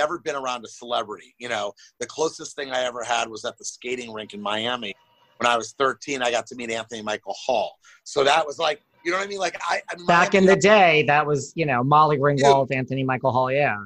because 0.00 0.10
ever 0.10 0.18
been 0.18 0.36
around 0.36 0.64
a 0.64 0.68
celebrity. 0.68 1.34
You 1.38 1.48
know, 1.48 1.72
the 1.98 2.06
closest 2.06 2.56
thing 2.56 2.70
I 2.70 2.82
ever 2.82 3.04
had 3.04 3.28
was 3.28 3.44
at 3.44 3.58
the 3.58 3.64
skating 3.64 4.12
rink 4.12 4.34
in 4.34 4.40
Miami. 4.40 4.94
When 5.38 5.50
I 5.50 5.56
was 5.56 5.72
13, 5.72 6.22
I 6.22 6.30
got 6.30 6.46
to 6.48 6.54
meet 6.54 6.70
Anthony 6.70 7.02
Michael 7.02 7.34
Hall. 7.34 7.78
So 8.04 8.24
that 8.24 8.46
was 8.46 8.58
like, 8.58 8.82
you 9.04 9.10
know 9.10 9.18
what 9.18 9.26
I 9.26 9.28
mean? 9.28 9.38
Like 9.38 9.58
I, 9.62 9.80
I 9.90 9.94
back 10.06 10.34
in 10.34 10.44
the 10.44 10.56
day, 10.56 11.04
that 11.04 11.26
was 11.26 11.52
you 11.56 11.64
know 11.64 11.82
Molly 11.82 12.18
Ringwald, 12.18 12.70
Anthony 12.70 13.02
Michael 13.02 13.32
Hall, 13.32 13.50
yeah. 13.50 13.78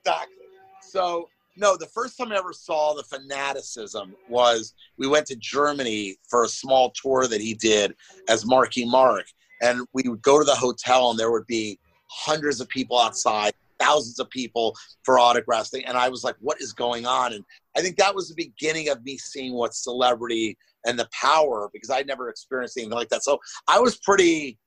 Exactly. 0.00 0.36
So 0.80 1.28
no, 1.56 1.76
the 1.76 1.86
first 1.86 2.16
time 2.16 2.32
I 2.32 2.36
ever 2.36 2.54
saw 2.54 2.94
the 2.94 3.02
fanaticism 3.02 4.14
was 4.30 4.72
we 4.96 5.06
went 5.06 5.26
to 5.26 5.36
Germany 5.36 6.16
for 6.26 6.44
a 6.44 6.48
small 6.48 6.90
tour 6.90 7.26
that 7.26 7.40
he 7.42 7.52
did 7.52 7.94
as 8.30 8.46
Marky 8.46 8.86
Mark, 8.86 9.26
and 9.60 9.86
we 9.92 10.04
would 10.08 10.22
go 10.22 10.38
to 10.38 10.44
the 10.44 10.54
hotel 10.54 11.10
and 11.10 11.18
there 11.18 11.30
would 11.30 11.46
be 11.46 11.78
hundreds 12.08 12.62
of 12.62 12.68
people 12.68 12.98
outside 12.98 13.52
thousands 13.78 14.18
of 14.18 14.28
people 14.30 14.74
for 15.04 15.18
autographs 15.18 15.72
and 15.72 15.96
i 15.96 16.08
was 16.08 16.24
like 16.24 16.36
what 16.40 16.60
is 16.60 16.72
going 16.72 17.06
on? 17.06 17.32
And 17.32 17.44
i 17.76 17.80
think 17.80 17.96
that 17.96 18.14
was 18.14 18.28
the 18.28 18.34
beginning 18.34 18.88
of 18.88 19.02
me 19.04 19.18
seeing 19.18 19.54
what 19.54 19.74
celebrity 19.74 20.56
and 20.86 20.98
the 20.98 21.08
power 21.12 21.68
because 21.72 21.90
i 21.90 22.02
never 22.02 22.28
experienced 22.28 22.76
anything 22.76 22.92
like 22.92 23.08
that. 23.10 23.24
So 23.24 23.38
i 23.68 23.78
was 23.78 23.96
pretty 23.98 24.58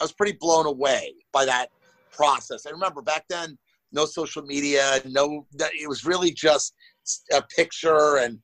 i 0.00 0.04
was 0.04 0.12
pretty 0.12 0.36
blown 0.40 0.66
away 0.66 1.14
by 1.32 1.44
that 1.44 1.68
process. 2.10 2.66
I 2.66 2.70
remember 2.70 3.00
back 3.00 3.24
then 3.28 3.56
no 3.92 4.04
social 4.04 4.42
media 4.42 5.00
no 5.06 5.46
it 5.58 5.88
was 5.88 6.04
really 6.04 6.30
just 6.32 6.74
a 7.32 7.42
picture 7.42 8.18
and 8.18 8.38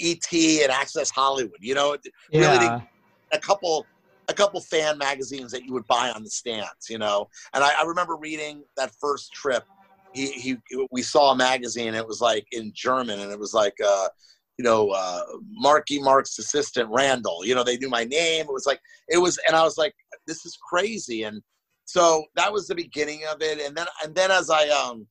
et 0.00 0.32
and 0.32 0.70
access 0.70 1.10
hollywood 1.10 1.58
you 1.60 1.74
know? 1.74 1.96
Yeah. 2.32 2.40
really 2.40 2.82
a 3.32 3.38
couple 3.38 3.86
a 4.30 4.34
couple 4.34 4.60
fan 4.60 4.96
magazines 4.96 5.50
that 5.52 5.64
you 5.64 5.72
would 5.72 5.86
buy 5.86 6.10
on 6.10 6.22
the 6.22 6.30
stands, 6.30 6.88
you 6.88 6.98
know. 6.98 7.28
And 7.52 7.62
I, 7.62 7.80
I 7.80 7.82
remember 7.84 8.16
reading 8.16 8.62
that 8.76 8.92
first 9.00 9.32
trip. 9.32 9.64
He, 10.14 10.28
he, 10.32 10.56
we 10.90 11.02
saw 11.02 11.32
a 11.32 11.36
magazine. 11.36 11.94
It 11.94 12.06
was 12.06 12.20
like 12.20 12.46
in 12.52 12.72
German, 12.74 13.20
and 13.20 13.30
it 13.30 13.38
was 13.38 13.54
like, 13.54 13.74
uh, 13.84 14.08
you 14.56 14.64
know, 14.64 14.90
uh, 14.90 15.22
Marky 15.50 16.00
Mark's 16.00 16.38
assistant 16.38 16.88
Randall. 16.90 17.44
You 17.44 17.54
know, 17.54 17.64
they 17.64 17.76
knew 17.76 17.88
my 17.88 18.04
name. 18.04 18.46
It 18.46 18.52
was 18.52 18.66
like 18.66 18.80
it 19.08 19.18
was, 19.18 19.38
and 19.46 19.56
I 19.56 19.62
was 19.62 19.76
like, 19.76 19.94
this 20.26 20.46
is 20.46 20.56
crazy. 20.68 21.24
And 21.24 21.42
so 21.84 22.24
that 22.36 22.52
was 22.52 22.68
the 22.68 22.74
beginning 22.74 23.22
of 23.30 23.42
it. 23.42 23.60
And 23.60 23.76
then, 23.76 23.86
and 24.04 24.14
then 24.14 24.30
as 24.30 24.50
I 24.50 24.68
um, 24.68 25.06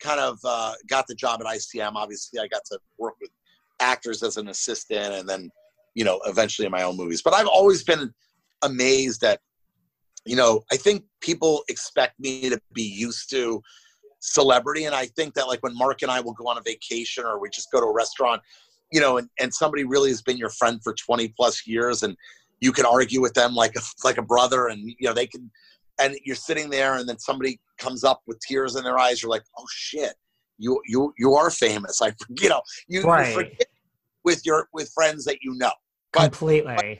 kind 0.00 0.20
of 0.20 0.38
uh, 0.44 0.74
got 0.88 1.06
the 1.06 1.14
job 1.14 1.40
at 1.40 1.46
ICM, 1.46 1.92
obviously 1.94 2.40
I 2.40 2.46
got 2.48 2.64
to 2.66 2.78
work 2.98 3.14
with 3.20 3.30
actors 3.80 4.22
as 4.22 4.36
an 4.36 4.48
assistant, 4.48 5.14
and 5.14 5.28
then 5.28 5.50
you 5.94 6.04
know, 6.04 6.20
eventually 6.26 6.66
in 6.66 6.72
my 6.72 6.82
own 6.82 6.96
movies. 6.96 7.22
But 7.22 7.34
I've 7.34 7.46
always 7.46 7.82
been 7.82 8.12
amazed 8.62 9.20
that 9.20 9.40
you 10.24 10.36
know 10.36 10.62
i 10.70 10.76
think 10.76 11.04
people 11.20 11.62
expect 11.68 12.18
me 12.20 12.48
to 12.48 12.60
be 12.72 12.82
used 12.82 13.30
to 13.30 13.62
celebrity. 14.20 14.84
And 14.84 14.94
i 14.94 15.06
think 15.06 15.34
that 15.34 15.48
like 15.48 15.62
when 15.62 15.76
mark 15.76 16.02
and 16.02 16.10
i 16.10 16.20
will 16.20 16.34
go 16.34 16.46
on 16.46 16.58
a 16.58 16.62
vacation 16.62 17.24
or 17.24 17.40
we 17.40 17.50
just 17.50 17.72
go 17.72 17.80
to 17.80 17.86
a 17.86 17.92
restaurant 17.92 18.40
you 18.92 19.00
know 19.00 19.18
and, 19.18 19.28
and 19.40 19.52
somebody 19.52 19.84
really 19.84 20.10
has 20.10 20.22
been 20.22 20.36
your 20.36 20.50
friend 20.50 20.80
for 20.82 20.94
20 20.94 21.28
plus 21.36 21.66
years 21.66 22.02
and 22.04 22.16
you 22.60 22.70
can 22.70 22.86
argue 22.86 23.20
with 23.20 23.34
them 23.34 23.54
like 23.54 23.74
a, 23.74 23.80
like 24.04 24.18
a 24.18 24.22
brother 24.22 24.68
and 24.68 24.80
you 24.86 25.08
know 25.08 25.12
they 25.12 25.26
can 25.26 25.50
and 26.00 26.16
you're 26.24 26.36
sitting 26.36 26.70
there 26.70 26.94
and 26.94 27.08
then 27.08 27.18
somebody 27.18 27.60
comes 27.78 28.04
up 28.04 28.22
with 28.26 28.38
tears 28.40 28.76
in 28.76 28.84
their 28.84 28.98
eyes. 28.98 29.22
You're 29.22 29.30
like 29.30 29.44
oh 29.58 29.66
shit. 29.70 30.14
You 30.58 30.80
you 30.86 31.12
you 31.18 31.34
are 31.34 31.50
famous. 31.50 32.00
I 32.02 32.12
you 32.40 32.48
know 32.48 32.62
you, 32.88 33.02
right. 33.02 33.28
you 33.28 33.34
forget 33.34 33.66
with 34.24 34.44
your 34.46 34.68
with 34.72 34.90
friends 34.94 35.24
that 35.24 35.38
you 35.42 35.54
know. 35.54 35.72
But, 36.12 36.32
completely. 36.32 36.74
but, 36.76 36.98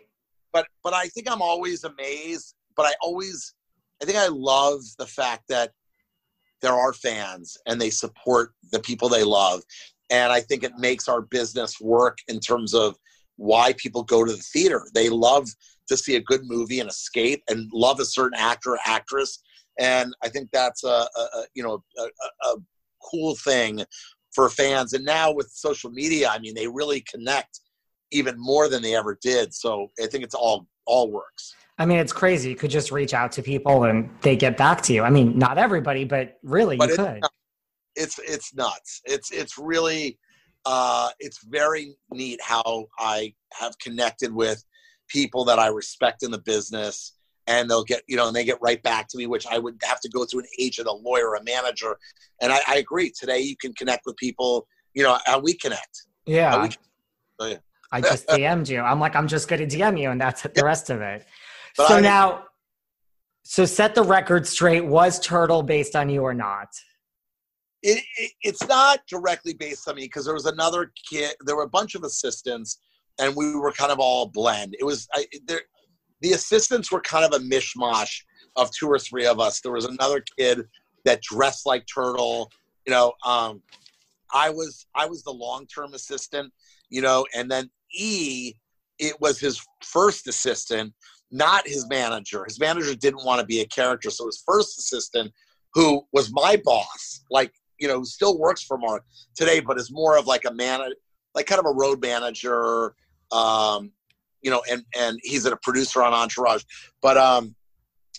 but 0.52 0.66
but 0.82 0.94
I 0.94 1.08
think 1.08 1.30
I'm 1.30 1.42
always 1.42 1.84
amazed. 1.84 2.54
But 2.76 2.86
I 2.86 2.92
always, 3.02 3.54
I 4.02 4.06
think 4.06 4.16
I 4.18 4.28
love 4.28 4.80
the 4.98 5.06
fact 5.06 5.44
that 5.48 5.72
there 6.60 6.72
are 6.72 6.92
fans 6.92 7.58
and 7.66 7.80
they 7.80 7.90
support 7.90 8.52
the 8.70 8.80
people 8.80 9.08
they 9.08 9.24
love, 9.24 9.62
and 10.10 10.32
I 10.32 10.40
think 10.40 10.62
it 10.62 10.78
makes 10.78 11.08
our 11.08 11.22
business 11.22 11.80
work 11.80 12.18
in 12.28 12.40
terms 12.40 12.74
of 12.74 12.96
why 13.36 13.72
people 13.74 14.02
go 14.04 14.24
to 14.24 14.32
the 14.32 14.38
theater. 14.38 14.86
They 14.94 15.08
love 15.08 15.48
to 15.88 15.96
see 15.96 16.16
a 16.16 16.20
good 16.20 16.42
movie 16.44 16.80
and 16.80 16.88
escape, 16.88 17.42
and 17.48 17.70
love 17.72 18.00
a 18.00 18.04
certain 18.04 18.38
actor 18.38 18.72
or 18.72 18.78
actress. 18.86 19.40
And 19.78 20.14
I 20.22 20.28
think 20.28 20.50
that's 20.52 20.84
a, 20.84 21.08
a, 21.16 21.20
a 21.20 21.44
you 21.54 21.62
know 21.62 21.82
a, 21.98 22.48
a 22.48 22.56
cool 23.10 23.34
thing 23.36 23.84
for 24.32 24.48
fans. 24.48 24.92
And 24.92 25.04
now 25.04 25.32
with 25.32 25.50
social 25.50 25.90
media, 25.90 26.28
I 26.30 26.38
mean, 26.38 26.54
they 26.54 26.66
really 26.66 27.00
connect 27.02 27.60
even 28.12 28.34
more 28.38 28.68
than 28.68 28.82
they 28.82 28.94
ever 28.94 29.18
did. 29.20 29.52
So 29.54 29.88
I 30.02 30.06
think 30.06 30.24
it's 30.24 30.34
all 30.34 30.66
all 30.84 31.10
works. 31.10 31.54
I 31.78 31.86
mean, 31.86 31.98
it's 31.98 32.12
crazy. 32.12 32.50
You 32.50 32.56
could 32.56 32.70
just 32.70 32.92
reach 32.92 33.14
out 33.14 33.32
to 33.32 33.42
people 33.42 33.84
and 33.84 34.10
they 34.20 34.36
get 34.36 34.56
back 34.56 34.82
to 34.82 34.92
you. 34.92 35.02
I 35.02 35.10
mean, 35.10 35.38
not 35.38 35.58
everybody, 35.58 36.04
but 36.04 36.38
really, 36.42 36.76
but 36.76 36.88
you 36.88 36.94
it's, 36.94 37.02
could. 37.02 37.20
It's 37.96 38.18
it's 38.20 38.54
nuts. 38.54 39.00
It's 39.04 39.30
it's 39.32 39.58
really 39.58 40.18
uh, 40.64 41.10
it's 41.18 41.44
very 41.44 41.96
neat 42.12 42.40
how 42.42 42.86
I 42.98 43.34
have 43.52 43.76
connected 43.78 44.32
with 44.32 44.62
people 45.08 45.44
that 45.46 45.58
I 45.58 45.68
respect 45.68 46.22
in 46.22 46.30
the 46.30 46.38
business 46.38 47.14
and 47.46 47.68
they'll 47.68 47.84
get 47.84 48.02
you 48.06 48.16
know 48.16 48.28
and 48.28 48.36
they 48.36 48.44
get 48.44 48.58
right 48.60 48.82
back 48.82 49.08
to 49.08 49.18
me 49.18 49.26
which 49.26 49.46
i 49.48 49.58
would 49.58 49.76
have 49.82 50.00
to 50.00 50.08
go 50.08 50.24
through 50.24 50.40
an 50.40 50.46
agent 50.60 50.86
a 50.86 50.92
lawyer 50.92 51.34
a 51.34 51.42
manager 51.42 51.96
and 52.40 52.52
i, 52.52 52.60
I 52.68 52.76
agree 52.76 53.10
today 53.18 53.40
you 53.40 53.56
can 53.56 53.74
connect 53.74 54.06
with 54.06 54.16
people 54.16 54.66
you 54.94 55.02
know 55.02 55.18
how 55.26 55.40
we 55.40 55.54
connect 55.54 56.04
yeah, 56.26 56.62
we, 56.62 56.70
oh, 57.40 57.46
yeah. 57.46 57.56
I 57.92 58.00
just 58.00 58.26
dm'd 58.28 58.68
you 58.68 58.80
i'm 58.80 59.00
like 59.00 59.14
i'm 59.14 59.28
just 59.28 59.48
going 59.48 59.66
to 59.66 59.76
dm 59.76 60.00
you 60.00 60.10
and 60.10 60.20
that's 60.20 60.42
the 60.42 60.64
rest 60.64 60.90
of 60.90 61.00
it 61.00 61.26
but 61.76 61.88
so 61.88 61.96
I, 61.96 62.00
now 62.00 62.44
so 63.44 63.64
set 63.64 63.94
the 63.94 64.02
record 64.02 64.46
straight 64.46 64.84
was 64.84 65.20
turtle 65.20 65.62
based 65.62 65.96
on 65.96 66.08
you 66.08 66.22
or 66.22 66.34
not 66.34 66.68
it, 67.82 68.02
it, 68.18 68.32
it's 68.42 68.66
not 68.68 69.00
directly 69.08 69.54
based 69.54 69.88
on 69.88 69.96
me 69.96 70.02
because 70.02 70.24
there 70.24 70.34
was 70.34 70.46
another 70.46 70.92
kid 71.10 71.34
there 71.44 71.56
were 71.56 71.64
a 71.64 71.68
bunch 71.68 71.94
of 71.94 72.04
assistants 72.04 72.78
and 73.20 73.34
we 73.36 73.54
were 73.54 73.72
kind 73.72 73.92
of 73.92 73.98
all 73.98 74.26
blend 74.26 74.74
it 74.78 74.84
was 74.84 75.06
I, 75.14 75.26
there 75.46 75.60
the 76.22 76.32
assistants 76.32 76.90
were 76.90 77.00
kind 77.00 77.24
of 77.24 77.38
a 77.38 77.44
mishmash 77.44 78.22
of 78.56 78.70
two 78.70 78.88
or 78.88 78.98
three 78.98 79.26
of 79.26 79.40
us. 79.40 79.60
There 79.60 79.72
was 79.72 79.84
another 79.84 80.24
kid 80.38 80.62
that 81.04 81.20
dressed 81.20 81.66
like 81.66 81.84
Turtle. 81.92 82.50
You 82.86 82.92
know, 82.92 83.12
um, 83.26 83.60
I 84.32 84.50
was 84.50 84.86
I 84.94 85.06
was 85.06 85.22
the 85.24 85.32
long 85.32 85.66
term 85.66 85.94
assistant. 85.94 86.52
You 86.88 87.02
know, 87.02 87.26
and 87.34 87.50
then 87.50 87.70
E, 87.94 88.54
it 88.98 89.20
was 89.20 89.38
his 89.38 89.60
first 89.82 90.28
assistant, 90.28 90.92
not 91.30 91.66
his 91.66 91.86
manager. 91.88 92.44
His 92.44 92.60
manager 92.60 92.94
didn't 92.94 93.24
want 93.24 93.40
to 93.40 93.46
be 93.46 93.60
a 93.60 93.66
character, 93.66 94.10
so 94.10 94.26
his 94.26 94.42
first 94.46 94.78
assistant, 94.78 95.32
who 95.74 96.02
was 96.12 96.30
my 96.32 96.60
boss, 96.64 97.24
like 97.30 97.52
you 97.78 97.88
know, 97.88 98.04
still 98.04 98.38
works 98.38 98.62
for 98.62 98.78
Mark 98.78 99.02
today, 99.34 99.58
but 99.58 99.78
is 99.78 99.90
more 99.90 100.16
of 100.16 100.26
like 100.26 100.44
a 100.44 100.52
man, 100.52 100.80
like 101.34 101.46
kind 101.46 101.58
of 101.58 101.66
a 101.66 101.74
road 101.74 102.00
manager. 102.00 102.94
Um, 103.32 103.90
you 104.42 104.50
know, 104.50 104.62
and 104.70 104.84
and 104.96 105.18
he's 105.22 105.46
a 105.46 105.56
producer 105.56 106.02
on 106.02 106.12
Entourage. 106.12 106.62
But 107.00 107.16
um, 107.16 107.54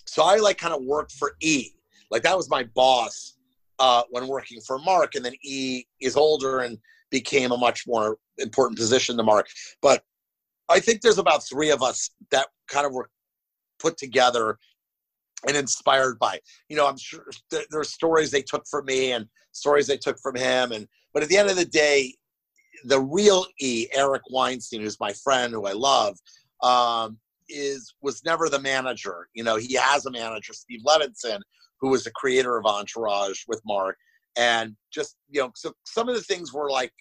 so 0.05 0.23
I 0.23 0.37
like 0.37 0.57
kind 0.57 0.73
of 0.73 0.83
worked 0.83 1.13
for 1.13 1.35
E. 1.41 1.69
Like 2.11 2.23
that 2.23 2.35
was 2.35 2.49
my 2.49 2.63
boss 2.75 3.37
uh, 3.79 4.03
when 4.09 4.27
working 4.27 4.59
for 4.65 4.79
Mark, 4.79 5.15
and 5.15 5.23
then 5.23 5.33
E 5.43 5.83
is 6.01 6.15
older 6.15 6.59
and 6.59 6.77
became 7.13 7.51
a 7.51 7.57
much 7.57 7.85
more 7.85 8.17
important 8.39 8.77
position 8.77 9.15
to 9.15 9.23
Mark. 9.23 9.47
But 9.81 10.03
I 10.67 10.79
think 10.79 11.01
there's 11.01 11.19
about 11.19 11.47
three 11.47 11.69
of 11.69 11.83
us 11.83 12.09
that 12.31 12.47
kind 12.67 12.87
of 12.87 12.91
were 12.91 13.07
put 13.79 13.97
together 13.97 14.57
and 15.47 15.55
inspired 15.55 16.17
by. 16.17 16.39
You 16.69 16.75
know, 16.75 16.87
I'm 16.87 16.97
sure 16.97 17.27
there, 17.51 17.61
there 17.69 17.81
are 17.81 17.85
stories 17.85 18.31
they 18.31 18.41
took 18.41 18.65
from 18.67 18.85
me 18.85 19.11
and 19.11 19.27
stories 19.51 19.85
they 19.85 19.97
took 19.97 20.17
from 20.19 20.35
him, 20.35 20.71
and 20.71 20.87
but 21.13 21.21
at 21.21 21.29
the 21.29 21.37
end 21.37 21.51
of 21.51 21.55
the 21.55 21.65
day, 21.65 22.15
the 22.85 22.99
real 22.99 23.45
E, 23.61 23.87
Eric 23.93 24.23
Weinstein, 24.31 24.81
who's 24.81 24.99
my 24.99 25.13
friend, 25.13 25.53
who 25.53 25.67
I 25.67 25.73
love, 25.73 26.17
um, 26.63 27.19
is 27.47 27.93
was 28.01 28.25
never 28.25 28.49
the 28.49 28.59
manager. 28.59 29.27
You 29.35 29.43
know, 29.43 29.57
he 29.57 29.75
has 29.75 30.07
a 30.07 30.11
manager, 30.11 30.53
Steve 30.53 30.81
Levinson, 30.83 31.41
who 31.79 31.89
was 31.89 32.05
the 32.05 32.11
creator 32.11 32.57
of 32.57 32.65
Entourage 32.65 33.43
with 33.47 33.61
Mark, 33.65 33.97
and 34.35 34.75
just 34.91 35.17
you 35.29 35.41
know, 35.41 35.51
so 35.55 35.73
some 35.83 36.09
of 36.09 36.15
the 36.15 36.21
things 36.21 36.53
were 36.53 36.69
like 36.69 36.91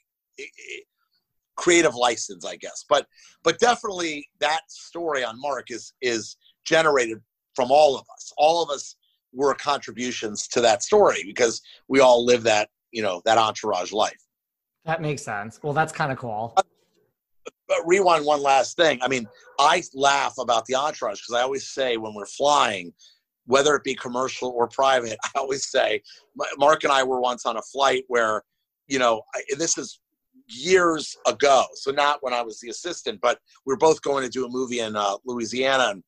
creative 1.57 1.95
license, 1.95 2.45
I 2.45 2.57
guess. 2.57 2.85
But 2.88 3.07
but 3.42 3.59
definitely 3.59 4.27
that 4.40 4.62
story 4.68 5.25
on 5.25 5.40
Mark 5.40 5.71
is 5.71 5.92
is 6.01 6.37
generated 6.64 7.18
from 7.55 7.71
all 7.71 7.97
of 7.97 8.03
us. 8.14 8.33
All 8.37 8.62
of 8.62 8.71
us 8.71 8.97
were 9.33 9.55
contributions 9.55 10.47
to 10.49 10.61
that 10.61 10.83
story 10.83 11.23
because 11.25 11.62
we 11.88 12.01
all 12.01 12.25
live 12.25 12.42
that 12.45 12.68
you 12.90 13.03
know 13.03 13.23
that 13.25 13.38
entourage 13.38 13.92
life. 13.92 14.21
That 14.85 15.01
makes 15.01 15.23
sense. 15.23 15.61
Well, 15.62 15.73
that's 15.73 15.92
kind 15.92 16.11
of 16.11 16.18
cool. 16.18 16.55
But 17.68 17.79
rewind 17.87 18.27
one 18.27 18.42
last 18.42 18.77
thing. 18.77 18.99
I 19.01 19.09
mean, 19.09 19.27
I 19.59 19.83
laugh 19.95 20.35
about 20.38 20.66
the 20.66 20.75
entourage 20.75 21.21
because 21.21 21.40
I 21.40 21.42
always 21.42 21.68
say 21.68 21.97
when 21.97 22.14
we're 22.14 22.27
flying, 22.27 22.92
whether 23.46 23.74
it 23.74 23.85
be 23.85 23.94
commercial 23.94 24.50
or 24.50 24.68
private, 24.68 25.18
I 25.24 25.38
always 25.38 25.68
say, 25.68 26.02
Mark 26.59 26.85
and 26.85 26.92
I 26.92 27.02
were 27.02 27.20
once 27.20 27.46
on 27.46 27.57
a 27.57 27.62
flight 27.62 28.05
where, 28.09 28.42
you 28.88 28.98
know, 28.98 29.22
and 29.50 29.61
this 29.61 29.78
is 29.78 30.00
years 30.46 31.16
ago, 31.26 31.64
so 31.74 31.90
not 31.90 32.18
when 32.22 32.33
I 32.33 32.42
was 32.42 32.61
the 32.61 32.70
assistant, 32.70 33.20
but 33.20 33.38
we 33.66 33.72
are 33.74 33.78
both 33.78 34.02
going 34.02 34.24
to 34.24 34.31
do 34.31 34.46
a 34.46 34.48
movie 34.48 34.81
in 34.81 34.96
uh, 34.96 35.16
Louisiana, 35.24 35.88
and 35.90 36.02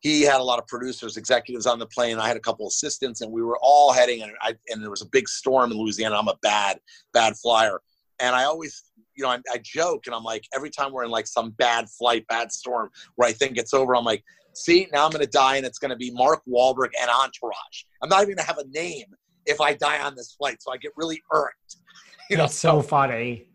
he 0.00 0.22
had 0.22 0.40
a 0.40 0.44
lot 0.44 0.58
of 0.58 0.66
producers, 0.66 1.16
executives 1.16 1.66
on 1.66 1.78
the 1.78 1.86
plane. 1.86 2.18
I 2.18 2.28
had 2.28 2.36
a 2.36 2.40
couple 2.40 2.66
assistants, 2.68 3.22
and 3.22 3.32
we 3.32 3.42
were 3.42 3.58
all 3.60 3.92
heading. 3.92 4.22
And, 4.22 4.32
I, 4.42 4.54
and 4.68 4.82
there 4.82 4.90
was 4.90 5.02
a 5.02 5.08
big 5.08 5.28
storm 5.28 5.72
in 5.72 5.78
Louisiana. 5.78 6.16
I'm 6.16 6.28
a 6.28 6.36
bad, 6.42 6.78
bad 7.12 7.36
flyer, 7.36 7.80
and 8.20 8.34
I 8.34 8.44
always, 8.44 8.84
you 9.14 9.24
know, 9.24 9.30
I, 9.30 9.38
I 9.50 9.58
joke, 9.62 10.06
and 10.06 10.14
I'm 10.14 10.24
like, 10.24 10.44
every 10.54 10.70
time 10.70 10.92
we're 10.92 11.04
in 11.04 11.10
like 11.10 11.26
some 11.26 11.50
bad 11.50 11.88
flight, 11.88 12.26
bad 12.28 12.52
storm, 12.52 12.90
where 13.16 13.28
I 13.28 13.32
think 13.32 13.58
it's 13.58 13.74
over, 13.74 13.96
I'm 13.96 14.04
like, 14.04 14.22
see, 14.56 14.88
now 14.92 15.04
I'm 15.04 15.10
going 15.10 15.24
to 15.24 15.30
die, 15.30 15.56
and 15.56 15.66
it's 15.66 15.78
going 15.78 15.90
to 15.90 15.96
be 15.96 16.10
Mark 16.10 16.42
Wahlberg 16.48 16.90
and 17.00 17.10
Entourage. 17.10 17.84
I'm 18.02 18.08
not 18.08 18.22
even 18.22 18.34
going 18.34 18.46
to 18.46 18.46
have 18.46 18.58
a 18.58 18.66
name 18.68 19.06
if 19.46 19.60
I 19.60 19.74
die 19.74 20.00
on 20.00 20.16
this 20.16 20.34
flight, 20.34 20.62
so 20.62 20.72
I 20.72 20.76
get 20.76 20.92
really 20.96 21.22
irked. 21.32 21.76
You 22.28 22.36
That's 22.36 22.64
know, 22.64 22.80
so 22.80 22.82
funny. 22.82 23.46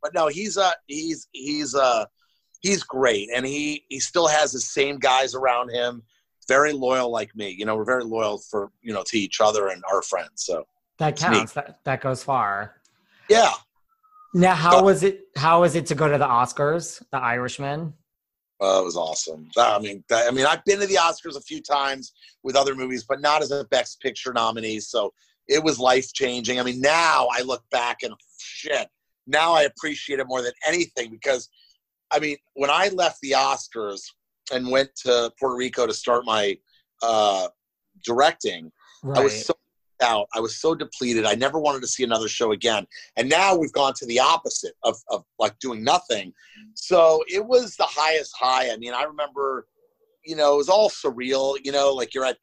But 0.00 0.14
no, 0.14 0.28
he's 0.28 0.56
a 0.56 0.72
he's 0.86 1.28
he's 1.32 1.74
a 1.74 2.08
he's 2.62 2.82
great, 2.82 3.28
and 3.36 3.44
he 3.44 3.84
he 3.90 4.00
still 4.00 4.26
has 4.26 4.52
the 4.52 4.60
same 4.60 4.98
guys 4.98 5.34
around 5.34 5.68
him. 5.68 6.02
Very 6.48 6.72
loyal, 6.72 7.10
like 7.10 7.36
me. 7.36 7.50
You 7.50 7.66
know, 7.66 7.76
we're 7.76 7.84
very 7.84 8.04
loyal 8.04 8.38
for 8.38 8.70
you 8.80 8.94
know 8.94 9.02
to 9.06 9.18
each 9.18 9.42
other 9.42 9.68
and 9.68 9.84
our 9.92 10.00
friends. 10.00 10.46
So 10.46 10.66
that 10.96 11.16
counts. 11.16 11.52
That 11.52 11.80
that 11.84 12.00
goes 12.00 12.24
far. 12.24 12.76
Yeah. 13.28 13.52
Now, 14.32 14.54
how 14.54 14.82
was 14.82 15.02
it? 15.02 15.26
How 15.36 15.60
was 15.60 15.76
it 15.76 15.84
to 15.86 15.94
go 15.94 16.08
to 16.08 16.16
the 16.16 16.26
Oscars, 16.26 17.02
The 17.10 17.18
Irishman? 17.18 17.92
Uh, 18.62 18.80
it 18.80 18.84
was 18.84 18.96
awesome. 18.96 19.48
I 19.56 19.78
mean, 19.78 20.04
that, 20.08 20.28
I 20.28 20.30
mean, 20.30 20.44
I've 20.44 20.64
been 20.64 20.80
to 20.80 20.86
the 20.86 20.96
Oscars 20.96 21.36
a 21.36 21.40
few 21.40 21.62
times 21.62 22.12
with 22.42 22.56
other 22.56 22.74
movies, 22.74 23.04
but 23.08 23.20
not 23.20 23.42
as 23.42 23.50
a 23.50 23.64
Best 23.64 24.00
Picture 24.00 24.32
nominee. 24.32 24.80
So 24.80 25.12
it 25.48 25.62
was 25.62 25.78
life 25.78 26.12
changing. 26.12 26.60
I 26.60 26.62
mean, 26.62 26.80
now 26.80 27.28
I 27.32 27.42
look 27.42 27.64
back 27.70 28.02
and 28.02 28.14
shit. 28.38 28.88
Now 29.26 29.52
I 29.52 29.62
appreciate 29.62 30.18
it 30.18 30.26
more 30.26 30.42
than 30.42 30.52
anything 30.66 31.10
because 31.10 31.48
I 32.10 32.18
mean, 32.18 32.36
when 32.54 32.70
I 32.70 32.88
left 32.88 33.20
the 33.22 33.32
Oscars 33.32 34.02
and 34.52 34.70
went 34.70 34.90
to 35.04 35.32
Puerto 35.38 35.56
Rico 35.56 35.86
to 35.86 35.94
start 35.94 36.24
my 36.24 36.58
uh, 37.02 37.48
directing, 38.04 38.72
right. 39.02 39.20
I 39.20 39.22
was 39.22 39.46
so 39.46 39.54
out. 40.02 40.26
I 40.34 40.40
was 40.40 40.56
so 40.56 40.74
depleted. 40.74 41.24
I 41.24 41.34
never 41.34 41.58
wanted 41.58 41.82
to 41.82 41.88
see 41.88 42.04
another 42.04 42.28
show 42.28 42.52
again. 42.52 42.86
And 43.16 43.28
now 43.28 43.56
we've 43.56 43.72
gone 43.72 43.94
to 43.94 44.06
the 44.06 44.20
opposite 44.20 44.74
of, 44.84 44.96
of 45.10 45.24
like 45.38 45.58
doing 45.58 45.82
nothing. 45.84 46.32
So 46.74 47.22
it 47.28 47.44
was 47.44 47.76
the 47.76 47.86
highest 47.88 48.34
high. 48.38 48.70
I 48.70 48.76
mean, 48.76 48.94
I 48.94 49.02
remember, 49.02 49.66
you 50.24 50.36
know, 50.36 50.54
it 50.54 50.58
was 50.58 50.68
all 50.68 50.90
surreal, 50.90 51.56
you 51.62 51.72
know, 51.72 51.92
like 51.92 52.14
you're 52.14 52.24
at, 52.24 52.38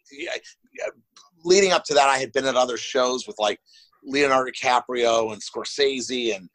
leading 1.43 1.71
up 1.71 1.83
to 1.85 1.93
that, 1.93 2.07
I 2.07 2.17
had 2.17 2.33
been 2.33 2.45
at 2.45 2.55
other 2.55 2.77
shows 2.77 3.27
with 3.27 3.37
like 3.39 3.59
Leonardo 4.03 4.51
DiCaprio 4.51 5.31
and 5.31 5.41
Scorsese 5.41 6.35
and 6.35 6.49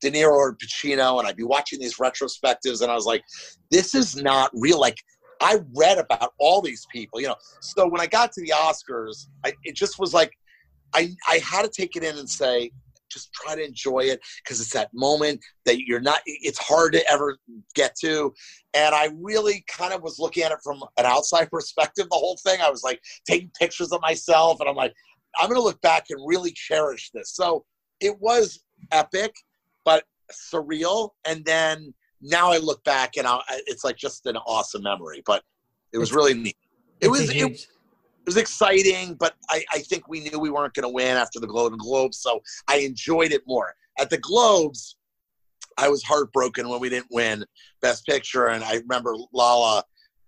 De 0.00 0.10
Niro 0.10 0.32
or 0.32 0.56
Pacino, 0.56 1.18
and 1.18 1.26
I'd 1.26 1.36
be 1.36 1.42
watching 1.42 1.80
these 1.80 1.96
retrospectives, 1.96 2.82
and 2.82 2.90
I 2.90 2.94
was 2.94 3.04
like, 3.04 3.24
this 3.70 3.94
is 3.94 4.16
not 4.16 4.50
real. 4.54 4.78
Like, 4.78 4.96
I 5.40 5.60
read 5.74 5.98
about 5.98 6.32
all 6.38 6.62
these 6.62 6.86
people, 6.92 7.20
you 7.20 7.28
know. 7.28 7.36
So 7.60 7.88
when 7.88 8.00
I 8.00 8.06
got 8.06 8.32
to 8.32 8.40
the 8.40 8.52
Oscars, 8.54 9.26
I, 9.44 9.52
it 9.64 9.74
just 9.74 9.98
was 9.98 10.14
like, 10.14 10.32
I, 10.94 11.10
I 11.28 11.38
had 11.38 11.62
to 11.62 11.68
take 11.68 11.96
it 11.96 12.04
in 12.04 12.18
and 12.18 12.28
say, 12.28 12.70
just 13.10 13.32
try 13.32 13.54
to 13.54 13.64
enjoy 13.64 14.00
it 14.00 14.20
because 14.42 14.60
it's 14.60 14.72
that 14.72 14.92
moment 14.92 15.40
that 15.64 15.80
you're 15.80 16.00
not, 16.00 16.20
it's 16.26 16.58
hard 16.58 16.92
to 16.92 17.10
ever 17.10 17.38
get 17.74 17.96
to. 18.00 18.34
And 18.74 18.94
I 18.94 19.08
really 19.14 19.64
kind 19.66 19.94
of 19.94 20.02
was 20.02 20.18
looking 20.18 20.42
at 20.42 20.52
it 20.52 20.58
from 20.62 20.82
an 20.98 21.06
outside 21.06 21.50
perspective, 21.50 22.06
the 22.10 22.16
whole 22.16 22.38
thing. 22.44 22.60
I 22.60 22.70
was 22.70 22.82
like 22.84 23.00
taking 23.26 23.50
pictures 23.58 23.92
of 23.92 24.02
myself, 24.02 24.60
and 24.60 24.68
I'm 24.68 24.76
like, 24.76 24.94
I'm 25.38 25.48
going 25.48 25.60
to 25.60 25.64
look 25.64 25.80
back 25.80 26.06
and 26.10 26.20
really 26.26 26.52
cherish 26.52 27.10
this. 27.12 27.30
So 27.34 27.64
it 28.00 28.18
was 28.20 28.60
epic 28.92 29.34
but 29.88 30.04
surreal. 30.30 31.10
And 31.24 31.44
then 31.46 31.94
now 32.20 32.52
I 32.52 32.58
look 32.58 32.84
back 32.84 33.16
and 33.16 33.26
I, 33.26 33.40
it's 33.66 33.84
like 33.84 33.96
just 33.96 34.26
an 34.26 34.36
awesome 34.36 34.82
memory. 34.82 35.22
But 35.24 35.42
it 35.92 35.98
was 35.98 36.12
really 36.12 36.34
neat. 36.34 36.56
It 37.00 37.08
was. 37.08 37.30
It, 37.30 37.66
was 38.28 38.36
exciting, 38.36 39.14
but 39.14 39.36
I, 39.48 39.64
I, 39.72 39.78
think 39.78 40.06
we 40.06 40.20
knew 40.20 40.38
we 40.38 40.50
weren't 40.50 40.74
going 40.74 40.82
to 40.82 40.92
win 40.92 41.16
after 41.16 41.40
the 41.40 41.46
Golden 41.46 41.78
Globes, 41.78 42.18
so 42.18 42.42
I 42.68 42.76
enjoyed 42.76 43.32
it 43.32 43.40
more. 43.46 43.74
At 43.98 44.10
the 44.10 44.18
Globes, 44.18 44.96
I 45.78 45.88
was 45.88 46.02
heartbroken 46.02 46.68
when 46.68 46.78
we 46.78 46.90
didn't 46.90 47.08
win 47.10 47.42
Best 47.80 48.04
Picture, 48.04 48.48
and 48.48 48.62
I 48.62 48.74
remember 48.74 49.16
Lala 49.32 49.82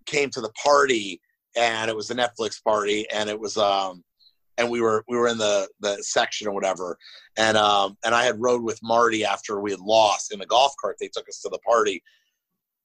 came 0.07 0.31
to 0.31 0.41
the 0.41 0.49
party, 0.53 1.21
and 1.57 1.91
it 1.91 1.97
was 1.97 2.11
a 2.11 2.15
Netflix 2.15 2.65
party, 2.65 3.07
and 3.11 3.29
it 3.29 3.39
was 3.39 3.59
um, 3.59 4.03
and 4.57 4.71
we 4.71 4.81
were 4.81 5.05
we 5.07 5.19
were 5.19 5.29
in 5.29 5.37
the 5.37 5.69
the 5.81 5.97
section 6.03 6.47
or 6.47 6.53
whatever 6.53 6.99
and 7.39 7.57
um 7.57 7.97
and 8.05 8.15
i 8.15 8.23
had 8.23 8.39
rode 8.39 8.63
with 8.63 8.79
marty 8.83 9.25
after 9.25 9.59
we 9.59 9.71
had 9.71 9.81
lost 9.81 10.33
in 10.33 10.39
the 10.39 10.47
golf 10.47 10.73
cart 10.81 10.97
they 11.01 11.09
took 11.09 11.27
us 11.29 11.41
to 11.41 11.49
the 11.49 11.59
party 11.61 12.03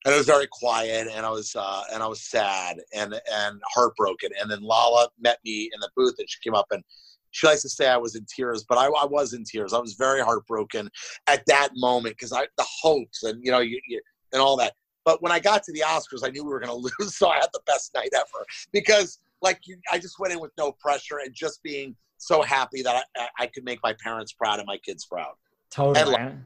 and 0.06 0.14
it 0.14 0.18
was 0.18 0.28
very 0.28 0.48
quiet, 0.48 1.08
and 1.12 1.26
I 1.26 1.30
was 1.32 1.56
uh, 1.56 1.84
and 1.92 2.02
I 2.02 2.08
was 2.08 2.22
sad 2.22 2.80
and 2.94 3.20
and 3.32 3.62
heartbroken. 3.68 4.30
And 4.40 4.50
then 4.50 4.62
Lala 4.62 5.10
met 5.20 5.40
me 5.44 5.70
in 5.74 5.80
the 5.80 5.90
booth, 5.96 6.16
and 6.20 6.30
she 6.30 6.40
came 6.42 6.54
up 6.54 6.68
and 6.72 6.84
she 7.32 7.48
likes 7.48 7.64
to 7.64 7.70
say 7.70 7.90
I 7.90 7.98
was 7.98 8.16
in 8.16 8.26
tears, 8.34 8.64
but 8.68 8.78
I, 8.78 8.86
I 8.86 9.06
was 9.06 9.34
in 9.34 9.44
tears. 9.44 9.74
I 9.74 9.80
was 9.80 9.96
very 9.96 10.22
heartbroken 10.22 10.90
at 11.28 11.46
that 11.48 11.70
moment 11.76 12.16
because 12.16 12.32
I 12.32 12.48
the 12.58 12.66
hopes 12.82 13.24
and 13.24 13.44
you 13.44 13.52
know 13.52 13.60
you, 13.60 13.80
you, 13.88 14.02
and 14.32 14.42
all 14.42 14.56
that. 14.58 14.74
But 15.04 15.22
when 15.22 15.32
I 15.32 15.40
got 15.40 15.64
to 15.64 15.72
the 15.74 15.82
Oscars, 15.82 16.26
I 16.26 16.30
knew 16.30 16.44
we 16.44 16.50
were 16.50 16.60
going 16.60 16.70
to 16.82 16.90
lose, 17.00 17.18
so 17.18 17.30
I 17.30 17.36
had 17.36 17.50
the 17.54 17.62
best 17.66 17.94
night 17.94 18.10
ever 18.14 18.46
because 18.72 19.20
like 19.42 19.60
you, 19.66 19.78
I 19.92 19.98
just 19.98 20.20
went 20.20 20.34
in 20.34 20.40
with 20.40 20.52
no 20.58 20.72
pressure 20.72 21.18
and 21.24 21.34
just 21.34 21.62
being 21.64 21.96
so 22.18 22.42
happy 22.42 22.82
that 22.84 23.06
I, 23.18 23.28
I 23.40 23.48
could 23.48 23.66
make 23.66 23.80
my 23.84 23.94
parents 24.02 24.34
proud 24.34 24.60
and 24.60 24.68
my 24.68 24.78
kids 24.78 25.06
proud. 25.06 25.34
Totally. 25.72 26.16
And, 26.16 26.46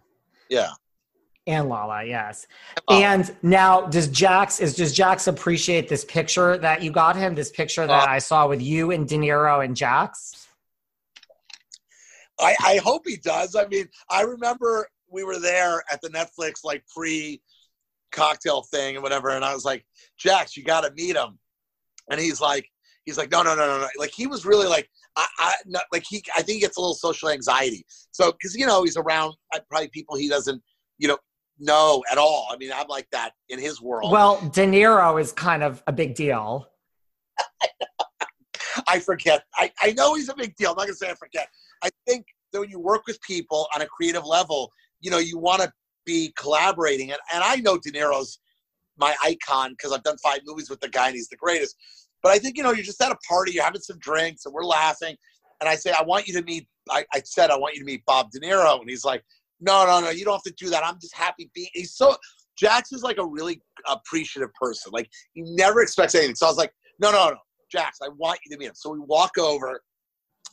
yeah. 0.50 0.72
And 1.50 1.68
Lala, 1.68 2.04
yes. 2.04 2.46
And 2.92 3.36
now, 3.42 3.88
does 3.88 4.08
Jax 4.08 4.60
is 4.60 4.76
does 4.76 4.94
Jax 4.94 5.26
appreciate 5.26 5.90
this 5.90 6.06
picture 6.06 6.60
that 6.60 6.84
you 6.84 6.92
got 6.92 7.16
him? 7.16 7.34
This 7.34 7.50
picture 7.50 7.88
that 7.88 8.08
uh, 8.08 8.12
I 8.12 8.20
saw 8.20 8.48
with 8.48 8.62
you 8.62 8.92
and 8.92 9.10
De 9.10 9.16
Niro 9.18 9.66
and 9.66 9.76
Jax. 9.76 10.48
I, 12.40 12.56
I 12.64 12.78
hope 12.84 13.02
he 13.04 13.18
does. 13.18 13.56
I 13.56 13.66
mean, 13.66 13.90
I 14.12 14.22
remember 14.22 14.90
we 15.10 15.24
were 15.24 15.40
there 15.40 15.84
at 15.92 16.00
the 16.02 16.10
Netflix 16.10 16.64
like 16.64 16.84
pre 16.96 17.42
cocktail 18.12 18.62
thing 18.62 18.98
and 18.98 19.02
whatever, 19.02 19.30
and 19.30 19.44
I 19.44 19.56
was 19.56 19.66
like, 19.66 19.84
Jax, 20.20 20.56
you 20.56 20.64
got 20.64 20.82
to 20.82 20.92
meet 20.94 21.16
him, 21.16 21.40
and 22.12 22.22
he's 22.22 22.40
like, 22.40 22.70
he's 23.06 23.18
like, 23.18 23.32
no, 23.32 23.42
no, 23.42 23.56
no, 23.56 23.66
no, 23.66 23.80
no. 23.80 23.88
Like 23.98 24.12
he 24.12 24.28
was 24.28 24.46
really 24.46 24.68
like, 24.68 24.88
I, 25.16 25.26
I 25.40 25.54
like 25.92 26.04
he, 26.08 26.24
I 26.38 26.44
think 26.44 26.58
he 26.58 26.60
gets 26.60 26.78
a 26.78 26.80
little 26.80 26.94
social 26.94 27.30
anxiety. 27.30 27.88
So, 28.12 28.34
because 28.34 28.56
you 28.56 28.68
know 28.68 28.84
he's 28.84 28.98
around 28.98 29.34
uh, 29.56 29.60
probably 29.68 29.88
people 29.88 30.16
he 30.16 30.30
doesn't, 30.30 30.62
you 31.00 31.08
know, 31.08 31.18
know 31.60 32.04
at 32.12 32.18
all. 32.18 32.48
I 32.52 32.58
mean, 32.58 32.72
I'm 32.74 32.88
like 32.88 33.08
that 33.12 33.32
in 33.50 33.60
his 33.60 33.82
world. 33.82 34.12
Well, 34.12 34.40
De 34.54 34.66
Niro 34.66 35.20
is 35.20 35.32
kind 35.32 35.64
of 35.64 35.84
a 35.88 35.92
big 35.92 36.16
deal. 36.16 36.68
I 38.88 39.00
forget. 39.00 39.44
I, 39.56 39.72
I 39.82 39.92
know 39.94 40.16
he's 40.16 40.30
a 40.30 40.36
big 40.36 40.56
deal. 40.56 40.72
I'm 40.72 40.78
not 40.78 40.84
gonna 40.84 40.94
say 40.94 41.10
I 41.10 41.16
forget. 41.16 41.48
I 41.84 41.90
think 42.08 42.26
that 42.52 42.60
when 42.60 42.70
you 42.70 42.80
work 42.80 43.08
with 43.08 43.22
people 43.22 43.68
on 43.76 43.82
a 43.82 43.86
creative 43.86 44.26
level, 44.26 44.72
you 45.02 45.12
know, 45.12 45.18
you 45.18 45.38
want 45.38 45.62
to 45.62 45.72
be 46.06 46.34
collaborating. 46.38 47.12
And, 47.12 47.20
and 47.34 47.44
I 47.44 47.58
know 47.58 47.78
De 47.78 47.92
Niro's 47.92 48.40
my 48.98 49.16
icon 49.24 49.72
because 49.72 49.92
I've 49.92 50.04
done 50.04 50.18
five 50.18 50.40
movies 50.46 50.70
with 50.70 50.80
the 50.80 50.90
guy 50.90 51.08
and 51.08 51.16
he's 51.16 51.30
the 51.30 51.38
greatest. 51.38 51.76
But 52.22 52.32
I 52.32 52.38
think, 52.38 52.58
you 52.58 52.64
know, 52.64 52.72
you're 52.72 52.84
just 52.84 53.02
at 53.02 53.12
a 53.12 53.18
party, 53.28 53.54
you're 53.54 53.64
having 53.64 53.82
some 53.82 53.98
drinks 54.00 54.46
and 54.46 54.54
we're 54.54 54.66
laughing. 54.66 55.16
And 55.62 55.70
I 55.70 55.76
say, 55.76 55.94
I 55.98 56.04
want 56.04 56.28
you 56.28 56.34
to 56.34 56.44
meet, 56.44 56.68
I, 56.90 57.06
I 57.14 57.22
said, 57.24 57.50
I 57.50 57.58
want 57.58 57.76
you 57.76 57.82
to 57.82 57.86
meet 57.86 58.04
Bob 58.06 58.32
De 58.32 58.40
Niro. 58.40 58.80
And 58.80 58.90
he's 58.90 59.06
like, 59.06 59.24
no, 59.60 59.86
no, 59.86 60.00
no, 60.02 60.10
you 60.10 60.26
don't 60.26 60.34
have 60.34 60.44
to 60.44 60.54
do 60.64 60.70
that. 60.70 60.86
I'm 60.86 61.00
just 61.00 61.16
happy 61.16 61.50
being, 61.54 61.70
he's 61.74 61.94
so, 61.94 62.16
Jax 62.58 62.92
is 62.92 63.04
like 63.04 63.18
a 63.18 63.26
really 63.26 63.62
appreciative 63.88 64.54
person. 64.54 64.92
Like 64.94 65.10
he 65.34 65.44
never 65.46 65.82
expects 65.82 66.16
anything. 66.16 66.36
So 66.36 66.46
I 66.46 66.50
was 66.50 66.58
like, 66.58 66.74
no, 67.00 67.12
no, 67.12 67.30
no, 67.30 67.38
Jax, 67.72 68.00
I 68.04 68.10
want 68.10 68.40
you 68.46 68.52
to 68.52 68.60
meet 68.60 68.68
him. 68.68 68.76
So 68.76 68.92
we 68.92 69.00
walk 69.00 69.38
over 69.38 69.82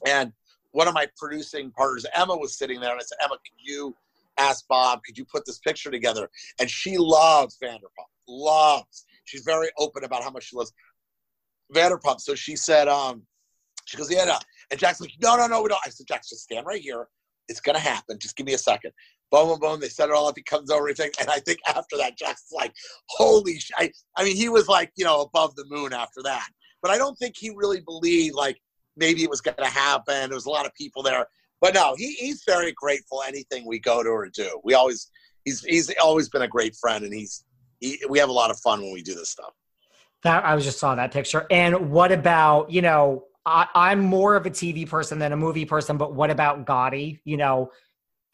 and 0.07 0.33
one 0.73 0.89
of 0.89 0.95
my 0.95 1.07
producing 1.17 1.71
partners, 1.71 2.05
Emma, 2.15 2.37
was 2.37 2.59
sitting 2.59 2.81
there, 2.81 2.91
and 2.91 3.01
I 3.01 3.03
said, 3.03 3.17
Emma, 3.25 3.35
could 3.37 3.59
you 3.59 3.97
ask 4.39 4.67
Bob, 4.69 5.01
could 5.05 5.17
you 5.17 5.25
put 5.25 5.47
this 5.47 5.59
picture 5.59 5.91
together? 5.91 6.29
And 6.61 6.71
she 6.71 6.99
loves 6.99 7.57
Vanderpump, 7.63 8.11
loves. 8.29 9.07
She's 9.25 9.43
very 9.43 9.71
open 9.79 10.05
about 10.05 10.23
how 10.23 10.31
much 10.31 10.45
she 10.45 10.57
loves 10.57 10.73
Vanderpump. 11.75 12.21
So 12.21 12.35
she 12.35 12.57
said, 12.57 12.89
um, 12.89 13.23
she 13.87 13.97
goes, 13.97 14.13
yeah, 14.13 14.25
no. 14.25 14.39
And 14.71 14.79
Jax 14.79 15.01
like, 15.01 15.13
no, 15.23 15.37
no, 15.37 15.47
no, 15.47 15.63
we 15.63 15.69
don't. 15.69 15.81
I 15.85 15.89
said, 15.89 16.07
Jack, 16.07 16.23
just 16.29 16.43
stand 16.43 16.67
right 16.67 16.83
here. 16.83 17.09
It's 17.49 17.61
gonna 17.61 17.79
happen. 17.79 18.19
Just 18.19 18.37
give 18.37 18.47
me 18.47 18.55
a 18.55 18.59
second. 18.59 18.93
Boom, 19.31 19.49
boom, 19.49 19.61
boom. 19.61 19.81
They 19.81 19.89
set 19.89 20.09
it 20.09 20.15
all 20.15 20.29
up. 20.29 20.37
He 20.37 20.43
comes 20.43 20.71
over, 20.71 20.83
everything. 20.83 21.11
And 21.21 21.29
I 21.29 21.41
think 21.41 21.59
after 21.67 21.97
that, 21.97 22.17
Jax 22.17 22.47
like, 22.53 22.73
holy 23.09 23.59
sh-. 23.59 23.73
I, 23.77 23.91
I 24.17 24.25
mean, 24.25 24.37
he 24.37 24.49
was 24.49 24.69
like, 24.69 24.93
you 24.97 25.05
know, 25.05 25.23
above 25.23 25.57
the 25.57 25.65
moon 25.69 25.93
after 25.93 26.23
that. 26.23 26.49
But 26.81 26.91
I 26.93 26.99
don't 26.99 27.19
think 27.19 27.35
he 27.37 27.51
really 27.51 27.81
believed, 27.81 28.37
like, 28.37 28.61
maybe 28.97 29.23
it 29.25 29.31
was 29.31 29.41
going 29.41 29.57
to 29.57 29.67
happen. 29.67 30.29
There 30.29 30.37
was 30.37 30.47
a 30.47 30.51
lot 30.51 30.67
of 30.67 30.75
people 30.75 31.03
there, 31.03 31.27
but 31.61 31.75
no, 31.75 31.95
he, 31.97 32.13
he's 32.13 32.43
very 32.47 32.73
grateful 32.73 33.23
anything 33.27 33.67
we 33.67 33.79
go 33.79 34.03
to 34.03 34.09
or 34.09 34.29
do. 34.29 34.61
We 34.65 34.75
always 34.75 35.11
he's 35.45 35.63
he's 35.63 35.93
always 36.01 36.29
been 36.29 36.43
a 36.43 36.49
great 36.49 36.75
friend, 36.77 37.05
and 37.05 37.13
he's 37.13 37.45
he, 37.81 37.99
we 38.09 38.19
have 38.19 38.29
a 38.29 38.33
lot 38.33 38.51
of 38.51 38.59
fun 38.61 38.81
when 38.81 38.93
we 38.93 39.03
do 39.03 39.15
this 39.15 39.31
stuff. 39.31 39.53
That 40.23 40.45
I 40.45 40.55
was 40.55 40.65
just 40.65 40.79
saw 40.79 40.95
that 40.95 41.13
picture. 41.13 41.47
And 41.51 41.91
what 41.91 42.13
about 42.13 42.71
you 42.71 42.83
know? 42.83 43.25
I, 43.47 43.69
I'm 43.75 44.01
more 44.01 44.35
of 44.35 44.45
a 44.45 44.51
TV 44.51 44.89
person 44.89 45.21
than 45.21 45.33
a 45.33 45.37
movie 45.37 45.65
person, 45.65 45.97
but 45.97 46.15
what 46.15 46.31
about 46.31 46.67
Gotti? 46.67 47.21
You 47.25 47.37
know, 47.37 47.71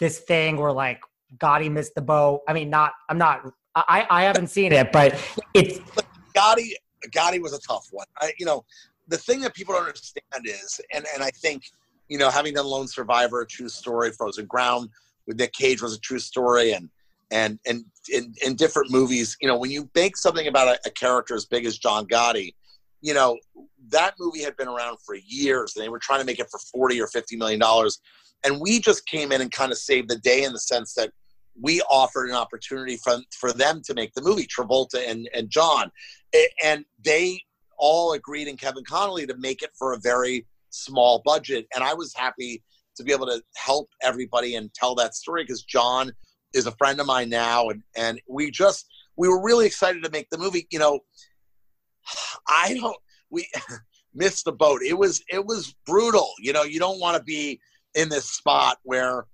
this 0.01 0.20
thing 0.20 0.57
where 0.57 0.72
like 0.72 1.01
Gotti 1.37 1.70
missed 1.70 1.94
the 1.94 2.03
boat. 2.03 2.40
I 2.48 2.55
mean, 2.55 2.70
not 2.70 2.94
I'm 3.09 3.18
not 3.18 3.42
I 3.75 4.07
I 4.09 4.22
haven't 4.25 4.48
seen 4.48 4.72
it, 4.72 4.90
but 4.90 5.12
it's 5.55 5.79
Gotti. 6.35 6.72
Gotti 7.11 7.40
was 7.40 7.53
a 7.53 7.61
tough 7.61 7.88
one. 7.90 8.07
I, 8.20 8.33
you 8.38 8.46
know, 8.46 8.64
the 9.09 9.18
thing 9.18 9.40
that 9.40 9.55
people 9.55 9.75
don't 9.75 9.87
understand 9.87 10.22
is, 10.44 10.81
and, 10.92 11.05
and 11.12 11.22
I 11.22 11.31
think, 11.31 11.64
you 12.09 12.16
know, 12.16 12.31
having 12.31 12.55
done 12.55 12.66
Lone 12.66 12.87
Survivor, 12.87 13.44
true 13.44 13.68
story, 13.68 14.12
Frozen 14.12 14.46
Ground 14.46 14.88
with 15.27 15.38
Nick 15.38 15.53
Cage 15.53 15.83
was 15.83 15.94
a 15.94 16.01
true 16.01 16.18
story, 16.18 16.72
and 16.72 16.88
and 17.31 17.59
and 17.66 17.85
in, 18.12 18.35
in 18.44 18.55
different 18.55 18.90
movies, 18.90 19.37
you 19.40 19.48
know, 19.48 19.59
when 19.59 19.70
you 19.70 19.90
make 19.94 20.16
something 20.16 20.46
about 20.46 20.68
a, 20.68 20.79
a 20.87 20.90
character 20.90 21.35
as 21.35 21.44
big 21.44 21.66
as 21.66 21.79
John 21.79 22.07
Gotti, 22.07 22.55
you 23.03 23.12
know, 23.12 23.37
that 23.88 24.15
movie 24.19 24.43
had 24.43 24.57
been 24.57 24.69
around 24.69 24.99
for 25.05 25.15
years, 25.15 25.75
and 25.77 25.85
they 25.85 25.91
were 25.91 25.99
trying 25.99 26.21
to 26.21 26.27
make 26.27 26.38
it 26.38 26.51
for 26.51 26.59
forty 26.73 27.01
or 27.01 27.07
fifty 27.09 27.37
million 27.37 27.61
dollars, 27.61 28.01
and 28.45 28.61
we 28.61 28.81
just 28.81 29.07
came 29.07 29.33
in 29.33 29.41
and 29.41 29.53
kind 29.53 29.71
of 29.73 29.79
saved 29.79 30.09
the 30.09 30.19
day 30.19 30.45
in 30.45 30.53
the 30.53 30.61
sense 30.61 30.95
that 30.95 31.12
we 31.61 31.83
offered 31.83 32.31
an 32.31 32.35
opportunity 32.35 32.97
for, 32.97 33.19
for 33.38 33.53
them 33.53 33.83
to 33.85 33.93
make 33.93 34.15
the 34.15 34.23
movie 34.23 34.47
travolta 34.47 35.07
and, 35.07 35.29
and 35.35 35.51
john 35.51 35.91
and 36.65 36.85
they 37.05 37.38
all 37.79 38.12
agreed 38.12 38.49
in 38.49 38.57
Kevin 38.57 38.85
Connolly 38.85 39.27
to 39.27 39.37
make 39.37 39.62
it 39.62 39.71
for 39.77 39.93
a 39.93 39.99
very 39.99 40.47
small 40.71 41.21
budget. 41.25 41.67
And 41.75 41.83
I 41.83 41.95
was 41.95 42.15
happy 42.15 42.62
to 42.97 43.03
be 43.03 43.12
able 43.12 43.27
to 43.27 43.43
help 43.57 43.88
everybody 44.03 44.55
and 44.55 44.73
tell 44.75 44.95
that 44.97 45.15
story 45.15 45.43
because 45.43 45.62
John 45.62 46.12
is 46.55 46.67
a 46.67 46.73
friend 46.73 47.01
of 47.01 47.07
mine 47.07 47.29
now. 47.29 47.71
And, 47.71 47.83
and 47.97 48.21
we 48.29 48.51
just, 48.51 48.87
we 49.17 49.29
were 49.29 49.43
really 49.43 49.67
excited 49.67 50.05
to 50.05 50.11
make 50.11 50.29
the 50.31 50.38
movie. 50.38 50.67
You 50.71 50.79
know, 50.79 51.01
I 52.49 52.75
don't, 52.75 52.97
we 53.31 53.49
missed 54.15 54.45
the 54.45 54.53
boat. 54.53 54.83
It 54.83 54.95
was, 54.95 55.23
it 55.31 55.45
was 55.45 55.75
brutal. 55.87 56.31
You 56.38 56.53
know, 56.53 56.62
you 56.62 56.79
don't 56.79 57.01
want 57.01 57.17
to 57.17 57.23
be 57.23 57.61
in 57.95 58.09
this 58.09 58.29
spot 58.29 58.79
where, 58.83 59.27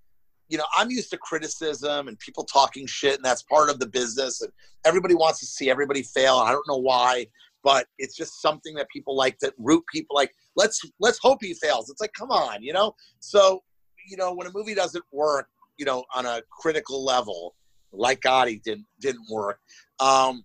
you 0.48 0.56
know, 0.56 0.64
I'm 0.76 0.90
used 0.90 1.10
to 1.10 1.18
criticism 1.18 2.08
and 2.08 2.18
people 2.18 2.44
talking 2.44 2.86
shit, 2.86 3.16
and 3.16 3.24
that's 3.24 3.42
part 3.42 3.68
of 3.68 3.80
the 3.80 3.86
business. 3.86 4.40
And 4.40 4.50
everybody 4.84 5.14
wants 5.14 5.40
to 5.40 5.46
see 5.46 5.68
everybody 5.68 6.02
fail. 6.02 6.40
And 6.40 6.48
I 6.48 6.52
don't 6.52 6.66
know 6.66 6.78
why 6.78 7.26
but 7.62 7.86
it's 7.98 8.16
just 8.16 8.40
something 8.40 8.74
that 8.74 8.88
people 8.88 9.16
like 9.16 9.38
to 9.38 9.52
root 9.58 9.84
people 9.92 10.14
like 10.14 10.32
let's 10.56 10.80
let's 11.00 11.18
hope 11.18 11.38
he 11.40 11.54
fails 11.54 11.90
it's 11.90 12.00
like 12.00 12.12
come 12.12 12.30
on 12.30 12.62
you 12.62 12.72
know 12.72 12.94
so 13.20 13.62
you 14.08 14.16
know 14.16 14.32
when 14.32 14.46
a 14.46 14.50
movie 14.54 14.74
doesn't 14.74 15.04
work 15.12 15.48
you 15.76 15.84
know 15.84 16.04
on 16.14 16.26
a 16.26 16.40
critical 16.50 17.04
level 17.04 17.54
like 17.92 18.20
gotti 18.20 18.62
didn't 18.62 18.86
didn't 19.00 19.26
work 19.30 19.60
um 20.00 20.44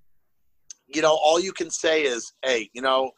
you 0.95 1.01
know 1.01 1.17
all 1.23 1.39
you 1.39 1.51
can 1.51 1.69
say 1.69 2.03
is 2.03 2.33
hey 2.43 2.69
you 2.73 2.81
know 2.81 3.11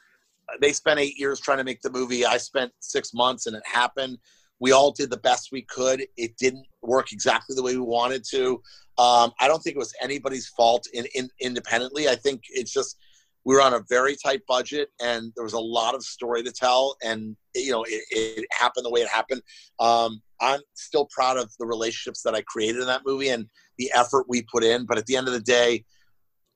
they 0.62 0.74
spent 0.74 1.00
eight 1.00 1.18
years 1.18 1.40
trying 1.40 1.58
to 1.58 1.64
make 1.64 1.82
the 1.82 1.92
movie. 1.92 2.26
I 2.26 2.38
spent 2.38 2.72
six 2.80 3.14
months 3.14 3.46
and 3.46 3.56
it 3.56 3.64
happened. 3.66 4.18
We 4.60 4.72
all 4.72 4.92
did 4.92 5.10
the 5.10 5.18
best 5.18 5.50
we 5.52 5.64
could. 5.64 6.06
It 6.18 6.38
didn't 6.38 6.66
work 6.82 7.12
exactly 7.12 7.56
the 7.56 7.64
way 7.64 7.76
we 7.76 7.84
wanted 7.84 8.24
to. 8.32 8.62
Um, 8.98 9.34
i 9.42 9.50
don't 9.50 9.60
think 9.60 9.76
it 9.76 9.80
was 9.80 9.94
anybody's 10.02 10.48
fault 10.48 10.88
in, 10.94 11.06
in 11.16 11.30
independently. 11.42 12.08
I 12.08 12.16
think 12.16 12.44
it's 12.50 12.72
just 12.72 12.98
we 13.44 13.54
were 13.54 13.62
on 13.62 13.74
a 13.74 13.84
very 13.90 14.16
tight 14.16 14.42
budget 14.48 14.90
and 15.02 15.32
there 15.36 15.44
was 15.44 15.54
a 15.54 15.60
lot 15.60 15.94
of 15.94 16.04
story 16.04 16.42
to 16.44 16.52
tell 16.52 16.96
and 17.04 17.36
you 17.54 17.72
know 17.72 17.84
it, 17.84 18.04
it 18.10 18.48
happened 18.52 18.86
the 18.86 18.90
way 18.90 19.02
it 19.02 19.10
happened. 19.10 19.42
Um, 19.80 20.22
i'm 20.42 20.62
still 20.74 21.08
proud 21.12 21.38
of 21.38 21.50
the 21.60 21.66
relationships 21.66 22.22
that 22.24 22.36
i 22.36 22.42
created 22.42 22.82
in 22.82 22.88
that 22.88 23.04
movie 23.06 23.30
and 23.30 23.48
the 23.78 23.92
effort 23.94 24.26
we 24.30 24.46
put 24.52 24.64
in. 24.64 24.86
But 24.86 24.98
at 24.98 25.06
the 25.06 25.18
end 25.18 25.28
of 25.28 25.34
the 25.34 25.42
day 25.42 25.84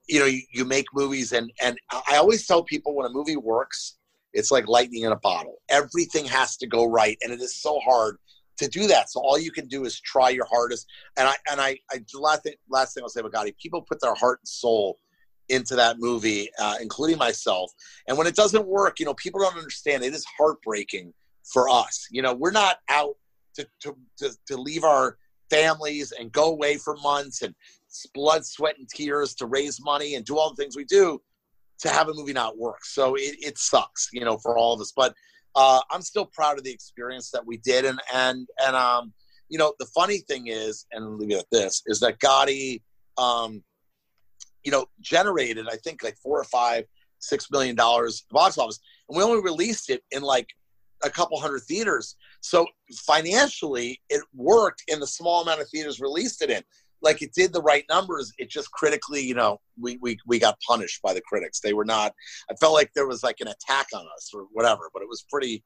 you 0.09 0.19
know 0.19 0.25
you, 0.25 0.41
you 0.51 0.65
make 0.65 0.85
movies 0.93 1.31
and 1.31 1.51
and 1.61 1.77
i 1.91 2.17
always 2.17 2.45
tell 2.45 2.63
people 2.63 2.95
when 2.95 3.05
a 3.05 3.09
movie 3.09 3.37
works 3.37 3.97
it's 4.33 4.51
like 4.51 4.67
lightning 4.67 5.03
in 5.03 5.11
a 5.11 5.19
bottle 5.19 5.57
everything 5.69 6.25
has 6.25 6.57
to 6.57 6.67
go 6.67 6.85
right 6.85 7.17
and 7.21 7.31
it 7.31 7.41
is 7.41 7.55
so 7.55 7.79
hard 7.79 8.17
to 8.57 8.67
do 8.67 8.87
that 8.87 9.09
so 9.09 9.21
all 9.21 9.39
you 9.39 9.51
can 9.51 9.67
do 9.67 9.85
is 9.85 9.99
try 10.01 10.29
your 10.29 10.45
hardest 10.45 10.87
and 11.17 11.27
i 11.27 11.35
and 11.51 11.61
i, 11.61 11.77
I 11.91 11.99
last 12.13 12.43
thing 12.43 12.55
last 12.69 12.93
thing 12.93 13.03
i'll 13.03 13.09
say 13.09 13.21
about 13.21 13.31
gotti 13.31 13.55
people 13.57 13.81
put 13.81 14.01
their 14.01 14.15
heart 14.15 14.39
and 14.41 14.47
soul 14.47 14.99
into 15.49 15.75
that 15.75 15.99
movie, 15.99 16.49
uh, 16.59 16.75
including 16.79 17.17
myself. 17.17 17.71
And 18.07 18.17
when 18.17 18.27
it 18.27 18.35
doesn't 18.35 18.65
work, 18.67 18.99
you 18.99 19.05
know, 19.05 19.15
people 19.15 19.41
don't 19.41 19.57
understand. 19.57 20.03
It 20.03 20.13
is 20.13 20.25
heartbreaking 20.37 21.13
for 21.43 21.67
us. 21.69 22.07
You 22.11 22.21
know, 22.21 22.33
we're 22.33 22.51
not 22.51 22.77
out 22.89 23.15
to, 23.55 23.67
to, 23.81 23.95
to, 24.19 24.31
to 24.47 24.57
leave 24.57 24.83
our 24.83 25.17
families 25.49 26.11
and 26.11 26.31
go 26.31 26.51
away 26.51 26.77
for 26.77 26.95
months 26.97 27.41
and 27.41 27.55
blood, 28.13 28.45
sweat, 28.45 28.77
and 28.77 28.87
tears 28.87 29.35
to 29.35 29.45
raise 29.45 29.81
money 29.81 30.15
and 30.15 30.25
do 30.25 30.37
all 30.37 30.49
the 30.49 30.61
things 30.61 30.75
we 30.75 30.85
do 30.85 31.21
to 31.79 31.89
have 31.89 32.09
a 32.09 32.13
movie 32.13 32.33
not 32.33 32.57
work. 32.57 32.83
So 32.83 33.15
it, 33.15 33.35
it 33.39 33.57
sucks, 33.57 34.09
you 34.11 34.25
know, 34.25 34.37
for 34.37 34.57
all 34.57 34.73
of 34.73 34.81
us. 34.81 34.93
But 34.95 35.13
uh, 35.55 35.81
I'm 35.89 36.01
still 36.01 36.25
proud 36.25 36.57
of 36.57 36.63
the 36.63 36.71
experience 36.71 37.31
that 37.31 37.45
we 37.45 37.57
did. 37.57 37.85
And, 37.85 37.99
and, 38.13 38.47
and, 38.65 38.75
um, 38.75 39.13
you 39.49 39.57
know, 39.57 39.73
the 39.79 39.87
funny 39.87 40.19
thing 40.19 40.47
is, 40.47 40.85
and 40.91 41.17
leave 41.17 41.31
it 41.31 41.39
at 41.39 41.45
this, 41.51 41.81
is 41.87 41.99
that 42.01 42.19
Gotti, 42.19 42.81
um, 43.17 43.63
you 44.63 44.71
know, 44.71 44.85
generated 45.01 45.67
I 45.69 45.77
think 45.77 46.03
like 46.03 46.17
four 46.17 46.39
or 46.39 46.43
five, 46.43 46.85
six 47.19 47.49
million 47.51 47.75
dollars 47.75 48.25
box 48.29 48.57
office, 48.57 48.79
and 49.07 49.17
we 49.17 49.23
only 49.23 49.41
released 49.41 49.89
it 49.89 50.03
in 50.11 50.21
like 50.21 50.47
a 51.03 51.09
couple 51.09 51.39
hundred 51.39 51.61
theaters. 51.61 52.15
So 52.41 52.65
financially, 53.05 54.01
it 54.09 54.21
worked 54.33 54.83
in 54.87 54.99
the 54.99 55.07
small 55.07 55.41
amount 55.41 55.61
of 55.61 55.69
theaters 55.69 55.99
released 55.99 56.41
it 56.41 56.49
in. 56.49 56.63
Like 57.01 57.21
it 57.21 57.33
did 57.33 57.53
the 57.53 57.61
right 57.61 57.85
numbers. 57.89 58.31
It 58.37 58.49
just 58.49 58.71
critically, 58.71 59.21
you 59.21 59.35
know, 59.35 59.59
we 59.79 59.97
we 60.01 60.17
we 60.25 60.39
got 60.39 60.59
punished 60.67 61.01
by 61.01 61.13
the 61.13 61.21
critics. 61.21 61.59
They 61.61 61.73
were 61.73 61.85
not. 61.85 62.13
I 62.51 62.55
felt 62.55 62.73
like 62.73 62.91
there 62.93 63.07
was 63.07 63.23
like 63.23 63.37
an 63.39 63.47
attack 63.47 63.87
on 63.93 64.05
us 64.17 64.31
or 64.33 64.47
whatever. 64.51 64.89
But 64.93 65.03
it 65.03 65.09
was 65.09 65.25
pretty. 65.29 65.63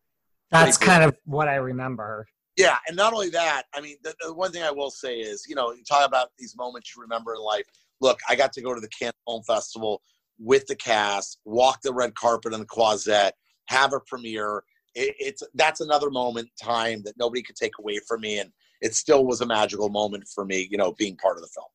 That's 0.52 0.78
pretty 0.78 0.92
kind 0.92 1.04
of 1.04 1.18
what 1.26 1.48
I 1.48 1.56
remember. 1.56 2.28
Yeah, 2.56 2.78
and 2.88 2.96
not 2.96 3.14
only 3.14 3.30
that, 3.30 3.64
I 3.74 3.82
mean, 3.82 3.98
the, 4.04 4.14
the 4.22 4.32
one 4.32 4.52
thing 4.52 4.62
I 4.62 4.70
will 4.70 4.92
say 4.92 5.18
is, 5.18 5.46
you 5.50 5.56
know, 5.56 5.72
you 5.74 5.84
talk 5.84 6.08
about 6.08 6.30
these 6.38 6.56
moments 6.56 6.96
you 6.96 7.02
remember 7.02 7.34
in 7.34 7.42
life. 7.42 7.66
Look, 8.00 8.20
I 8.30 8.36
got 8.36 8.54
to 8.54 8.62
go 8.62 8.76
to 8.76 8.82
the 8.82 8.90
Cannes 8.90 9.14
Film 9.26 9.42
Festival 9.48 10.04
with 10.38 10.68
the 10.68 10.76
cast, 10.76 11.40
walk 11.46 11.82
the 11.82 11.94
red 11.94 12.14
carpet 12.14 12.54
in 12.54 12.60
the 12.60 12.66
Croisette, 12.66 13.34
have 13.70 13.94
a 13.94 14.00
premiere. 14.02 14.64
It, 14.95 15.15
it's 15.19 15.43
that's 15.56 15.82
another 15.82 16.10
moment 16.10 16.49
in 16.49 16.65
time 16.67 17.01
that 17.03 17.15
nobody 17.17 17.41
could 17.41 17.56
take 17.56 17.73
away 17.79 17.99
from 18.08 18.21
me, 18.21 18.39
and 18.39 18.51
it 18.82 18.95
still 18.95 19.25
was 19.25 19.41
a 19.41 19.45
magical 19.45 19.89
moment 19.89 20.25
for 20.34 20.45
me, 20.45 20.67
you 20.69 20.77
know, 20.77 20.93
being 20.93 21.15
part 21.17 21.38
of 21.38 21.41
the 21.41 21.49
film. 21.49 21.67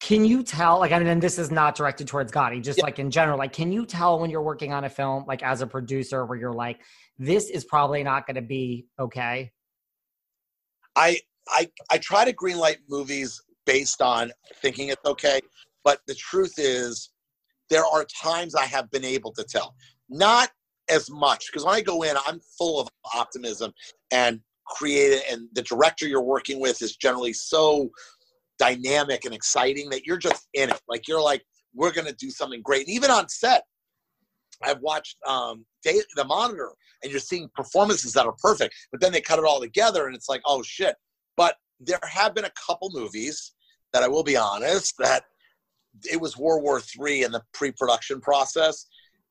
Can 0.00 0.24
you 0.24 0.44
tell, 0.44 0.78
like, 0.78 0.92
I 0.92 0.98
mean, 0.98 1.08
and 1.08 1.20
this 1.20 1.40
is 1.40 1.50
not 1.50 1.74
directed 1.74 2.06
towards 2.06 2.30
Gotti, 2.30 2.62
just 2.62 2.78
Yeah. 2.78 2.84
like 2.84 3.00
in 3.00 3.10
general, 3.10 3.36
like, 3.36 3.52
can 3.52 3.72
you 3.72 3.84
tell 3.84 4.20
when 4.20 4.30
you're 4.30 4.42
working 4.42 4.72
on 4.72 4.84
a 4.84 4.88
film, 4.88 5.24
like, 5.26 5.42
as 5.42 5.60
a 5.60 5.66
producer, 5.66 6.24
where 6.24 6.38
you're 6.38 6.52
like, 6.52 6.80
this 7.18 7.50
is 7.50 7.64
probably 7.64 8.04
not 8.04 8.24
going 8.24 8.36
to 8.36 8.42
be 8.42 8.86
okay? 8.98 9.50
I 10.94 11.18
I 11.48 11.70
I 11.90 11.98
try 11.98 12.24
to 12.24 12.32
greenlight 12.32 12.78
movies 12.88 13.42
based 13.66 14.00
on 14.00 14.30
thinking 14.56 14.88
it's 14.88 15.04
okay, 15.04 15.40
but 15.84 16.00
the 16.06 16.14
truth 16.14 16.54
is 16.58 17.10
there 17.70 17.84
are 17.84 18.04
times 18.04 18.54
I 18.54 18.64
have 18.64 18.90
been 18.90 19.04
able 19.04 19.32
to 19.32 19.44
tell. 19.44 19.74
Not 20.08 20.50
as 20.90 21.10
much 21.10 21.46
because 21.46 21.64
when 21.64 21.74
I 21.74 21.80
go 21.80 22.02
in, 22.02 22.16
I'm 22.26 22.40
full 22.56 22.80
of 22.80 22.88
optimism 23.14 23.72
and 24.10 24.40
creative, 24.66 25.22
and 25.30 25.48
the 25.52 25.62
director 25.62 26.06
you're 26.06 26.22
working 26.22 26.60
with 26.60 26.82
is 26.82 26.96
generally 26.96 27.32
so 27.32 27.90
dynamic 28.58 29.24
and 29.24 29.34
exciting 29.34 29.88
that 29.90 30.04
you're 30.04 30.18
just 30.18 30.48
in 30.54 30.70
it. 30.70 30.80
Like 30.88 31.08
you're 31.08 31.22
like, 31.22 31.44
we're 31.74 31.92
gonna 31.92 32.12
do 32.12 32.30
something 32.30 32.60
great. 32.62 32.86
And 32.86 32.94
even 32.94 33.10
on 33.10 33.28
set, 33.28 33.62
I've 34.62 34.80
watched 34.80 35.16
um, 35.26 35.64
the 35.84 36.24
Monitor, 36.26 36.72
and 37.02 37.10
you're 37.10 37.20
seeing 37.20 37.48
performances 37.54 38.12
that 38.14 38.26
are 38.26 38.34
perfect, 38.42 38.74
but 38.90 39.00
then 39.00 39.12
they 39.12 39.20
cut 39.20 39.38
it 39.38 39.44
all 39.44 39.60
together, 39.60 40.06
and 40.06 40.16
it's 40.16 40.28
like, 40.28 40.42
oh 40.44 40.62
shit. 40.62 40.96
But 41.36 41.56
there 41.80 42.00
have 42.02 42.34
been 42.34 42.44
a 42.44 42.52
couple 42.66 42.90
movies 42.92 43.54
that 43.92 44.02
I 44.02 44.08
will 44.08 44.24
be 44.24 44.36
honest 44.36 44.94
that 44.98 45.24
it 46.10 46.20
was 46.20 46.36
World 46.36 46.62
War 46.62 46.80
Three 46.80 47.24
in 47.24 47.32
the 47.32 47.42
pre-production 47.54 48.20
process, 48.20 48.86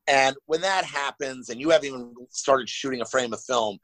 and 0.08 0.34
when 0.46 0.60
that 0.62 0.84
happens, 0.84 1.50
and 1.50 1.60
you 1.60 1.70
haven't 1.70 1.88
even 1.88 2.14
started 2.30 2.68
shooting 2.68 3.02
a 3.02 3.04
frame 3.04 3.32
of 3.32 3.40
film, 3.42 3.78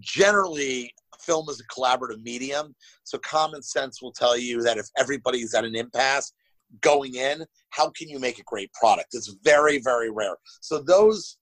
generally 0.00 0.92
film 1.20 1.48
is 1.48 1.60
a 1.60 1.64
collaborative 1.64 2.22
medium. 2.22 2.74
So 3.02 3.18
common 3.18 3.62
sense 3.62 4.00
will 4.00 4.12
tell 4.12 4.38
you 4.38 4.62
that 4.62 4.78
if 4.78 4.86
everybody's 4.98 5.52
at 5.54 5.64
an 5.64 5.74
impasse 5.74 6.32
going 6.80 7.16
in, 7.16 7.44
how 7.70 7.90
can 7.90 8.08
you 8.08 8.18
make 8.18 8.38
a 8.38 8.44
great 8.44 8.72
product? 8.72 9.08
It's 9.12 9.36
very, 9.44 9.78
very 9.78 10.10
rare. 10.10 10.36
So 10.60 10.80
those 10.80 11.38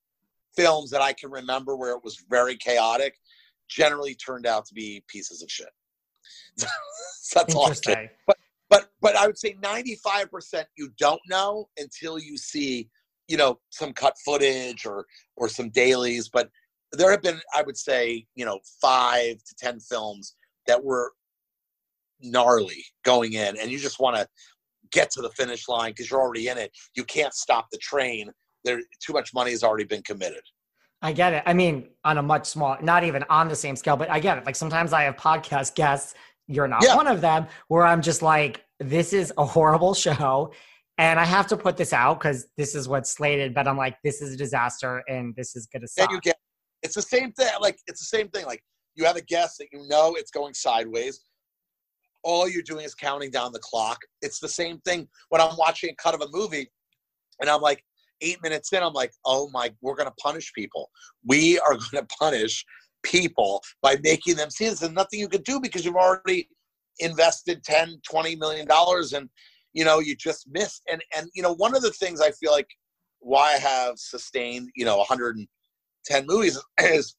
films 0.56 0.90
that 0.90 1.02
I 1.02 1.12
can 1.12 1.30
remember 1.30 1.76
where 1.76 1.92
it 1.92 2.04
was 2.04 2.24
very 2.30 2.56
chaotic 2.56 3.14
generally 3.68 4.14
turned 4.14 4.46
out 4.46 4.66
to 4.66 4.74
be 4.74 5.02
pieces 5.08 5.42
of 5.42 5.50
shit. 5.50 5.70
that's 7.34 7.54
all 7.54 7.66
can. 7.66 7.72
Interesting. 7.72 8.08
But 8.26 8.88
but 9.02 9.16
I 9.16 9.26
would 9.26 9.36
say 9.36 9.54
95% 9.62 10.64
you 10.78 10.90
don't 10.98 11.20
know 11.28 11.68
until 11.76 12.18
you 12.18 12.38
see, 12.38 12.88
you 13.32 13.38
know, 13.38 13.58
some 13.70 13.94
cut 13.94 14.14
footage 14.22 14.84
or 14.84 15.06
or 15.38 15.48
some 15.48 15.70
dailies. 15.70 16.28
But 16.28 16.50
there 16.92 17.10
have 17.10 17.22
been, 17.22 17.40
I 17.56 17.62
would 17.62 17.78
say, 17.78 18.26
you 18.34 18.44
know, 18.44 18.58
five 18.80 19.36
to 19.48 19.54
ten 19.58 19.80
films 19.80 20.34
that 20.66 20.84
were 20.84 21.12
gnarly 22.20 22.84
going 23.04 23.32
in, 23.32 23.56
and 23.56 23.70
you 23.70 23.78
just 23.78 23.98
want 23.98 24.16
to 24.16 24.28
get 24.90 25.10
to 25.12 25.22
the 25.22 25.30
finish 25.30 25.66
line 25.66 25.92
because 25.92 26.10
you're 26.10 26.20
already 26.20 26.48
in 26.48 26.58
it. 26.58 26.70
You 26.94 27.04
can't 27.04 27.32
stop 27.32 27.68
the 27.72 27.78
train. 27.78 28.30
There, 28.64 28.80
too 29.04 29.14
much 29.14 29.32
money 29.32 29.52
has 29.52 29.64
already 29.64 29.84
been 29.84 30.02
committed. 30.02 30.42
I 31.00 31.12
get 31.12 31.32
it. 31.32 31.42
I 31.46 31.54
mean, 31.54 31.88
on 32.04 32.18
a 32.18 32.22
much 32.22 32.46
small, 32.46 32.76
not 32.82 33.02
even 33.02 33.24
on 33.30 33.48
the 33.48 33.56
same 33.56 33.74
scale, 33.76 33.96
but 33.96 34.10
I 34.10 34.20
get 34.20 34.36
it. 34.38 34.44
Like 34.46 34.54
sometimes 34.54 34.92
I 34.92 35.02
have 35.04 35.16
podcast 35.16 35.74
guests, 35.74 36.14
you're 36.46 36.68
not 36.68 36.84
Yeah. 36.84 36.94
one 36.94 37.08
of 37.08 37.20
them, 37.22 37.46
where 37.68 37.84
I'm 37.84 38.02
just 38.02 38.20
like, 38.22 38.62
this 38.78 39.12
is 39.14 39.32
a 39.38 39.44
horrible 39.44 39.94
show. 39.94 40.52
And 40.98 41.18
I 41.18 41.24
have 41.24 41.46
to 41.48 41.56
put 41.56 41.76
this 41.76 41.92
out 41.92 42.20
because 42.20 42.46
this 42.56 42.74
is 42.74 42.88
what's 42.88 43.10
slated, 43.10 43.54
but 43.54 43.66
I'm 43.66 43.78
like, 43.78 43.96
this 44.04 44.20
is 44.20 44.34
a 44.34 44.36
disaster 44.36 45.02
and 45.08 45.34
this 45.36 45.56
is 45.56 45.66
gonna 45.66 45.88
suck. 45.88 46.10
you 46.10 46.20
get 46.20 46.36
it's 46.82 46.94
the 46.94 47.02
same 47.02 47.32
thing. 47.32 47.48
Like 47.60 47.78
it's 47.86 48.00
the 48.00 48.16
same 48.16 48.28
thing. 48.28 48.44
Like 48.44 48.62
you 48.94 49.04
have 49.04 49.16
a 49.16 49.22
guest 49.22 49.58
that 49.58 49.68
you 49.72 49.86
know 49.88 50.14
it's 50.16 50.30
going 50.30 50.54
sideways. 50.54 51.20
All 52.24 52.48
you're 52.48 52.62
doing 52.62 52.84
is 52.84 52.94
counting 52.94 53.30
down 53.30 53.52
the 53.52 53.58
clock. 53.60 53.98
It's 54.20 54.38
the 54.38 54.48
same 54.48 54.78
thing 54.80 55.08
when 55.30 55.40
I'm 55.40 55.56
watching 55.56 55.90
a 55.90 55.94
cut 55.94 56.14
of 56.14 56.20
a 56.20 56.28
movie, 56.30 56.70
and 57.40 57.48
I'm 57.48 57.60
like 57.60 57.82
eight 58.20 58.38
minutes 58.42 58.72
in. 58.72 58.82
I'm 58.82 58.92
like, 58.92 59.12
oh 59.24 59.48
my, 59.52 59.70
we're 59.80 59.96
gonna 59.96 60.14
punish 60.20 60.52
people. 60.52 60.90
We 61.26 61.58
are 61.60 61.76
gonna 61.92 62.06
punish 62.18 62.64
people 63.02 63.62
by 63.80 63.96
making 64.02 64.36
them 64.36 64.50
see 64.50 64.68
this. 64.68 64.80
There's 64.80 64.92
nothing 64.92 65.18
you 65.20 65.28
can 65.28 65.42
do 65.42 65.60
because 65.60 65.84
you've 65.84 65.96
already 65.96 66.48
invested 66.98 67.64
10, 67.64 68.00
20 68.08 68.36
million 68.36 68.66
dollars, 68.66 69.12
and 69.12 69.28
you 69.72 69.84
know 69.84 69.98
you 69.98 70.16
just 70.16 70.46
miss 70.50 70.80
And 70.90 71.02
and 71.16 71.28
you 71.34 71.42
know 71.42 71.54
one 71.54 71.74
of 71.74 71.82
the 71.82 71.92
things 71.92 72.20
I 72.20 72.30
feel 72.32 72.52
like 72.52 72.68
why 73.20 73.54
I 73.54 73.58
have 73.58 73.98
sustained 73.98 74.70
you 74.76 74.84
know 74.84 74.98
110 74.98 76.26
movies 76.26 76.58
is 76.80 77.16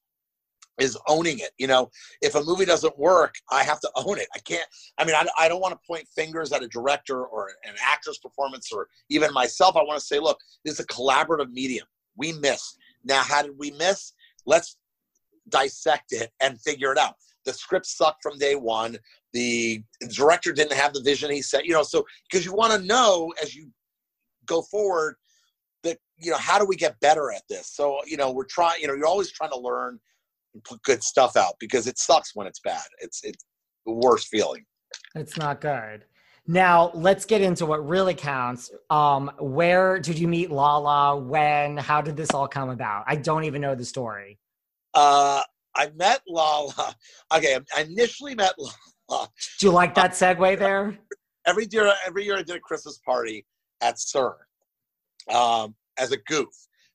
is 0.80 0.98
owning 1.08 1.40
it. 1.40 1.52
You 1.58 1.68
know, 1.68 1.90
if 2.22 2.36
a 2.36 2.44
movie 2.44 2.66
doesn't 2.66 2.98
work, 2.98 3.36
I 3.52 3.64
have 3.64 3.80
to 3.82 3.92
own 3.96 4.18
it. 4.18 4.28
I 4.34 4.40
can't. 4.40 4.68
I 4.98 5.06
mean, 5.06 5.16
I, 5.16 5.26
I 5.38 5.48
don't 5.48 5.62
want 5.62 5.74
to 5.74 5.80
point 5.88 6.08
fingers 6.16 6.52
at 6.52 6.64
a 6.64 6.68
director 6.68 7.26
or 7.26 7.50
an 7.64 7.76
actor's 7.82 8.18
performance 8.18 8.72
or 8.72 8.88
even 9.10 9.32
myself. 9.34 9.76
I 9.76 9.84
want 9.84 10.00
to 10.00 10.06
say, 10.06 10.20
look, 10.20 10.40
this 10.66 10.76
is 10.76 10.80
a 10.80 10.88
collaborative 10.88 11.52
medium. 11.52 11.86
We 12.18 12.34
missed. 12.34 12.78
Now, 13.04 13.22
how 13.22 13.42
did 13.42 13.58
we 13.58 13.72
miss? 13.72 14.14
Let's 14.46 14.78
dissect 15.50 16.12
it 16.12 16.32
and 16.42 16.60
figure 16.62 16.92
it 16.92 16.98
out. 16.98 17.16
The 17.46 17.54
script 17.54 17.86
sucked 17.86 18.24
from 18.24 18.38
day 18.38 18.56
one. 18.56 18.98
The 19.34 19.84
director 20.10 20.54
didn't 20.54 20.78
have 20.78 20.94
the 20.94 21.02
vision 21.02 21.32
he 21.32 21.42
said. 21.42 21.62
You 21.66 21.74
know, 21.74 21.84
so 21.84 22.06
because 22.30 22.46
you 22.46 22.54
want 22.54 22.74
to 22.74 22.86
know 22.86 23.34
as 23.42 23.56
you 23.56 23.70
go 24.46 24.62
forward 24.62 25.16
that 25.84 25.98
you 26.18 26.32
know 26.32 26.38
how 26.38 26.60
do 26.60 26.66
we 26.66 26.76
get 26.76 27.00
better 27.00 27.32
at 27.32 27.44
this 27.50 27.68
so 27.68 28.00
you 28.06 28.18
know 28.18 28.32
we're 28.32 28.44
trying 28.44 28.82
you 28.82 28.88
know 28.88 28.94
you're 28.94 29.08
always 29.08 29.32
trying 29.32 29.50
to 29.50 29.58
learn 29.58 29.98
and 30.54 30.64
put 30.66 30.82
good 30.84 31.02
stuff 31.02 31.38
out 31.38 31.54
because 31.60 31.88
it 31.88 31.98
sucks 31.98 32.36
when 32.36 32.46
it's 32.46 32.60
bad 32.60 32.84
it's 33.00 33.22
it's 33.24 33.46
the 33.86 33.94
worst 33.94 34.28
feeling 34.28 34.66
It's 35.16 35.38
not 35.38 35.62
good. 35.62 36.06
Now 36.48 36.92
let's 36.94 37.26
get 37.26 37.42
into 37.42 37.66
what 37.66 37.88
really 37.88 38.14
counts. 38.14 38.70
Um, 38.90 39.32
where 39.40 40.00
did 40.00 40.20
you 40.20 40.28
meet 40.28 40.52
Lala? 40.52 41.18
When? 41.18 41.78
How 41.78 42.02
did 42.02 42.18
this 42.18 42.32
all 42.32 42.48
come 42.48 42.70
about? 42.70 43.06
I 43.08 43.16
don't 43.16 43.46
even 43.46 43.62
know 43.62 43.76
the 43.76 43.86
story. 43.86 44.40
uh 44.94 45.42
i 45.76 45.90
met 45.96 46.22
lala. 46.28 46.96
Okay 47.34 47.58
i 47.76 47.82
initially 47.82 48.36
met 48.36 48.54
lala. 48.58 49.28
Do 49.60 49.68
you 49.68 49.72
like 49.72 49.96
that 49.96 50.12
segue 50.12 50.58
there? 50.58 50.98
every 51.46 51.68
year 51.72 51.92
every 52.06 52.24
year 52.26 52.38
i 52.38 52.44
did 52.44 52.56
a 52.56 52.60
christmas 52.60 53.00
party 53.06 53.46
at 53.82 54.00
SUR 54.00 54.38
um, 55.34 55.76
as 55.98 56.12
a 56.12 56.18
goof 56.28 56.50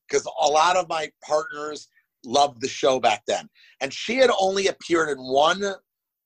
because 0.09 0.27
a 0.41 0.47
lot 0.47 0.77
of 0.77 0.89
my 0.89 1.11
partners 1.23 1.89
loved 2.25 2.61
the 2.61 2.69
show 2.69 2.99
back 2.99 3.23
then. 3.27 3.49
And 3.81 3.93
she 3.93 4.17
had 4.17 4.31
only 4.41 4.69
appeared 4.69 5.11
in 5.11 5.19
one 5.19 5.63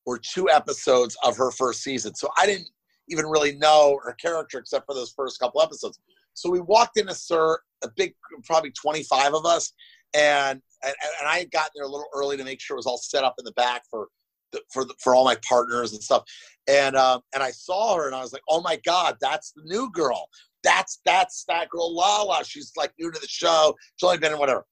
or 0.06 0.18
two 0.18 0.48
episodes 0.48 1.16
of 1.24 1.36
her 1.36 1.50
first 1.50 1.82
season 1.82 2.14
so 2.14 2.28
i 2.38 2.46
didn't 2.46 2.68
even 3.08 3.26
really 3.26 3.56
know 3.56 3.98
her 4.02 4.12
character 4.12 4.58
except 4.58 4.86
for 4.86 4.94
those 4.94 5.12
first 5.12 5.38
couple 5.40 5.60
episodes. 5.60 5.98
So 6.34 6.50
we 6.50 6.60
walked 6.60 6.98
into 6.98 7.14
SUR 7.14 7.60
a 7.84 7.88
big 7.96 8.14
probably 8.44 8.70
25 8.70 9.34
of 9.34 9.44
us 9.44 9.72
and 10.14 10.62
and, 10.84 10.94
and 11.20 11.28
i 11.28 11.38
had 11.38 11.50
gotten 11.50 11.70
there 11.74 11.84
a 11.84 11.88
little 11.88 12.08
early 12.14 12.36
to 12.36 12.44
make 12.44 12.60
sure 12.60 12.74
it 12.74 12.78
was 12.78 12.86
all 12.86 12.98
set 12.98 13.24
up 13.24 13.34
in 13.38 13.44
the 13.44 13.52
back 13.52 13.82
for 13.90 14.08
the, 14.52 14.60
for 14.70 14.84
the, 14.84 14.94
for 14.98 15.14
all 15.14 15.24
my 15.24 15.36
partners 15.48 15.92
and 15.92 16.02
stuff 16.02 16.24
and 16.68 16.96
um, 16.96 17.20
and 17.34 17.42
I 17.42 17.50
saw 17.50 17.96
her 17.96 18.06
and 18.06 18.14
I 18.14 18.20
was 18.20 18.32
like, 18.32 18.42
oh 18.48 18.60
my 18.60 18.76
god, 18.84 19.16
that's 19.20 19.52
the 19.52 19.62
new 19.64 19.90
girl. 19.90 20.28
That's 20.62 21.00
that's 21.04 21.44
that 21.48 21.68
girl 21.70 21.94
Lala. 21.94 22.44
She's 22.44 22.72
like 22.76 22.92
new 22.98 23.10
to 23.10 23.20
the 23.20 23.26
show. 23.26 23.74
She's 23.96 24.06
only 24.06 24.18
been 24.18 24.32
in 24.32 24.38
whatever. 24.38 24.64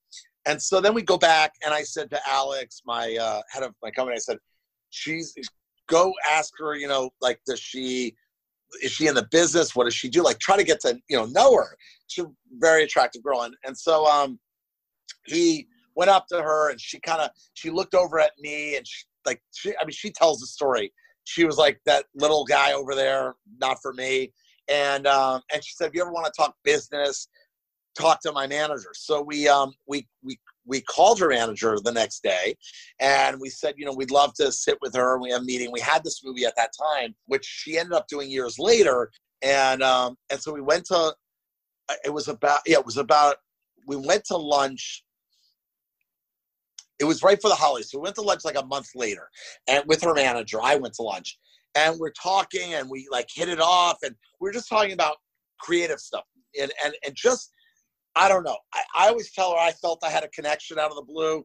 And 0.45 0.61
so 0.61 0.81
then 0.81 0.93
we 0.93 1.01
go 1.01 1.17
back 1.17 1.53
and 1.63 1.73
I 1.73 1.83
said 1.83 2.09
to 2.11 2.19
Alex, 2.27 2.81
my 2.85 3.15
uh, 3.19 3.41
head 3.51 3.63
of 3.63 3.75
my 3.83 3.91
company, 3.91 4.15
I 4.15 4.19
said, 4.19 4.37
she's 4.89 5.35
go 5.87 6.13
ask 6.29 6.53
her, 6.57 6.75
you 6.75 6.87
know, 6.87 7.11
like 7.21 7.39
does 7.45 7.59
she 7.59 8.15
is 8.81 8.91
she 8.91 9.07
in 9.07 9.15
the 9.15 9.27
business? 9.31 9.75
What 9.75 9.83
does 9.83 9.93
she 9.93 10.07
do? 10.07 10.23
Like 10.23 10.39
try 10.39 10.55
to 10.55 10.63
get 10.63 10.79
to 10.81 10.97
you 11.09 11.17
know 11.17 11.25
know 11.25 11.55
her. 11.55 11.75
She's 12.07 12.23
a 12.23 12.29
very 12.53 12.83
attractive 12.83 13.21
girl. 13.21 13.41
And 13.41 13.53
and 13.65 13.77
so 13.77 14.05
um 14.05 14.39
he 15.25 15.67
went 15.95 16.09
up 16.09 16.27
to 16.27 16.41
her 16.41 16.69
and 16.69 16.79
she 16.79 16.99
kind 16.99 17.21
of 17.21 17.29
she 17.53 17.69
looked 17.69 17.95
over 17.95 18.19
at 18.19 18.31
me 18.39 18.77
and 18.77 18.87
she 18.87 19.03
like 19.25 19.41
she 19.53 19.71
I 19.81 19.85
mean 19.85 19.91
she 19.91 20.11
tells 20.11 20.39
the 20.39 20.47
story 20.47 20.91
she 21.23 21.45
was 21.45 21.57
like 21.57 21.79
that 21.85 22.05
little 22.15 22.45
guy 22.45 22.73
over 22.73 22.95
there, 22.95 23.35
not 23.59 23.81
for 23.81 23.93
me. 23.93 24.31
and 24.67 25.07
um, 25.07 25.41
and 25.53 25.63
she 25.63 25.73
said, 25.75 25.87
if 25.87 25.95
you 25.95 26.01
ever 26.01 26.11
want 26.11 26.25
to 26.25 26.31
talk 26.35 26.55
business, 26.63 27.27
talk 27.97 28.21
to 28.21 28.31
my 28.31 28.47
manager. 28.47 28.91
So 28.93 29.21
we 29.21 29.47
um 29.47 29.73
we 29.87 30.07
we 30.23 30.39
we 30.65 30.81
called 30.81 31.19
her 31.19 31.29
manager 31.29 31.77
the 31.83 31.91
next 31.91 32.23
day 32.23 32.55
and 32.99 33.39
we 33.39 33.49
said, 33.49 33.75
you 33.77 33.85
know, 33.85 33.93
we'd 33.93 34.11
love 34.11 34.33
to 34.35 34.51
sit 34.51 34.77
with 34.81 34.95
her. 34.95 35.19
We 35.19 35.31
have 35.31 35.41
a 35.41 35.45
meeting. 35.45 35.71
We 35.71 35.79
had 35.79 36.03
this 36.03 36.21
movie 36.23 36.45
at 36.45 36.55
that 36.55 36.71
time, 36.93 37.15
which 37.25 37.45
she 37.45 37.77
ended 37.77 37.93
up 37.93 38.07
doing 38.07 38.29
years 38.29 38.59
later. 38.59 39.11
And 39.41 39.81
um, 39.83 40.17
and 40.29 40.39
so 40.39 40.53
we 40.53 40.61
went 40.61 40.85
to 40.85 41.13
uh, 41.89 41.95
it 42.05 42.13
was 42.13 42.27
about 42.27 42.59
yeah, 42.65 42.77
it 42.79 42.85
was 42.85 42.97
about 42.97 43.37
we 43.87 43.95
went 43.95 44.25
to 44.25 44.37
lunch. 44.37 45.03
It 47.01 47.05
was 47.05 47.23
right 47.23 47.41
for 47.41 47.49
the 47.49 47.55
holidays. 47.55 47.89
So 47.89 47.97
we 47.97 48.03
went 48.03 48.15
to 48.15 48.21
lunch 48.21 48.45
like 48.45 48.57
a 48.57 48.65
month 48.65 48.89
later 48.93 49.27
and 49.67 49.83
with 49.87 50.03
her 50.03 50.13
manager. 50.13 50.59
I 50.61 50.75
went 50.75 50.93
to 50.95 51.01
lunch 51.01 51.37
and 51.75 51.99
we're 51.99 52.11
talking 52.11 52.75
and 52.75 52.89
we 52.89 53.07
like 53.11 53.27
hit 53.33 53.49
it 53.49 53.59
off 53.59 53.97
and 54.03 54.15
we 54.39 54.47
are 54.49 54.53
just 54.53 54.69
talking 54.69 54.93
about 54.93 55.15
creative 55.59 55.99
stuff 55.99 56.23
and 56.59 56.71
and, 56.85 56.93
and 57.03 57.15
just 57.15 57.51
I 58.15 58.29
don't 58.29 58.43
know. 58.43 58.57
I, 58.73 58.81
I 58.97 59.07
always 59.09 59.31
tell 59.31 59.51
her 59.51 59.57
I 59.57 59.71
felt 59.71 60.03
I 60.03 60.09
had 60.09 60.23
a 60.23 60.27
connection 60.29 60.77
out 60.77 60.91
of 60.91 60.95
the 60.95 61.01
blue. 61.01 61.43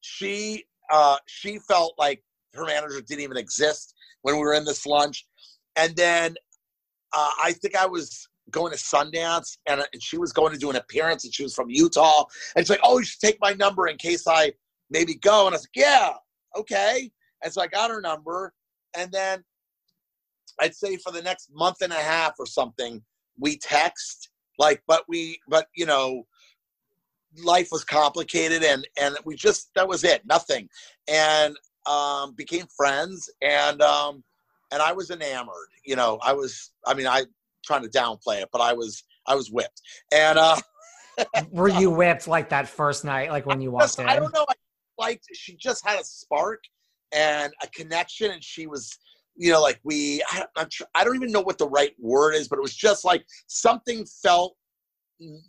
She 0.00 0.64
uh, 0.90 1.18
she 1.26 1.58
felt 1.58 1.94
like 1.98 2.22
her 2.54 2.64
manager 2.64 3.00
didn't 3.00 3.22
even 3.22 3.36
exist 3.36 3.94
when 4.22 4.36
we 4.36 4.40
were 4.40 4.54
in 4.54 4.64
this 4.64 4.86
lunch, 4.86 5.26
and 5.76 5.94
then 5.96 6.34
uh, 7.12 7.30
I 7.42 7.52
think 7.52 7.76
I 7.76 7.86
was 7.86 8.28
going 8.50 8.72
to 8.72 8.78
Sundance, 8.78 9.56
and, 9.66 9.80
and 9.80 10.02
she 10.02 10.18
was 10.18 10.32
going 10.32 10.52
to 10.52 10.58
do 10.58 10.70
an 10.70 10.76
appearance, 10.76 11.24
and 11.24 11.34
she 11.34 11.42
was 11.42 11.54
from 11.54 11.70
Utah, 11.70 12.24
and 12.54 12.64
she's 12.64 12.70
like, 12.70 12.80
"Oh, 12.82 12.98
you 12.98 13.04
should 13.04 13.20
take 13.20 13.38
my 13.40 13.52
number 13.54 13.88
in 13.88 13.96
case 13.96 14.26
I 14.28 14.52
maybe 14.94 15.14
go," 15.16 15.46
and 15.46 15.54
I 15.54 15.58
was 15.58 15.62
like, 15.62 15.84
"Yeah, 15.84 16.12
okay," 16.56 17.10
and 17.42 17.52
so 17.52 17.60
I 17.60 17.66
got 17.66 17.90
her 17.90 18.00
number, 18.00 18.54
and 18.96 19.12
then 19.12 19.44
I'd 20.60 20.74
say 20.74 20.96
for 20.96 21.12
the 21.12 21.22
next 21.22 21.50
month 21.52 21.82
and 21.82 21.92
a 21.92 21.96
half 21.96 22.34
or 22.38 22.46
something, 22.46 23.02
we 23.38 23.58
text 23.58 24.30
like 24.58 24.82
but 24.86 25.02
we 25.08 25.38
but 25.48 25.66
you 25.74 25.84
know 25.84 26.22
life 27.42 27.68
was 27.72 27.84
complicated 27.84 28.62
and 28.62 28.86
and 29.00 29.16
we 29.24 29.34
just 29.34 29.70
that 29.74 29.86
was 29.86 30.04
it 30.04 30.22
nothing. 30.24 30.68
And 31.08 31.56
um 31.86 32.34
became 32.34 32.66
friends 32.76 33.30
and 33.42 33.82
um 33.82 34.24
and 34.72 34.80
i 34.80 34.92
was 34.92 35.10
enamored 35.10 35.68
you 35.84 35.94
know 35.94 36.18
i 36.22 36.32
was 36.32 36.70
i 36.86 36.94
mean 36.94 37.06
i 37.06 37.22
trying 37.64 37.82
to 37.82 37.88
downplay 37.88 38.40
it 38.40 38.48
but 38.52 38.60
i 38.60 38.72
was 38.72 39.04
i 39.26 39.34
was 39.34 39.50
whipped. 39.50 39.82
And 40.12 40.38
uh 40.38 40.56
were 41.50 41.68
you 41.68 41.90
whipped 41.90 42.26
like 42.26 42.48
that 42.48 42.68
first 42.68 43.04
night 43.04 43.30
like 43.30 43.46
when 43.46 43.60
you 43.60 43.70
walked 43.70 43.84
just, 43.84 43.98
in 43.98 44.08
i 44.08 44.16
don't 44.16 44.32
know 44.34 44.46
i 44.48 44.54
liked 44.98 45.26
she 45.32 45.56
just 45.56 45.86
had 45.86 46.00
a 46.00 46.04
spark 46.04 46.62
and 47.12 47.52
a 47.62 47.66
connection 47.68 48.30
and 48.30 48.42
she 48.42 48.66
was 48.66 48.98
you 49.36 49.50
know, 49.50 49.60
like 49.60 49.80
we, 49.82 50.22
I, 50.30 50.44
I'm, 50.56 50.68
I 50.94 51.04
don't 51.04 51.16
even 51.16 51.32
know 51.32 51.40
what 51.40 51.58
the 51.58 51.68
right 51.68 51.92
word 51.98 52.34
is, 52.34 52.48
but 52.48 52.58
it 52.58 52.62
was 52.62 52.74
just 52.74 53.04
like 53.04 53.24
something 53.46 54.06
felt 54.22 54.56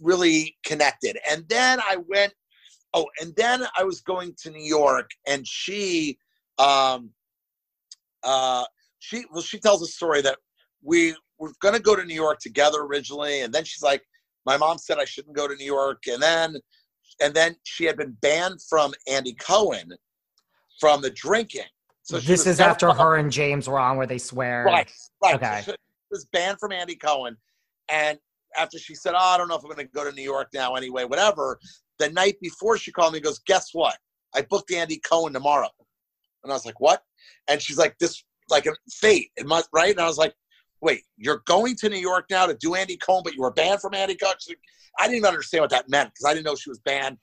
really 0.02 0.56
connected. 0.66 1.18
And 1.30 1.48
then 1.48 1.80
I 1.80 1.98
went, 2.08 2.34
oh, 2.94 3.06
and 3.22 3.36
then 3.36 3.64
I 3.78 3.84
was 3.84 4.02
going 4.02 4.34
to 4.42 4.50
New 4.50 4.64
York, 4.64 5.10
and 5.28 5.46
she, 5.46 6.18
um, 6.58 7.12
uh, 8.24 8.66
she, 9.00 9.26
well, 9.32 9.44
she 9.44 9.60
tells 9.60 9.82
a 9.82 9.88
story 9.88 10.22
that 10.22 10.38
we 10.82 11.16
were 11.38 11.52
going 11.60 11.76
to 11.76 11.82
go 11.82 11.96
to 11.96 12.06
New 12.06 12.16
York 12.16 12.40
together 12.40 12.82
originally, 12.82 13.42
and 13.42 13.54
then 13.54 13.64
she's 13.64 13.84
like, 13.84 14.02
my 14.46 14.58
mom 14.58 14.78
said 14.78 15.00
I 15.00 15.06
shouldn't 15.06 15.36
go 15.36 15.48
to 15.48 15.56
New 15.56 15.66
York, 15.66 16.04
and 16.08 16.22
then, 16.22 16.58
and 17.22 17.34
then 17.34 17.56
she 17.64 17.86
had 17.86 17.98
been 17.98 18.18
banned 18.22 18.60
from 18.70 18.94
Andy 19.08 19.34
Cohen 19.34 19.94
from 20.80 21.02
the 21.02 21.10
drinking 21.10 21.64
so 22.06 22.20
this 22.20 22.46
is 22.46 22.60
after 22.60 22.94
her 22.94 23.16
and 23.16 23.32
James 23.32 23.68
were 23.68 23.80
on 23.80 23.98
where 23.98 24.06
they 24.06 24.20
swear. 24.20 24.64
Right, 24.64 24.92
right. 25.24 25.36
Okay. 25.36 25.62
So 25.66 25.72
she 25.72 25.78
was 26.12 26.26
banned 26.32 26.60
from 26.60 26.72
Andy 26.72 26.96
Cohen, 26.96 27.36
and 27.90 28.20
after 28.56 28.78
she 28.78 28.94
said, 28.94 29.16
"Oh, 29.16 29.34
I 29.34 29.40
don't 29.40 29.48
know 29.48 29.56
if 29.56 29.64
I'm 29.64 29.72
going 29.72 29.88
to 29.88 29.92
go 29.92 30.08
to 30.08 30.16
New 30.16 30.22
York 30.22 30.50
now 30.54 30.76
anyway, 30.76 31.06
whatever." 31.06 31.60
The 31.98 32.12
night 32.12 32.36
before, 32.42 32.78
she 32.78 32.92
called 32.92 33.14
me 33.14 33.18
and 33.18 33.26
goes, 33.26 33.40
"Guess 33.48 33.70
what? 33.74 33.98
I 34.36 34.44
booked 34.44 34.72
Andy 34.72 35.00
Cohen 35.00 35.34
tomorrow." 35.34 35.70
And 36.44 36.52
I 36.52 36.56
was 36.56 36.64
like, 36.64 36.80
"What?" 36.80 37.02
And 37.48 37.60
she's 37.60 37.80
like, 37.80 37.98
"This 37.98 38.24
like 38.52 38.68
a 38.68 38.74
fate. 38.92 39.32
It 39.36 39.48
must 39.48 39.68
right." 39.74 39.90
And 39.90 40.00
I 40.00 40.06
was 40.06 40.20
like, 40.20 40.36
"Wait, 40.86 41.04
you're 41.18 41.42
going 41.46 41.76
to 41.78 41.90
New 41.90 41.98
York 41.98 42.28
now 42.30 42.46
to 42.46 42.54
do 42.54 42.76
Andy 42.76 42.96
Cohen, 42.96 43.24
but 43.24 43.34
you 43.34 43.42
were 43.42 43.52
banned 43.52 43.82
from 43.82 43.94
Andy 43.94 44.16
Cohen?" 44.16 44.36
I 45.00 45.04
didn't 45.04 45.18
even 45.18 45.28
understand 45.28 45.62
what 45.62 45.72
that 45.72 45.90
meant 45.90 46.12
because 46.14 46.26
I 46.26 46.34
didn't 46.34 46.46
know 46.46 46.56
she 46.56 46.70
was 46.70 46.80
banned 46.80 47.18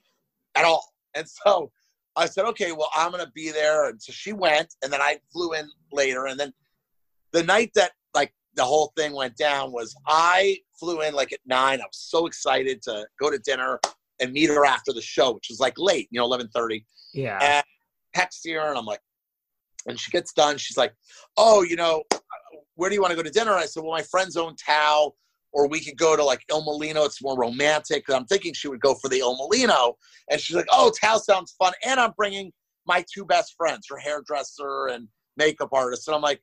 at 0.55 0.65
all. 0.65 0.93
And 1.15 1.27
so 1.29 1.71
I 2.17 2.27
said, 2.27 2.45
okay, 2.47 2.73
well, 2.73 2.91
I'm 2.95 3.11
going 3.11 3.25
to 3.25 3.31
be 3.33 3.51
there. 3.51 3.89
And 3.89 4.03
so 4.03 4.13
she 4.13 4.33
went, 4.33 4.75
and 4.83 4.93
then 4.93 5.01
I 5.01 5.19
flew 5.33 5.53
in 5.53 5.69
later. 5.93 6.27
And 6.27 6.39
then 6.39 6.53
the 7.33 7.43
night 7.43 7.71
that 7.75 7.93
like 8.15 8.35
the 8.55 8.65
whole 8.65 8.93
thing 8.97 9.15
went 9.15 9.37
down 9.37 9.73
was 9.73 9.95
I 10.07 10.59
flew 10.79 11.01
in 11.01 11.15
like 11.15 11.33
at 11.33 11.41
nine. 11.47 11.81
I 11.81 11.85
was 11.85 11.99
so 11.99 12.27
excited 12.27 12.83
to 12.83 13.07
go 13.21 13.31
to 13.31 13.39
dinner 13.39 13.81
and 14.21 14.33
meet 14.33 14.51
her 14.51 14.67
after 14.67 14.93
the 14.93 15.01
show, 15.01 15.33
which 15.33 15.47
was 15.49 15.61
like 15.61 15.75
late, 15.79 16.09
you 16.11 16.19
know, 16.19 16.27
1130. 16.27 16.85
Yeah. 17.15 17.39
And 17.41 17.65
text 18.15 18.47
her, 18.49 18.69
and 18.69 18.79
I'm 18.79 18.85
like, 18.85 19.01
and 19.87 19.99
she 19.99 20.11
gets 20.11 20.33
done. 20.33 20.59
She's 20.59 20.77
like, 20.77 20.95
oh, 21.37 21.63
you 21.63 21.77
know, 21.77 22.05
where 22.75 22.89
do 22.89 22.95
you 22.95 23.03
want 23.03 23.13
to 23.13 23.17
go 23.17 23.23
to 23.23 23.31
dinner? 23.31 23.53
And 23.53 23.61
I 23.61 23.67
said, 23.67 23.83
well, 23.83 23.93
my 23.93 24.03
friend's 24.03 24.37
own 24.37 24.57
Tao 24.57 25.13
or 25.53 25.69
we 25.69 25.81
could 25.81 25.99
go 25.99 26.17
to 26.17 26.25
like 26.25 26.43
Il 26.49 26.65
Mulino. 26.65 27.05
It's 27.05 27.23
more 27.23 27.37
romantic. 27.37 28.05
I'm 28.09 28.25
thinking 28.27 28.55
she 28.55 28.69
would 28.69 28.81
go 28.81 28.95
for 28.95 29.09
the 29.09 29.19
Il 29.19 29.37
Mulino. 29.37 29.95
And 30.31 30.41
she's 30.41 30.57
like, 30.57 30.67
oh, 30.73 30.91
Tao 30.99 31.19
sounds 31.19 31.55
fun. 31.59 31.73
And 31.85 32.01
I'm 32.01 32.13
bringing 32.17 32.53
my 32.87 33.05
two 33.13 33.25
best 33.25 33.55
friends, 33.57 33.87
her 33.91 33.99
hairdresser 33.99 34.87
and 34.89 35.09
makeup 35.37 35.71
artist. 35.73 36.09
And 36.09 36.15
I'm 36.15 36.23
like, 36.23 36.41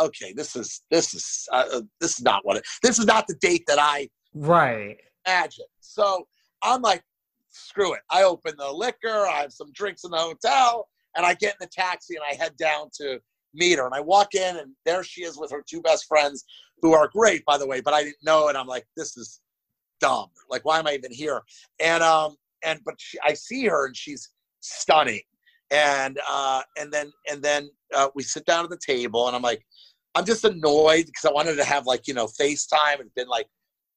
okay, 0.00 0.32
this 0.32 0.56
is, 0.56 0.82
this 0.90 1.14
is, 1.14 1.48
uh, 1.52 1.82
this 2.00 2.18
is 2.18 2.22
not 2.22 2.44
what 2.44 2.56
it, 2.56 2.64
this 2.82 2.98
is 2.98 3.06
not 3.06 3.26
the 3.26 3.36
date 3.40 3.64
that 3.66 3.78
I 3.78 4.08
right 4.34 4.96
imagine. 5.26 5.66
So 5.80 6.26
I'm 6.62 6.82
like, 6.82 7.02
screw 7.50 7.94
it. 7.94 8.00
I 8.10 8.22
open 8.22 8.54
the 8.58 8.70
liquor. 8.70 9.26
I 9.26 9.42
have 9.42 9.52
some 9.52 9.72
drinks 9.72 10.04
in 10.04 10.10
the 10.10 10.18
hotel 10.18 10.88
and 11.16 11.26
I 11.26 11.34
get 11.34 11.54
in 11.54 11.58
the 11.60 11.66
taxi 11.66 12.14
and 12.16 12.24
I 12.28 12.34
head 12.34 12.56
down 12.56 12.88
to 13.00 13.20
meet 13.54 13.78
her. 13.78 13.86
And 13.86 13.94
I 13.94 14.00
walk 14.00 14.34
in 14.34 14.56
and 14.56 14.72
there 14.84 15.02
she 15.02 15.22
is 15.22 15.38
with 15.38 15.50
her 15.50 15.62
two 15.68 15.80
best 15.80 16.06
friends 16.06 16.44
who 16.82 16.94
are 16.94 17.08
great, 17.08 17.44
by 17.44 17.58
the 17.58 17.66
way, 17.66 17.80
but 17.80 17.94
I 17.94 18.02
didn't 18.02 18.22
know 18.22 18.48
and 18.48 18.56
I'm 18.56 18.66
like, 18.66 18.86
this 18.96 19.16
is 19.16 19.40
dumb. 20.00 20.28
Like, 20.48 20.64
why 20.64 20.78
am 20.78 20.86
I 20.86 20.94
even 20.94 21.12
here? 21.12 21.42
And 21.78 22.02
um, 22.02 22.36
and 22.64 22.80
but 22.84 22.94
she, 22.98 23.18
I 23.24 23.34
see 23.34 23.66
her 23.66 23.86
and 23.86 23.96
she's 23.96 24.30
stunning. 24.60 25.20
And 25.70 26.18
uh, 26.28 26.62
and 26.78 26.92
then 26.92 27.12
and 27.30 27.42
then 27.42 27.70
uh, 27.94 28.08
we 28.14 28.22
sit 28.22 28.44
down 28.46 28.64
at 28.64 28.70
the 28.70 28.78
table 28.78 29.26
and 29.28 29.36
I'm 29.36 29.42
like, 29.42 29.64
I'm 30.14 30.24
just 30.24 30.44
annoyed 30.44 31.06
because 31.06 31.24
I 31.24 31.32
wanted 31.32 31.56
to 31.56 31.64
have 31.64 31.86
like 31.86 32.08
you 32.08 32.14
know 32.14 32.26
FaceTime. 32.26 32.94
And 32.94 33.02
it's 33.02 33.14
been 33.14 33.28
like 33.28 33.46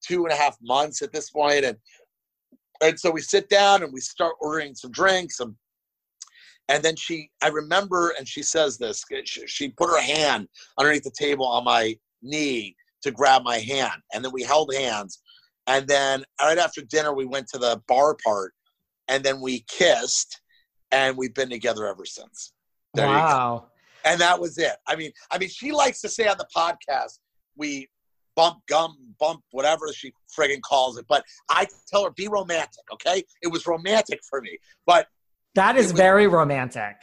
two 0.06 0.24
and 0.24 0.32
a 0.32 0.36
half 0.36 0.56
months 0.62 1.02
at 1.02 1.12
this 1.12 1.30
point, 1.30 1.64
and 1.64 1.76
and 2.80 2.98
so 2.98 3.10
we 3.10 3.20
sit 3.20 3.48
down 3.48 3.82
and 3.82 3.92
we 3.92 4.00
start 4.00 4.34
ordering 4.40 4.74
some 4.74 4.92
drinks 4.92 5.40
and 5.40 5.54
and 6.68 6.82
then 6.82 6.96
she 6.96 7.30
i 7.42 7.48
remember 7.48 8.14
and 8.18 8.26
she 8.26 8.42
says 8.42 8.78
this 8.78 9.04
eh, 9.12 9.20
she, 9.24 9.46
she, 9.46 9.68
put 9.70 9.88
her 9.88 10.00
hand 10.00 10.48
underneath 10.78 11.04
the 11.04 11.12
table 11.18 11.46
on 11.46 11.64
my 11.64 11.94
knee 12.22 12.74
to 13.04 13.12
grab 13.12 13.44
my 13.44 13.58
hand. 13.58 14.02
And 14.12 14.24
then 14.24 14.32
we 14.32 14.42
held 14.42 14.74
hands. 14.74 15.20
And 15.66 15.86
then 15.86 16.24
right 16.42 16.58
after 16.58 16.82
dinner, 16.82 17.14
we 17.14 17.24
went 17.24 17.46
to 17.48 17.58
the 17.58 17.80
bar 17.86 18.16
part 18.24 18.52
and 19.08 19.22
then 19.22 19.40
we 19.40 19.64
kissed 19.68 20.40
and 20.90 21.16
we've 21.16 21.34
been 21.34 21.50
together 21.50 21.86
ever 21.86 22.04
since. 22.04 22.52
There 22.94 23.06
wow. 23.06 23.66
And 24.04 24.20
that 24.20 24.38
was 24.40 24.58
it. 24.58 24.76
I 24.86 24.96
mean, 24.96 25.12
I 25.30 25.38
mean, 25.38 25.48
she 25.48 25.72
likes 25.72 26.00
to 26.02 26.08
say 26.08 26.26
on 26.26 26.36
the 26.36 26.46
podcast, 26.54 27.18
we 27.56 27.88
bump 28.36 28.58
gum, 28.68 28.96
bump 29.18 29.40
whatever 29.52 29.90
she 29.94 30.12
friggin' 30.36 30.60
calls 30.62 30.98
it. 30.98 31.06
But 31.08 31.24
I 31.48 31.66
tell 31.88 32.04
her, 32.04 32.10
be 32.10 32.28
romantic, 32.28 32.84
okay? 32.92 33.22
It 33.42 33.48
was 33.48 33.66
romantic 33.66 34.20
for 34.28 34.42
me. 34.42 34.58
But 34.86 35.06
that 35.54 35.76
is 35.76 35.86
was, 35.86 35.92
very 35.92 36.26
romantic. 36.26 36.96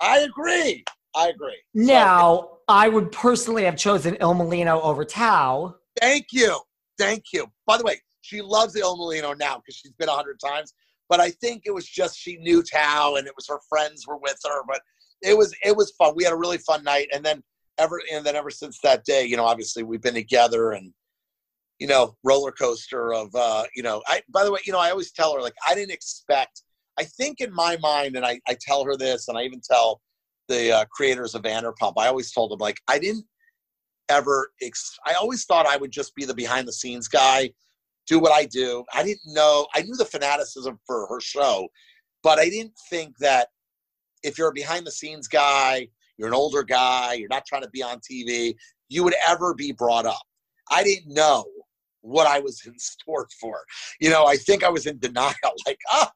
I 0.00 0.20
agree. 0.20 0.84
I 1.14 1.28
agree. 1.28 1.56
Now, 1.74 2.36
so, 2.36 2.58
I 2.68 2.88
would 2.88 3.12
personally 3.12 3.64
have 3.64 3.76
chosen 3.76 4.16
Il 4.20 4.34
Mulino 4.34 4.82
over 4.82 5.04
Tao. 5.04 5.76
Thank 6.00 6.26
you. 6.32 6.58
Thank 6.98 7.24
you. 7.32 7.46
By 7.66 7.78
the 7.78 7.84
way, 7.84 8.00
she 8.22 8.40
loves 8.40 8.74
Il 8.76 8.96
Mulino 8.96 9.38
now 9.38 9.56
because 9.56 9.76
she's 9.76 9.92
been 9.92 10.08
a 10.08 10.12
hundred 10.12 10.38
times. 10.44 10.74
But 11.08 11.20
I 11.20 11.30
think 11.30 11.62
it 11.66 11.70
was 11.70 11.86
just 11.86 12.18
she 12.18 12.36
knew 12.38 12.62
Tao 12.62 13.16
and 13.16 13.26
it 13.26 13.34
was 13.36 13.46
her 13.48 13.60
friends 13.68 14.06
were 14.06 14.16
with 14.16 14.38
her. 14.44 14.62
But 14.66 14.80
it 15.22 15.36
was 15.36 15.54
it 15.64 15.76
was 15.76 15.92
fun. 15.92 16.14
We 16.16 16.24
had 16.24 16.32
a 16.32 16.36
really 16.36 16.58
fun 16.58 16.82
night. 16.82 17.08
And 17.14 17.24
then 17.24 17.42
ever 17.78 18.00
and 18.12 18.24
then 18.24 18.36
ever 18.36 18.50
since 18.50 18.78
that 18.82 19.04
day, 19.04 19.24
you 19.24 19.36
know, 19.36 19.44
obviously 19.44 19.82
we've 19.82 20.02
been 20.02 20.14
together 20.14 20.72
and 20.72 20.92
you 21.78 21.88
know, 21.88 22.16
roller 22.24 22.52
coaster 22.52 23.12
of 23.12 23.34
uh, 23.34 23.64
you 23.76 23.82
know, 23.82 24.02
I 24.06 24.22
by 24.30 24.44
the 24.44 24.52
way, 24.52 24.60
you 24.64 24.72
know, 24.72 24.78
I 24.78 24.90
always 24.90 25.12
tell 25.12 25.34
her 25.34 25.40
like 25.40 25.54
I 25.68 25.74
didn't 25.74 25.92
expect 25.92 26.62
I 26.98 27.04
think 27.04 27.40
in 27.40 27.52
my 27.52 27.76
mind, 27.78 28.16
and 28.16 28.24
I, 28.24 28.40
I 28.48 28.56
tell 28.60 28.84
her 28.84 28.96
this, 28.96 29.28
and 29.28 29.36
I 29.36 29.42
even 29.42 29.60
tell 29.60 30.00
the 30.48 30.72
uh, 30.72 30.84
creators 30.90 31.34
of 31.34 31.42
Vanderpump, 31.42 31.94
I 31.96 32.08
always 32.08 32.32
told 32.32 32.50
them 32.50 32.58
like 32.58 32.78
I 32.88 32.98
didn't 32.98 33.24
ever. 34.08 34.52
Ex- 34.62 34.98
I 35.06 35.14
always 35.14 35.44
thought 35.44 35.66
I 35.66 35.76
would 35.76 35.90
just 35.90 36.14
be 36.14 36.24
the 36.24 36.34
behind 36.34 36.68
the 36.68 36.72
scenes 36.72 37.08
guy, 37.08 37.50
do 38.06 38.18
what 38.18 38.32
I 38.32 38.44
do. 38.44 38.84
I 38.92 39.02
didn't 39.02 39.34
know. 39.34 39.66
I 39.74 39.82
knew 39.82 39.96
the 39.96 40.04
fanaticism 40.04 40.78
for 40.86 41.06
her 41.08 41.20
show, 41.20 41.68
but 42.22 42.38
I 42.38 42.48
didn't 42.48 42.74
think 42.90 43.16
that 43.18 43.48
if 44.22 44.38
you're 44.38 44.48
a 44.48 44.52
behind 44.52 44.86
the 44.86 44.92
scenes 44.92 45.28
guy, 45.28 45.88
you're 46.16 46.28
an 46.28 46.34
older 46.34 46.62
guy, 46.62 47.14
you're 47.14 47.28
not 47.28 47.44
trying 47.46 47.62
to 47.62 47.70
be 47.70 47.82
on 47.82 47.98
TV, 47.98 48.54
you 48.88 49.02
would 49.04 49.14
ever 49.26 49.54
be 49.54 49.72
brought 49.72 50.06
up. 50.06 50.22
I 50.70 50.84
didn't 50.84 51.12
know 51.12 51.44
what 52.04 52.26
I 52.26 52.38
was 52.38 52.64
in 52.66 52.74
store 52.78 53.26
for. 53.40 53.64
You 54.00 54.10
know, 54.10 54.26
I 54.26 54.36
think 54.36 54.62
I 54.62 54.68
was 54.68 54.86
in 54.86 54.98
denial, 54.98 55.34
like, 55.66 55.78
oh, 55.90 56.08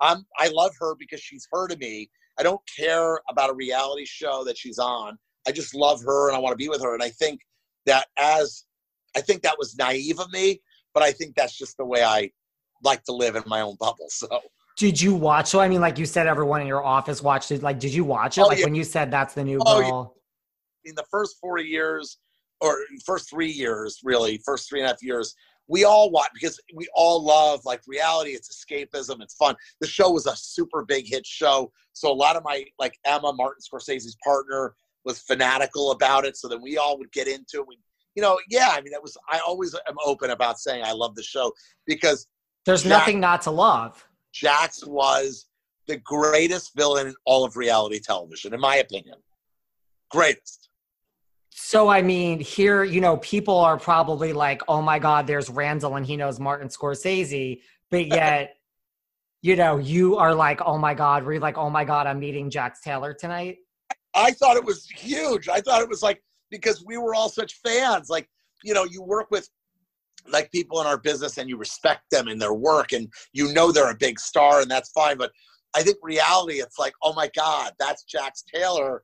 I'm 0.00 0.24
I 0.38 0.48
love 0.48 0.72
her 0.78 0.94
because 0.96 1.20
she's 1.20 1.48
her 1.52 1.66
to 1.66 1.76
me. 1.76 2.10
I 2.38 2.42
don't 2.42 2.60
care 2.76 3.20
about 3.28 3.50
a 3.50 3.54
reality 3.54 4.04
show 4.06 4.44
that 4.44 4.56
she's 4.56 4.78
on. 4.78 5.18
I 5.46 5.52
just 5.52 5.74
love 5.74 6.02
her 6.02 6.28
and 6.28 6.36
I 6.36 6.40
want 6.40 6.52
to 6.52 6.56
be 6.56 6.68
with 6.68 6.82
her. 6.82 6.94
And 6.94 7.02
I 7.02 7.10
think 7.10 7.40
that 7.86 8.06
as 8.18 8.64
I 9.16 9.20
think 9.20 9.42
that 9.42 9.56
was 9.58 9.76
naive 9.76 10.20
of 10.20 10.30
me, 10.32 10.60
but 10.94 11.02
I 11.02 11.12
think 11.12 11.34
that's 11.34 11.56
just 11.56 11.76
the 11.76 11.84
way 11.84 12.02
I 12.04 12.30
like 12.82 13.02
to 13.04 13.12
live 13.12 13.36
in 13.36 13.42
my 13.46 13.60
own 13.60 13.76
bubble. 13.80 14.08
So 14.10 14.40
did 14.76 14.98
you 14.98 15.14
watch? 15.14 15.48
So 15.48 15.60
I 15.60 15.68
mean, 15.68 15.80
like 15.80 15.98
you 15.98 16.06
said, 16.06 16.26
everyone 16.26 16.62
in 16.62 16.66
your 16.66 16.82
office 16.82 17.22
watched 17.22 17.50
it. 17.50 17.62
Like, 17.62 17.78
did 17.78 17.92
you 17.92 18.04
watch 18.04 18.38
it? 18.38 18.42
Oh, 18.42 18.46
like 18.46 18.58
yeah. 18.60 18.64
when 18.64 18.74
you 18.74 18.84
said 18.84 19.10
that's 19.10 19.34
the 19.34 19.44
new 19.44 19.60
Oh, 19.66 19.80
girl. 19.80 20.16
in 20.84 20.94
the 20.94 21.04
first 21.10 21.36
four 21.38 21.58
years, 21.58 22.18
or 22.60 22.78
first 23.04 23.30
three 23.30 23.50
years, 23.50 24.00
really, 24.04 24.38
first 24.44 24.68
three 24.68 24.80
and 24.80 24.86
a 24.86 24.90
half 24.90 25.02
years, 25.02 25.34
we 25.68 25.84
all 25.84 26.10
watch 26.10 26.30
because 26.34 26.60
we 26.74 26.88
all 26.94 27.22
love 27.24 27.60
like 27.64 27.80
reality. 27.86 28.30
It's 28.30 28.48
escapism. 28.54 29.22
It's 29.22 29.34
fun. 29.34 29.54
The 29.80 29.86
show 29.86 30.10
was 30.10 30.26
a 30.26 30.34
super 30.36 30.84
big 30.84 31.06
hit 31.06 31.24
show, 31.24 31.70
so 31.92 32.10
a 32.10 32.14
lot 32.14 32.36
of 32.36 32.42
my 32.44 32.64
like 32.78 32.98
Emma 33.04 33.32
Martin 33.32 33.62
Scorsese's 33.62 34.16
partner 34.24 34.74
was 35.04 35.20
fanatical 35.20 35.92
about 35.92 36.24
it. 36.24 36.36
So 36.36 36.48
then 36.48 36.60
we 36.60 36.76
all 36.76 36.98
would 36.98 37.12
get 37.12 37.28
into 37.28 37.60
it. 37.60 37.68
We, 37.68 37.78
you 38.16 38.22
know, 38.22 38.38
yeah. 38.48 38.70
I 38.72 38.80
mean, 38.80 38.92
it 38.92 39.02
was. 39.02 39.16
I 39.30 39.40
always 39.46 39.74
am 39.74 39.96
open 40.04 40.30
about 40.30 40.58
saying 40.58 40.82
I 40.84 40.92
love 40.92 41.14
the 41.14 41.22
show 41.22 41.52
because 41.86 42.26
There's 42.66 42.82
Jack- 42.82 42.90
nothing 42.90 43.20
not 43.20 43.42
to 43.42 43.52
love. 43.52 44.04
Jax 44.32 44.84
was 44.84 45.46
the 45.86 45.98
greatest 45.98 46.72
villain 46.76 47.08
in 47.08 47.14
all 47.24 47.44
of 47.44 47.56
reality 47.56 48.00
television, 48.00 48.54
in 48.54 48.60
my 48.60 48.76
opinion. 48.76 49.16
Greatest. 50.10 50.69
So 51.62 51.88
I 51.88 52.00
mean, 52.00 52.40
here, 52.40 52.82
you 52.82 53.00
know, 53.00 53.18
people 53.18 53.58
are 53.58 53.78
probably 53.78 54.32
like, 54.32 54.62
"Oh 54.66 54.80
my 54.80 54.98
God, 54.98 55.26
there's 55.26 55.50
Randall, 55.50 55.96
and 55.96 56.06
he 56.06 56.16
knows 56.16 56.40
Martin 56.40 56.68
Scorsese," 56.68 57.60
but 57.90 58.06
yet, 58.18 58.56
you 59.42 59.56
know, 59.56 59.76
you 59.76 60.16
are 60.16 60.34
like, 60.34 60.60
"Oh 60.64 60.78
my 60.78 60.94
God," 60.94 61.24
we're 61.24 61.38
like, 61.38 61.58
"Oh 61.58 61.68
my 61.68 61.84
God, 61.84 62.06
I'm 62.06 62.18
meeting 62.18 62.50
Jax 62.50 62.80
Taylor 62.80 63.12
tonight"? 63.12 63.58
I 64.14 64.32
thought 64.32 64.56
it 64.56 64.64
was 64.64 64.88
huge. 64.88 65.48
I 65.48 65.60
thought 65.60 65.82
it 65.82 65.88
was 65.88 66.02
like 66.02 66.22
because 66.50 66.82
we 66.84 66.96
were 66.96 67.14
all 67.14 67.28
such 67.28 67.60
fans. 67.64 68.08
Like, 68.08 68.28
you 68.64 68.74
know, 68.74 68.84
you 68.84 69.02
work 69.02 69.30
with 69.30 69.48
like 70.28 70.50
people 70.50 70.80
in 70.80 70.86
our 70.86 70.98
business 70.98 71.36
and 71.38 71.48
you 71.48 71.56
respect 71.58 72.10
them 72.10 72.26
and 72.26 72.40
their 72.40 72.54
work 72.54 72.92
and 72.92 73.08
you 73.32 73.52
know 73.52 73.70
they're 73.70 73.90
a 73.90 73.96
big 73.96 74.18
star 74.18 74.62
and 74.62 74.70
that's 74.70 74.90
fine. 74.90 75.18
But 75.18 75.30
I 75.74 75.82
think 75.82 75.98
reality, 76.02 76.54
it's 76.54 76.78
like, 76.78 76.94
oh 77.02 77.12
my 77.12 77.30
God, 77.36 77.72
that's 77.78 78.02
Jax 78.04 78.42
Taylor, 78.52 79.02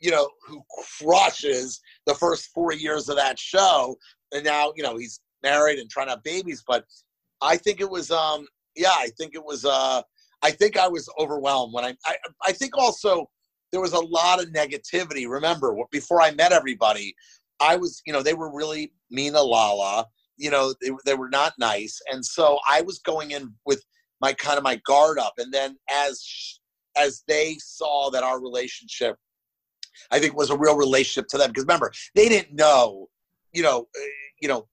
you 0.00 0.10
know, 0.10 0.28
who 0.46 0.62
crushes 1.00 1.80
the 2.06 2.14
first 2.14 2.50
four 2.52 2.72
years 2.72 3.08
of 3.08 3.16
that 3.16 3.38
show. 3.38 3.96
And 4.32 4.44
now, 4.44 4.72
you 4.76 4.82
know, 4.82 4.96
he's 4.96 5.20
married 5.42 5.78
and 5.78 5.88
trying 5.90 6.06
to 6.06 6.12
have 6.12 6.22
babies. 6.22 6.62
But 6.66 6.84
I 7.40 7.56
think 7.56 7.80
it 7.80 7.90
was 7.90 8.10
um 8.10 8.46
yeah, 8.74 8.94
I 8.96 9.08
think 9.18 9.34
it 9.34 9.44
was 9.44 9.64
uh 9.64 10.02
I 10.42 10.50
think 10.50 10.76
I 10.76 10.88
was 10.88 11.08
overwhelmed 11.18 11.72
when 11.72 11.84
I 11.84 11.94
I, 12.04 12.16
I 12.44 12.52
think 12.52 12.76
also 12.76 13.28
there 13.72 13.80
was 13.80 13.92
a 13.92 14.00
lot 14.00 14.40
of 14.40 14.50
negativity. 14.50 15.28
Remember, 15.28 15.74
before 15.90 16.20
I 16.20 16.30
met 16.30 16.52
everybody, 16.52 17.14
I 17.60 17.76
was, 17.76 18.00
you 18.06 18.12
know, 18.12 18.22
they 18.22 18.34
were 18.34 18.54
really 18.54 18.92
mean 19.10 19.32
to 19.32 19.42
Lala. 19.42 20.06
You 20.36 20.50
know, 20.50 20.74
they, 20.80 20.90
they 21.04 21.14
were 21.14 21.30
not 21.30 21.54
nice, 21.58 21.98
and 22.12 22.24
so 22.24 22.58
I 22.68 22.82
was 22.82 22.98
going 22.98 23.30
in 23.30 23.54
with 23.64 23.82
my 24.20 24.32
kind 24.32 24.58
of 24.58 24.64
my 24.64 24.76
guard 24.86 25.18
up. 25.18 25.34
And 25.38 25.52
then 25.52 25.76
as 25.90 26.60
as 26.96 27.22
they 27.26 27.56
saw 27.58 28.10
that 28.10 28.22
our 28.22 28.40
relationship, 28.40 29.16
I 30.10 30.18
think 30.18 30.36
was 30.36 30.50
a 30.50 30.56
real 30.56 30.76
relationship 30.76 31.28
to 31.28 31.38
them. 31.38 31.50
Because 31.50 31.64
remember 31.64 31.92
they 32.14 32.28
didn't 32.28 32.54
know, 32.54 33.08
you 33.52 33.62
know, 33.62 33.88
uh, 33.96 34.04
you 34.40 34.48
know 34.48 34.66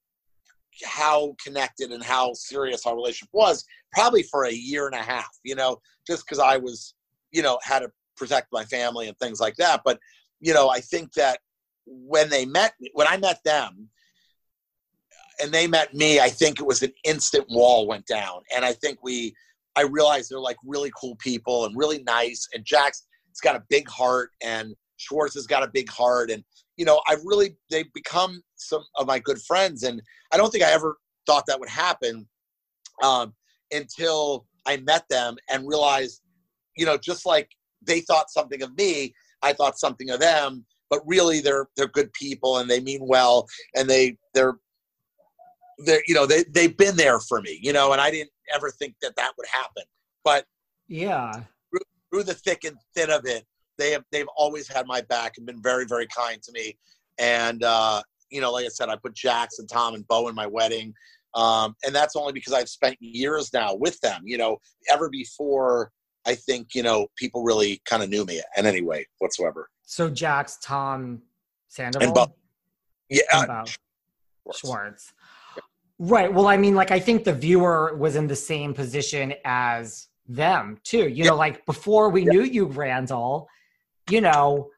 how 0.84 1.36
connected 1.44 1.92
and 1.92 2.04
how 2.04 2.34
serious 2.34 2.86
our 2.86 2.96
relationship 2.96 3.30
was 3.32 3.64
probably 3.92 4.24
for 4.24 4.46
a 4.46 4.52
year 4.52 4.88
and 4.88 4.96
a 4.96 5.04
half 5.04 5.30
you 5.44 5.54
know 5.54 5.78
just 6.08 6.26
because 6.26 6.40
i 6.40 6.58
was 6.58 6.96
you 7.32 7.44
know 7.44 7.60
had 7.64 7.80
to 7.80 7.92
protect 8.16 8.48
my 8.52 8.64
family 8.66 9.08
and 9.08 9.18
things 9.18 9.40
like 9.40 9.56
that. 9.58 9.82
But 9.84 10.00
you 10.40 10.54
know 10.54 10.70
i 10.70 10.80
think 10.80 11.14
that 11.14 11.40
when 11.86 12.30
they 12.30 12.46
met 12.46 12.74
when 12.94 13.08
i 13.08 13.18
met 13.18 13.44
them 13.44 13.90
and 15.42 15.52
they 15.52 15.68
met 15.68 15.94
me 15.94 16.20
i 16.20 16.30
think 16.30 16.60
it 16.60 16.66
was 16.66 16.82
an 16.84 16.94
instant 17.04 17.46
wall 17.50 17.88
went 17.88 18.06
down. 18.06 18.42
And 18.56 18.64
i 18.64 18.74
think 18.74 19.00
we 19.04 19.34
i 19.76 19.82
realized 19.82 20.30
they're 20.30 20.40
like 20.40 20.58
really 20.66 20.92
cool 21.00 21.16
people 21.18 21.66
and 21.66 21.78
really 21.78 22.04
nice. 22.04 22.48
And 22.54 22.64
jax's 22.64 23.04
it's 23.30 23.42
got 23.42 23.56
a 23.56 23.64
big 23.68 23.90
heart 23.90 24.30
and 24.44 24.76
schwartz 24.98 25.34
has 25.36 25.48
got 25.48 25.64
a 25.64 25.72
big 25.74 25.89
heart. 25.89 26.32
And 26.32 26.44
you 26.78 26.86
know 26.86 27.02
i've 27.08 27.24
really 27.24 27.56
they've 27.70 27.91
become 27.94 28.41
some 28.56 28.84
of 28.98 29.08
my 29.08 29.20
good 29.20 29.41
friends. 29.41 29.84
And 29.84 30.02
i 30.32 30.38
don't 30.38 30.52
think 30.52 30.64
i 30.64 30.72
ever 30.72 30.98
thought 31.26 31.46
that 31.48 31.60
would 31.60 31.70
happen 31.70 32.28
um, 33.02 33.34
until 33.72 34.46
i 34.66 34.78
met 34.78 35.04
them 35.10 35.36
and 35.50 35.68
realized 35.68 36.22
you 36.76 36.86
know 36.86 36.98
just 36.98 37.26
like 37.26 37.50
they 37.86 38.02
thought 38.02 38.30
something 38.30 38.62
of 38.62 38.76
me 38.78 39.14
i 39.41 39.54
thought 39.54 39.80
something 39.80 40.10
of 40.10 40.20
them. 40.20 40.66
But 40.89 41.02
really 41.08 41.41
they're 41.41 41.68
they're 41.76 41.88
good 41.88 42.14
people 42.14 42.60
and 42.60 42.70
they 42.70 42.80
mean 42.80 43.02
well. 43.02 43.48
And 43.76 43.89
they 43.89 44.18
they're 44.36 44.58
they're 45.86 46.04
you 46.08 46.14
know 46.14 46.26
they 46.28 46.44
they've 46.54 46.78
been 46.78 46.96
there 46.96 47.20
for 47.20 47.41
me 47.41 47.60
you 47.62 47.74
know 47.74 47.94
and 47.94 48.00
i 48.00 48.12
didn't 48.12 48.30
ever 48.54 48.70
think 48.70 48.96
that 49.02 49.16
that 49.16 49.32
would 49.38 49.48
happen. 49.48 49.84
But 50.24 50.46
Yeah. 50.88 51.44
through 52.12 52.24
the 52.24 52.36
thick 52.36 52.64
and 52.64 52.78
thin 52.96 53.10
of 53.10 53.26
it 53.26 53.44
they 53.78 53.92
have 53.92 54.04
they've 54.12 54.28
always 54.38 54.68
had 54.68 54.88
my 54.88 55.02
back 55.02 55.34
and 55.38 55.46
been 55.46 55.62
very 55.62 55.86
very 55.86 56.08
kind 56.08 56.42
to 56.42 56.52
me 56.52 56.78
and 57.20 57.64
uh 57.64 58.02
you 58.30 58.42
know 58.42 58.52
like 58.52 58.66
i 58.66 58.70
said 58.70 58.90
i 58.90 58.96
put 58.96 59.14
jax 59.14 59.60
and 59.60 59.70
tom 59.70 59.96
and 59.96 60.08
bo 60.08 60.28
in 60.28 60.36
my 60.36 60.48
wedding 60.48 60.94
um 61.36 61.76
and 61.86 61.94
that's 61.94 62.16
only 62.16 62.34
because 62.34 62.54
i've 62.54 62.70
spent 62.70 62.96
years 63.00 63.52
now 63.54 63.74
with 63.74 64.00
them 64.02 64.22
you 64.26 64.38
know 64.38 64.58
ever 64.92 65.10
before 65.10 65.92
i 66.26 66.36
think 66.36 66.70
you 66.74 66.84
know 66.84 67.08
people 67.16 67.44
really 67.44 67.82
kind 67.86 68.04
of 68.04 68.10
knew 68.10 68.26
me 68.26 68.42
in 68.58 68.66
any 68.66 68.82
way 68.82 69.06
whatsoever 69.20 69.70
So 69.86 70.10
Jax, 70.10 70.58
Tom, 70.62 71.22
Sandoval, 71.68 72.08
and 72.08 72.16
bo 72.16 72.36
yeah 73.10 73.22
and 73.34 73.48
Bo. 73.48 73.64
Schwartz. 74.52 75.14
Right. 76.00 76.34
Well, 76.34 76.48
I 76.48 76.58
mean, 76.58 76.76
like, 76.76 76.92
I 76.92 77.00
think 77.00 77.24
the 77.24 77.34
viewer 77.34 77.96
was 77.98 78.16
in 78.16 78.28
the 78.28 78.36
same 78.36 78.74
position 78.74 79.34
as 79.46 80.08
them, 80.28 80.80
too. 80.84 81.08
You 81.08 81.26
know, 81.26 81.36
like 81.36 81.66
before 81.66 82.10
we 82.10 82.26
knew 82.26 82.44
you, 82.44 82.66
Randall, 82.66 83.48
you 84.10 84.22
know, 84.22 84.70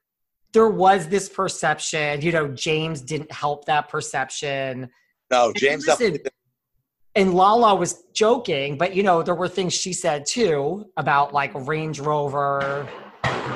there 0.54 0.70
was 0.70 1.08
this 1.08 1.28
perception, 1.28 2.22
you 2.22 2.32
know, 2.32 2.48
James 2.48 3.02
didn't 3.02 3.32
help 3.32 3.66
that 3.66 3.90
perception. 3.90 4.90
no 5.30 5.48
And 5.48 5.56
james 5.56 5.86
listen, 5.88 6.14
definitely 6.14 6.32
and 7.16 7.34
Lala 7.34 7.76
was 7.76 8.04
joking, 8.14 8.78
but 8.78 8.94
you 8.94 9.02
know, 9.02 9.24
there 9.24 9.36
were 9.36 9.48
things 9.48 9.74
she 9.74 9.94
said 9.94 10.26
too 10.26 10.86
about 10.98 11.34
like 11.34 11.52
Range 11.54 11.98
Rover. 12.00 12.88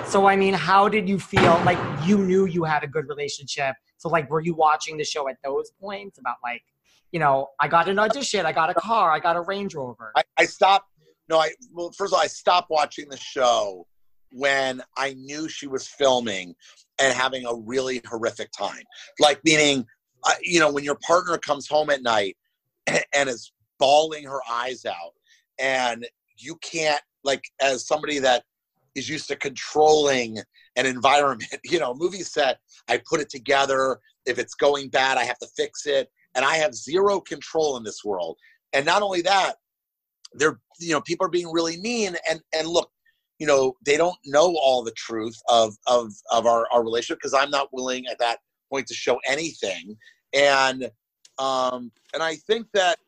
So 0.08 0.28
I 0.28 0.36
mean, 0.36 0.54
how 0.54 0.88
did 0.88 1.10
you 1.10 1.20
feel 1.20 1.62
like 1.66 1.78
you 2.08 2.18
knew 2.18 2.46
you 2.46 2.64
had 2.64 2.84
a 2.84 2.88
good 2.88 3.08
relationship? 3.10 3.76
So 3.98 4.08
like 4.08 4.30
were 4.30 4.40
you 4.40 4.54
watching 4.54 4.98
the 4.98 5.04
show 5.04 5.28
at 5.28 5.36
those 5.44 5.72
points 5.80 6.20
about 6.20 6.38
like, 6.42 6.64
you 7.12 7.20
know, 7.20 7.50
I 7.60 7.68
got 7.68 7.90
an 7.90 8.00
audition, 8.00 8.46
I 8.46 8.54
got 8.54 8.70
a 8.70 8.74
car, 8.74 9.12
I 9.12 9.20
got 9.20 9.36
a 9.36 9.42
Range 9.42 9.76
Rover. 9.76 10.14
I, 10.16 10.24
I 10.38 10.46
stopped. 10.46 10.86
No, 11.28 11.38
I 11.38 11.52
well, 11.74 11.92
first 11.92 12.14
of 12.14 12.18
all, 12.18 12.24
I 12.24 12.28
stopped 12.28 12.70
watching 12.70 13.10
the 13.10 13.18
show 13.18 13.86
when 14.32 14.82
I 14.98 15.14
knew 15.14 15.48
she 15.48 15.68
was 15.68 15.88
filming 15.88 16.56
and 17.00 17.14
having 17.14 17.46
a 17.46 17.56
really 17.56 18.02
horrific 18.08 18.52
time. 18.52 18.84
Like 19.20 19.40
meaning, 19.44 19.86
uh, 20.24 20.34
you 20.42 20.60
know, 20.60 20.72
when 20.72 20.84
your 20.84 20.98
partner 21.06 21.38
comes 21.38 21.68
home 21.68 21.90
at 21.90 22.04
night 22.04 22.38
and, 22.88 23.04
and 23.14 23.30
is 23.30 23.52
bawling 23.80 24.26
her 24.26 24.42
eyes 24.50 24.86
out, 24.86 25.14
and 25.60 26.08
you 26.38 26.56
can't 26.58 27.02
like 27.24 27.44
as 27.62 27.86
somebody 27.86 28.20
that 28.20 28.44
is 28.96 29.10
used 29.10 29.28
to 29.28 29.36
controlling 29.36 30.38
an 30.76 30.86
environment, 30.86 31.56
you 31.64 31.80
know, 31.80 31.94
movie 31.94 32.24
set. 32.24 32.60
I 32.88 33.02
put 33.10 33.20
it 33.20 33.30
together. 33.30 34.00
If 34.26 34.38
it's 34.38 34.54
going 34.54 34.90
bad, 34.90 35.18
I 35.18 35.24
have 35.24 35.40
to 35.40 35.48
fix 35.56 35.86
it, 35.86 36.10
and 36.36 36.46
I 36.46 36.56
have 36.58 36.76
zero 36.76 37.20
control 37.20 37.78
in 37.78 37.84
this 37.84 38.04
world. 38.04 38.38
And 38.74 38.86
not 38.86 39.02
only 39.02 39.22
that, 39.22 39.56
they're 40.34 40.60
you 40.80 40.92
know 40.92 41.02
people 41.02 41.26
are 41.26 41.30
being 41.32 41.52
really 41.52 41.78
mean 41.78 42.16
and 42.30 42.42
and 42.54 42.68
look 42.68 42.92
you 43.40 43.48
know 43.48 43.76
they 43.86 43.98
don't 43.98 44.18
know 44.26 44.56
all 44.62 44.84
the 44.84 44.92
truth 44.92 45.38
of 45.50 45.76
of 45.88 46.12
of 46.32 46.46
our, 46.46 46.68
our 46.72 46.84
relationship 46.84 47.18
because 47.18 47.34
i'm 47.34 47.50
not 47.50 47.70
willing 47.72 48.06
at 48.08 48.20
that 48.20 48.40
point 48.70 48.88
to 48.88 48.94
show 48.94 49.20
anything. 49.28 49.98
And 50.34 50.90
um 51.38 51.92
and 52.14 52.22
i 52.22 52.36
think 52.36 52.68
that 52.74 53.00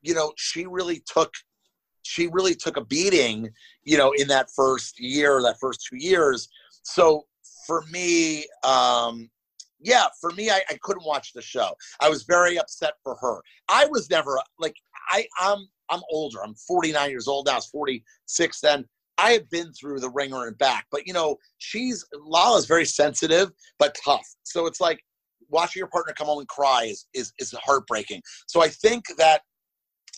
you 0.00 0.14
know 0.14 0.32
she 0.36 0.66
really 0.66 1.02
took 1.06 1.32
she 2.02 2.28
really 2.28 2.54
took 2.54 2.76
a 2.76 2.84
beating 2.84 3.50
you 3.84 3.98
know 3.98 4.12
in 4.12 4.28
that 4.28 4.48
first 4.54 4.98
year 4.98 5.42
that 5.42 5.60
first 5.60 5.86
two 5.88 5.96
years. 5.96 6.48
So 6.82 7.26
for 7.66 7.82
me 7.92 8.46
um 8.64 9.28
yeah 9.80 10.06
for 10.20 10.32
me 10.32 10.50
I, 10.50 10.62
I 10.70 10.78
couldn't 10.82 11.06
watch 11.06 11.32
the 11.32 11.42
show. 11.42 11.74
I 12.00 12.08
was 12.08 12.22
very 12.22 12.58
upset 12.58 12.94
for 13.02 13.16
her. 13.16 13.40
I 13.68 13.86
was 13.86 14.08
never 14.10 14.38
like 14.58 14.76
i 15.08 15.26
i'm 15.38 15.68
i'm 15.90 16.02
older. 16.10 16.42
I'm 16.42 16.54
49 16.54 17.10
years 17.10 17.28
old 17.28 17.46
now. 17.46 17.52
I 17.52 17.56
was 17.56 17.66
46 17.66 18.60
then 18.60 18.84
i 19.22 19.32
have 19.32 19.48
been 19.50 19.72
through 19.72 19.98
the 19.98 20.10
ringer 20.10 20.46
and 20.46 20.58
back 20.58 20.86
but 20.90 21.06
you 21.06 21.12
know 21.12 21.36
she's 21.58 22.04
lala's 22.24 22.66
very 22.66 22.84
sensitive 22.84 23.50
but 23.78 23.96
tough 24.04 24.26
so 24.42 24.66
it's 24.66 24.80
like 24.80 25.00
watching 25.52 25.78
your 25.78 25.88
partner 25.88 26.12
come 26.16 26.26
home 26.26 26.40
and 26.40 26.48
cry 26.48 26.84
is 26.84 27.06
is 27.14 27.32
is 27.38 27.54
heartbreaking. 27.62 28.22
So 28.46 28.62
I 28.62 28.68
think 28.68 29.04
that, 29.18 29.42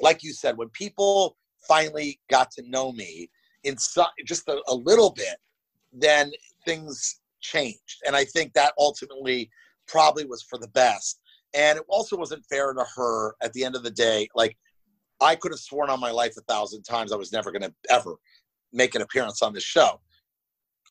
like 0.01 0.23
you 0.23 0.33
said, 0.33 0.57
when 0.57 0.71
people 0.71 1.37
finally 1.69 2.21
got 2.31 2.51
to 2.53 2.63
know 2.67 2.93
me 2.93 3.29
in 3.65 3.77
just 4.27 4.49
a, 4.49 4.63
a 4.69 4.75
little 4.75 5.11
bit, 5.11 5.37
then 5.93 6.31
things 6.65 7.21
changed, 7.41 8.01
and 8.07 8.17
I 8.17 8.25
think 8.25 8.55
that 8.55 8.73
ultimately 8.79 9.51
probably 9.87 10.25
was 10.25 10.43
for 10.43 10.59
the 10.59 10.69
best. 10.69 11.21
And 11.53 11.79
it 11.79 11.85
also 11.89 12.17
wasn't 12.17 12.45
fair 12.47 12.73
to 12.73 12.85
her 12.97 13.37
at 13.43 13.53
the 13.53 13.65
end 13.65 13.77
of 13.77 13.83
the 13.83 13.91
day. 13.91 14.29
Like 14.35 14.57
I 15.21 15.37
could 15.37 15.53
have 15.53 15.61
sworn 15.61 15.91
on 15.91 16.01
my 16.01 16.11
life 16.11 16.35
a 16.39 16.41
thousand 16.53 16.83
times 16.83 17.13
I 17.13 17.17
was 17.17 17.33
never 17.33 17.53
going 17.53 17.63
to 17.63 17.75
ever 17.91 18.15
make 18.75 18.95
an 18.95 19.03
appearance 19.03 19.41
on 19.41 19.55
this 19.55 19.65
show. 19.65 20.01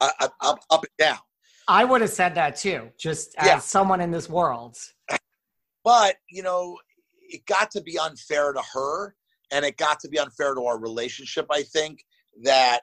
I, 0.02 0.12
I, 0.20 0.28
up, 0.42 0.60
up 0.72 0.84
and 0.84 0.98
down. 0.98 1.20
I 1.68 1.84
would 1.84 2.02
have 2.02 2.10
said 2.10 2.36
that 2.36 2.56
too, 2.56 2.90
just 2.98 3.36
as 3.38 3.48
yeah. 3.48 3.60
someone 3.60 4.02
in 4.02 4.12
this 4.12 4.30
world. 4.30 4.78
But, 5.84 6.16
you 6.30 6.44
know, 6.44 6.78
it 7.22 7.46
got 7.46 7.72
to 7.72 7.82
be 7.82 8.00
unfair 8.00 8.54
to 8.54 8.62
her 8.74 9.16
and 9.52 9.64
it 9.64 9.78
got 9.78 10.00
to 10.02 10.10
be 10.10 10.20
unfair 10.20 10.56
to 10.56 10.66
our 10.66 10.80
relationship, 10.80 11.46
I 11.52 11.64
think, 11.64 12.04
that 12.44 12.82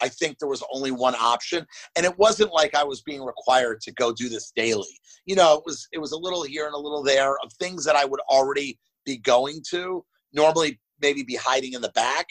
I 0.00 0.08
think 0.08 0.38
there 0.38 0.48
was 0.48 0.62
only 0.72 0.90
one 0.90 1.16
option. 1.16 1.66
And 1.96 2.06
it 2.06 2.16
wasn't 2.18 2.52
like 2.52 2.74
I 2.74 2.84
was 2.84 3.02
being 3.02 3.22
required 3.24 3.80
to 3.82 3.92
go 3.92 4.12
do 4.12 4.28
this 4.28 4.52
daily. 4.54 4.98
You 5.26 5.34
know, 5.34 5.54
it 5.54 5.62
was 5.66 5.88
it 5.92 5.98
was 5.98 6.12
a 6.12 6.18
little 6.18 6.44
here 6.44 6.66
and 6.66 6.74
a 6.74 6.78
little 6.78 7.02
there 7.02 7.34
of 7.42 7.52
things 7.54 7.84
that 7.84 7.96
I 7.96 8.04
would 8.04 8.20
already 8.30 8.78
be 9.04 9.16
going 9.18 9.62
to, 9.70 10.04
normally 10.32 10.80
maybe 11.00 11.22
be 11.22 11.36
hiding 11.36 11.72
in 11.74 11.80
the 11.80 11.90
back, 11.90 12.26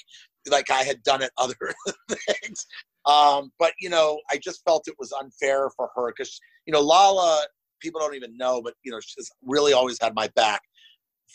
like 0.49 0.69
I 0.69 0.83
had 0.83 1.03
done 1.03 1.21
it 1.21 1.31
other 1.37 1.55
things. 2.09 2.65
Um, 3.05 3.51
but 3.59 3.73
you 3.79 3.89
know, 3.89 4.19
I 4.29 4.37
just 4.37 4.61
felt 4.65 4.87
it 4.87 4.95
was 4.99 5.11
unfair 5.11 5.69
for 5.75 5.89
her 5.95 6.13
because 6.15 6.39
you 6.65 6.73
know 6.73 6.81
Lala, 6.81 7.45
people 7.81 7.99
don't 7.99 8.15
even 8.15 8.35
know, 8.37 8.61
but 8.61 8.73
you 8.83 8.91
know, 8.91 8.99
she's 8.99 9.29
really 9.43 9.73
always 9.73 9.97
had 10.01 10.13
my 10.15 10.27
back, 10.35 10.61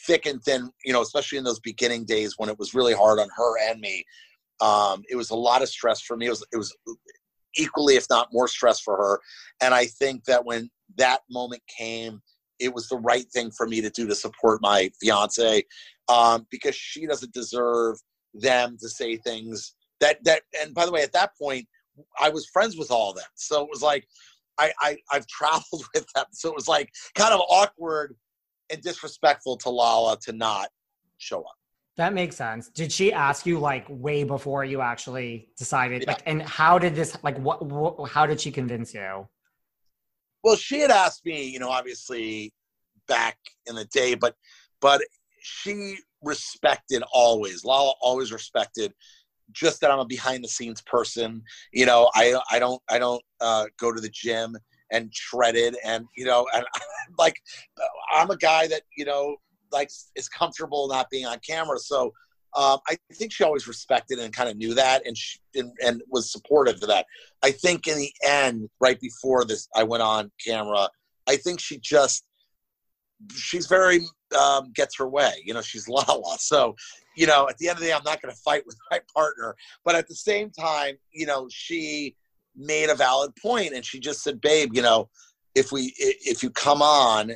thick 0.07 0.27
and 0.27 0.43
thin. 0.43 0.71
You 0.85 0.93
know, 0.93 1.03
especially 1.03 1.39
in 1.39 1.45
those 1.45 1.61
beginning 1.61 2.05
days 2.05 2.35
when 2.37 2.49
it 2.49 2.59
was 2.59 2.75
really 2.75 2.95
hard 2.95 3.19
on 3.19 3.29
her 3.37 3.71
and 3.71 3.81
me. 3.81 4.05
Um, 4.61 5.03
it 5.09 5.17
was 5.17 5.31
a 5.31 5.35
lot 5.37 5.63
of 5.63 5.69
stress 5.69 6.01
for 6.03 6.17
me. 6.17 6.27
It 6.27 6.31
was 6.31 6.47
it 6.53 6.57
was 6.57 6.77
equally, 7.57 7.97
if 7.97 8.07
not 8.11 8.29
more, 8.33 8.49
stress 8.49 8.81
for 8.81 8.97
her. 8.97 9.21
And 9.61 9.75
I 9.75 9.87
think 9.87 10.25
that 10.25 10.45
when 10.45 10.71
that 10.97 11.21
moment 11.31 11.63
came, 11.79 12.21
it 12.59 12.73
was 12.73 12.89
the 12.89 12.99
right 12.99 13.27
thing 13.33 13.51
for 13.51 13.67
me 13.67 13.81
to 13.81 13.91
do 13.91 14.07
to 14.07 14.15
support 14.15 14.61
my 14.63 14.91
fiance 15.01 15.65
um, 16.09 16.47
because 16.51 16.75
she 16.75 17.07
doesn't 17.07 17.33
deserve 17.33 17.97
them 18.35 18.77
to 18.81 18.89
say 18.89 19.17
things 19.17 19.75
that 20.01 20.23
that 20.25 20.43
and 20.61 20.75
by 20.75 20.85
the 20.87 20.93
way 20.93 21.03
at 21.03 21.13
that 21.13 21.37
point 21.37 21.67
i 22.21 22.29
was 22.29 22.47
friends 22.47 22.77
with 22.77 22.91
all 22.91 23.11
of 23.11 23.17
them. 23.17 23.25
So 23.35 23.63
it 23.63 23.69
was 23.71 23.83
like 23.83 24.07
I, 24.59 24.73
I 24.81 24.99
i've 25.11 25.27
traveled 25.39 25.85
with 25.95 26.07
them. 26.15 26.27
So 26.33 26.51
it 26.51 26.55
was 26.55 26.69
like 26.69 26.91
kind 27.15 27.33
of 27.33 27.41
awkward 27.49 28.17
and 28.71 28.81
disrespectful 28.83 29.57
to 29.59 29.71
lala 29.71 30.19
to 30.21 30.33
not 30.33 30.69
show 31.19 31.41
up. 31.41 31.57
That 31.99 32.15
makes 32.15 32.37
sense. 32.37 32.71
Did 32.71 32.91
she 32.91 33.13
ask 33.13 33.45
you 33.45 33.59
like 33.59 33.85
way 33.89 34.25
before 34.25 34.65
you 34.65 34.81
actually 34.81 35.51
decided 35.59 36.03
yeah. 36.03 36.13
like 36.13 36.23
and 36.27 36.43
how 36.43 36.79
did 36.79 36.95
this 36.95 37.17
like 37.23 37.39
what, 37.39 37.65
what 37.65 38.11
how 38.11 38.27
did 38.27 38.41
she 38.41 38.51
convince 38.51 38.95
you? 38.95 39.29
Well 40.43 40.57
she 40.57 40.81
had 40.81 40.91
asked 40.91 41.25
me 41.25 41.49
you 41.49 41.59
know 41.59 41.71
obviously 41.71 42.53
back 43.09 43.37
in 43.67 43.75
the 43.75 43.85
day 43.87 44.15
but 44.15 44.37
but 44.81 45.03
she 45.41 45.99
respected 46.23 47.03
always 47.13 47.65
lala 47.65 47.95
always 48.01 48.33
respected 48.33 48.93
just 49.53 49.81
that 49.81 49.91
I'm 49.91 49.99
a 49.99 50.05
behind 50.05 50.43
the 50.43 50.49
scenes 50.49 50.81
person. 50.83 51.43
You 51.73 51.87
know, 51.87 52.11
I 52.15 52.39
I 52.51 52.59
don't 52.59 52.83
I 52.89 52.99
don't 52.99 53.23
uh, 53.41 53.67
go 53.79 53.93
to 53.93 54.01
the 54.01 54.09
gym 54.09 54.57
and 54.91 55.11
shred 55.15 55.57
it, 55.57 55.77
and 55.85 56.07
you 56.17 56.25
know, 56.25 56.47
and 56.55 56.65
like 57.19 57.37
I'm 58.13 58.31
a 58.31 58.37
guy 58.37 58.67
that 58.69 58.83
you 58.97 59.05
know 59.05 59.37
like 59.71 59.91
is 60.17 60.29
comfortable 60.29 60.89
not 60.89 61.11
being 61.11 61.27
on 61.27 61.39
camera. 61.47 61.79
So 61.79 62.13
um, 62.55 62.79
I 62.89 62.97
think 63.15 63.33
she 63.33 63.45
always 63.45 63.67
respected 63.67 64.19
and 64.19 64.35
kind 64.35 64.49
of 64.49 64.57
knew 64.57 64.75
that, 64.75 65.07
and 65.07 65.17
she 65.17 65.39
and, 65.55 65.73
and 65.85 66.03
was 66.11 66.31
supportive 66.31 66.77
of 66.77 66.89
that. 66.89 67.07
I 67.43 67.51
think 67.51 67.87
in 67.87 67.97
the 67.97 68.13
end, 68.25 68.69
right 68.81 69.01
before 69.01 69.45
this, 69.45 69.69
I 69.75 69.85
went 69.85 70.03
on 70.03 70.31
camera. 70.45 70.89
I 71.27 71.37
think 71.37 71.61
she 71.61 71.79
just 71.79 72.25
she's 73.35 73.67
very 73.67 74.01
um, 74.35 74.73
gets 74.75 74.97
her 74.99 75.09
way. 75.09 75.33
You 75.45 75.55
know, 75.55 75.63
she's 75.63 75.89
Lala. 75.89 76.37
So 76.39 76.75
you 77.15 77.27
know, 77.27 77.49
at 77.49 77.59
the 77.59 77.69
end 77.69 77.77
of 77.77 77.81
the 77.81 77.87
day, 77.87 77.93
I'm 77.93 78.05
not 78.05 78.23
going 78.23 78.35
to 78.35 78.41
fight 78.41 78.65
with 78.67 78.77
my 78.91 79.01
partner. 79.15 79.55
But 79.85 79.95
at 79.95 80.09
the 80.09 80.15
same 80.15 80.51
time, 80.51 80.97
you 81.13 81.27
know, 81.27 81.49
she 81.51 82.17
made 82.57 82.91
a 82.91 82.95
valid 82.95 83.35
point 83.37 83.73
and 83.75 83.85
she 83.85 83.99
just 83.99 84.23
said, 84.23 84.41
babe, 84.41 84.75
you 84.75 84.83
know, 84.83 85.09
if 85.55 85.73
we, 85.73 85.95
if 85.99 86.43
you 86.43 86.51
come 86.51 86.83
on, 86.83 87.33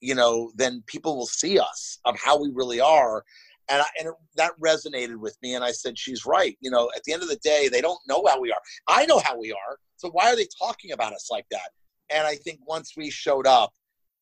you 0.00 0.14
know, 0.14 0.50
then 0.56 0.82
people 0.86 1.16
will 1.16 1.26
see 1.26 1.58
us 1.58 1.98
of 2.04 2.18
how 2.18 2.40
we 2.40 2.50
really 2.52 2.80
are. 2.80 3.24
And, 3.68 3.82
I, 3.82 3.86
and 3.98 4.08
it, 4.08 4.14
that 4.36 4.52
resonated 4.58 5.16
with 5.16 5.36
me. 5.42 5.54
And 5.54 5.62
I 5.62 5.70
said, 5.70 5.98
she's 5.98 6.26
right. 6.26 6.56
You 6.60 6.70
know, 6.70 6.90
at 6.96 7.04
the 7.04 7.12
end 7.12 7.22
of 7.22 7.28
the 7.28 7.36
day, 7.36 7.68
they 7.70 7.80
don't 7.80 8.00
know 8.08 8.24
how 8.26 8.40
we 8.40 8.50
are. 8.50 8.60
I 8.88 9.06
know 9.06 9.18
how 9.18 9.38
we 9.38 9.52
are. 9.52 9.78
So 9.96 10.10
why 10.10 10.32
are 10.32 10.36
they 10.36 10.48
talking 10.58 10.92
about 10.92 11.12
us 11.12 11.28
like 11.30 11.46
that? 11.50 11.70
And 12.08 12.26
I 12.26 12.34
think 12.36 12.58
once 12.66 12.94
we 12.96 13.10
showed 13.10 13.46
up, 13.46 13.72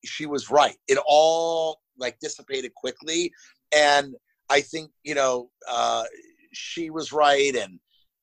she 0.04 0.26
was 0.26 0.50
right. 0.50 0.76
It 0.88 0.98
all 1.06 1.78
like 1.98 2.18
dissipated 2.20 2.74
quickly. 2.74 3.32
And 3.74 4.14
I 4.50 4.60
think 4.60 4.90
you 5.04 5.14
know 5.14 5.50
uh, 5.68 6.04
she 6.52 6.90
was 6.90 7.12
right, 7.12 7.54
and 7.54 7.78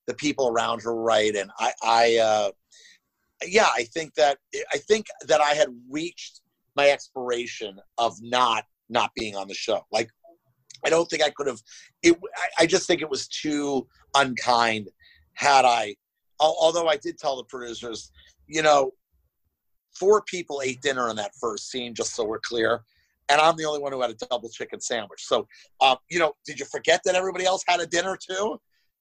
the 0.06 0.14
people 0.14 0.48
around 0.48 0.82
her 0.82 0.94
right, 0.94 1.34
and 1.34 1.50
I, 1.58 1.72
I 1.82 2.16
uh, 2.16 2.50
yeah, 3.44 3.68
I 3.74 3.84
think 3.84 4.14
that 4.14 4.38
I 4.72 4.78
think 4.78 5.06
that 5.26 5.40
I 5.40 5.54
had 5.54 5.68
reached 5.90 6.40
my 6.74 6.90
expiration 6.90 7.78
of 7.98 8.16
not 8.22 8.64
not 8.88 9.10
being 9.14 9.36
on 9.36 9.48
the 9.48 9.54
show. 9.54 9.84
Like, 9.92 10.10
I 10.84 10.90
don't 10.90 11.08
think 11.08 11.22
I 11.22 11.30
could 11.30 11.46
have. 11.46 11.60
It. 12.02 12.16
I, 12.36 12.62
I 12.62 12.66
just 12.66 12.86
think 12.86 13.02
it 13.02 13.10
was 13.10 13.28
too 13.28 13.86
unkind 14.14 14.88
had 15.34 15.64
I. 15.64 15.96
Although 16.38 16.86
I 16.86 16.96
did 16.96 17.16
tell 17.18 17.36
the 17.36 17.44
producers, 17.44 18.10
you 18.46 18.60
know, 18.60 18.92
four 19.98 20.22
people 20.22 20.60
ate 20.62 20.82
dinner 20.82 21.08
in 21.08 21.16
that 21.16 21.32
first 21.40 21.70
scene, 21.70 21.94
just 21.94 22.14
so 22.14 22.24
we're 22.24 22.40
clear 22.40 22.82
and 23.28 23.40
I'm 23.40 23.56
the 23.56 23.64
only 23.64 23.80
one 23.80 23.92
who 23.92 24.00
had 24.00 24.10
a 24.10 24.26
double 24.30 24.48
chicken 24.48 24.80
sandwich. 24.80 25.24
So, 25.26 25.46
um, 25.80 25.96
you 26.08 26.18
know, 26.18 26.32
did 26.44 26.58
you 26.58 26.66
forget 26.66 27.00
that 27.04 27.14
everybody 27.14 27.44
else 27.44 27.64
had 27.66 27.80
a 27.80 27.86
dinner 27.86 28.16
too? 28.16 28.60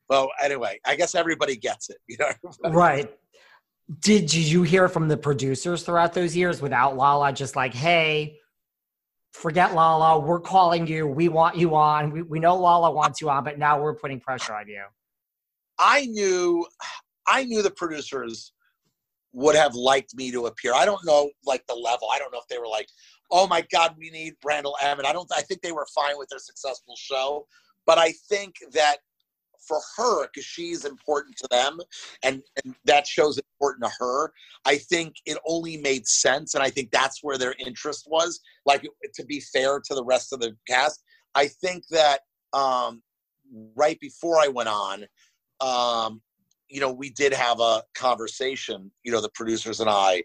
Well, 0.09 0.29
anyway, 0.41 0.79
I 0.85 0.95
guess 0.95 1.15
everybody 1.15 1.55
gets 1.55 1.89
it. 1.89 1.97
You 2.07 2.17
know, 2.19 2.69
right? 2.71 3.11
Did 3.99 4.33
you 4.33 4.63
hear 4.63 4.87
from 4.87 5.07
the 5.07 5.17
producers 5.17 5.83
throughout 5.83 6.13
those 6.13 6.35
years 6.35 6.61
without 6.61 6.97
Lala 6.97 7.33
just 7.33 7.55
like, 7.55 7.73
hey, 7.73 8.39
forget 9.31 9.75
Lala, 9.75 10.19
we're 10.19 10.39
calling 10.39 10.87
you, 10.87 11.05
we 11.05 11.29
want 11.29 11.55
you 11.57 11.75
on. 11.75 12.11
We, 12.11 12.21
we 12.23 12.39
know 12.39 12.55
Lala 12.55 12.91
wants 12.91 13.21
you 13.21 13.29
on, 13.29 13.43
but 13.43 13.59
now 13.59 13.79
we're 13.79 13.95
putting 13.95 14.19
pressure 14.19 14.55
on 14.55 14.67
you. 14.67 14.83
I 15.77 16.05
knew, 16.05 16.65
I 17.27 17.43
knew 17.43 17.61
the 17.61 17.71
producers 17.71 18.53
would 19.35 19.55
have 19.55 19.75
liked 19.75 20.15
me 20.15 20.31
to 20.31 20.45
appear. 20.45 20.73
I 20.73 20.85
don't 20.85 21.05
know 21.05 21.29
like 21.45 21.65
the 21.67 21.75
level. 21.75 22.07
I 22.11 22.17
don't 22.17 22.31
know 22.31 22.39
if 22.39 22.47
they 22.47 22.57
were 22.57 22.67
like, 22.67 22.87
oh 23.31 23.47
my 23.47 23.65
God, 23.71 23.95
we 23.97 24.09
need 24.09 24.33
Randall 24.43 24.77
Emmett. 24.81 25.05
I 25.05 25.13
don't. 25.13 25.29
I 25.35 25.41
think 25.41 25.61
they 25.61 25.73
were 25.73 25.87
fine 25.93 26.17
with 26.17 26.29
their 26.29 26.39
successful 26.39 26.95
show, 26.97 27.45
but 27.85 27.97
I 27.97 28.13
think 28.29 28.55
that 28.71 28.97
for 29.67 29.79
her, 29.97 30.27
because 30.27 30.45
she's 30.45 30.85
important 30.85 31.35
to 31.37 31.47
them, 31.49 31.79
and, 32.23 32.41
and 32.63 32.75
that 32.85 33.07
show's 33.07 33.37
important 33.37 33.83
to 33.83 33.91
her. 33.99 34.31
I 34.63 34.77
think 34.77 35.15
it 35.25 35.37
only 35.45 35.77
made 35.77 36.07
sense, 36.07 36.53
and 36.53 36.63
I 36.63 36.69
think 36.69 36.91
that's 36.91 37.23
where 37.23 37.37
their 37.37 37.55
interest 37.59 38.07
was. 38.09 38.39
Like 38.65 38.87
to 39.15 39.25
be 39.25 39.41
fair 39.53 39.81
to 39.83 39.95
the 39.95 40.05
rest 40.05 40.31
of 40.33 40.39
the 40.39 40.55
cast, 40.67 41.03
I 41.33 41.47
think 41.47 41.83
that 41.89 42.19
um, 42.53 43.01
right 43.75 43.99
before 43.99 44.39
I 44.39 44.47
went 44.47 44.69
on, 44.69 45.05
um, 45.61 46.21
you 46.69 46.79
know, 46.79 46.91
we 46.91 47.09
did 47.11 47.33
have 47.33 47.59
a 47.59 47.83
conversation. 47.93 48.91
You 49.03 49.11
know, 49.11 49.21
the 49.21 49.29
producers 49.29 49.79
and 49.79 49.89
I 49.89 50.23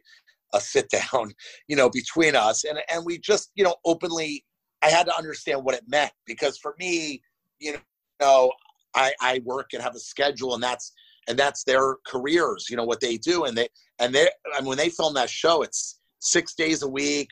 a 0.52 0.60
sit 0.60 0.90
down, 0.90 1.32
you 1.68 1.76
know, 1.76 1.90
between 1.90 2.36
us. 2.36 2.64
And, 2.64 2.78
and 2.92 3.04
we 3.04 3.18
just, 3.18 3.50
you 3.54 3.64
know, 3.64 3.76
openly, 3.84 4.44
I 4.82 4.88
had 4.88 5.06
to 5.06 5.16
understand 5.16 5.64
what 5.64 5.74
it 5.74 5.84
meant 5.86 6.12
because 6.26 6.58
for 6.58 6.74
me, 6.78 7.22
you 7.58 7.76
know, 8.20 8.52
I, 8.94 9.12
I 9.20 9.40
work 9.44 9.70
and 9.72 9.82
have 9.82 9.94
a 9.94 10.00
schedule 10.00 10.54
and 10.54 10.62
that's, 10.62 10.92
and 11.28 11.38
that's 11.38 11.64
their 11.64 11.96
careers, 12.06 12.66
you 12.70 12.76
know, 12.76 12.84
what 12.84 13.00
they 13.00 13.16
do. 13.18 13.44
And 13.44 13.56
they, 13.56 13.68
and 13.98 14.14
they, 14.14 14.28
I 14.54 14.60
mean, 14.60 14.68
when 14.68 14.78
they 14.78 14.88
film 14.88 15.14
that 15.14 15.30
show, 15.30 15.62
it's 15.62 16.00
six 16.20 16.54
days 16.54 16.82
a 16.82 16.88
week, 16.88 17.28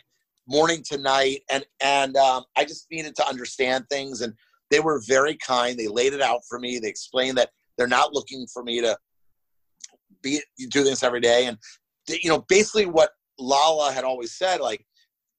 morning 0.47 0.83
to 0.91 0.99
night. 0.99 1.41
And, 1.51 1.65
and 1.83 2.17
um, 2.17 2.45
I 2.57 2.65
just 2.65 2.87
needed 2.91 3.17
to 3.17 3.27
understand 3.27 3.87
things. 3.91 4.21
And 4.21 4.35
they 4.71 4.81
were 4.81 5.03
very 5.07 5.37
kind. 5.37 5.79
They 5.79 5.89
laid 5.89 6.13
it 6.13 6.21
out 6.21 6.43
for 6.49 6.59
me. 6.59 6.79
They 6.79 6.89
explained 6.89 7.39
that 7.39 7.51
they're 7.79 7.87
not 7.87 8.13
looking 8.13 8.47
for 8.53 8.63
me 8.63 8.83
to 8.83 8.99
be 10.23 10.43
do 10.71 10.85
this 10.85 11.03
every 11.03 11.21
day. 11.21 11.47
And 11.47 11.57
you 12.09 12.29
know, 12.29 12.45
basically 12.49 12.87
what 12.87 13.11
Lala 13.39 13.93
had 13.93 14.05
always 14.05 14.37
said, 14.37 14.61
like 14.61 14.85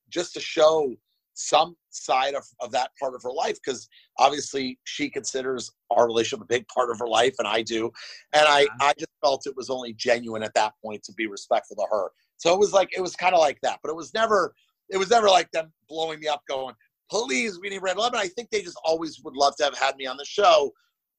just 0.09 0.33
to 0.33 0.39
show 0.39 0.95
some 1.33 1.75
side 1.89 2.33
of, 2.33 2.43
of 2.59 2.71
that 2.71 2.91
part 2.99 3.15
of 3.15 3.23
her 3.23 3.31
life 3.31 3.57
because 3.63 3.87
obviously 4.17 4.77
she 4.83 5.09
considers 5.09 5.71
our 5.89 6.05
relationship 6.05 6.43
a 6.43 6.47
big 6.47 6.67
part 6.67 6.89
of 6.89 6.99
her 6.99 7.07
life 7.07 7.33
and 7.39 7.47
i 7.47 7.61
do. 7.61 7.91
And 8.33 8.45
i 8.47 8.67
i 8.81 8.93
just 8.97 9.11
felt 9.23 9.47
it 9.47 9.55
was 9.55 9.69
only 9.69 9.93
genuine 9.93 10.43
at 10.43 10.53
that 10.55 10.73
point 10.83 11.03
to 11.03 11.13
be 11.13 11.27
respectful 11.27 11.77
to 11.77 11.85
her. 11.89 12.09
So 12.37 12.53
it 12.53 12.59
was 12.59 12.73
like 12.73 12.89
it 12.95 13.01
was 13.01 13.15
kind 13.15 13.33
of 13.33 13.39
like 13.39 13.59
that 13.61 13.79
but 13.81 13.89
it 13.89 13.95
was 13.95 14.13
never 14.13 14.53
it 14.89 14.97
was 14.97 15.09
never 15.09 15.27
like 15.27 15.51
them 15.51 15.71
blowing 15.87 16.19
me 16.19 16.27
up, 16.27 16.43
going, 16.47 16.75
"Please, 17.09 17.59
we 17.59 17.69
need 17.69 17.81
red 17.81 17.97
lemon." 17.97 18.19
I 18.19 18.27
think 18.27 18.49
they 18.49 18.61
just 18.61 18.79
always 18.83 19.21
would 19.23 19.35
love 19.35 19.55
to 19.57 19.63
have 19.63 19.77
had 19.77 19.95
me 19.95 20.05
on 20.05 20.17
the 20.17 20.25
show, 20.25 20.71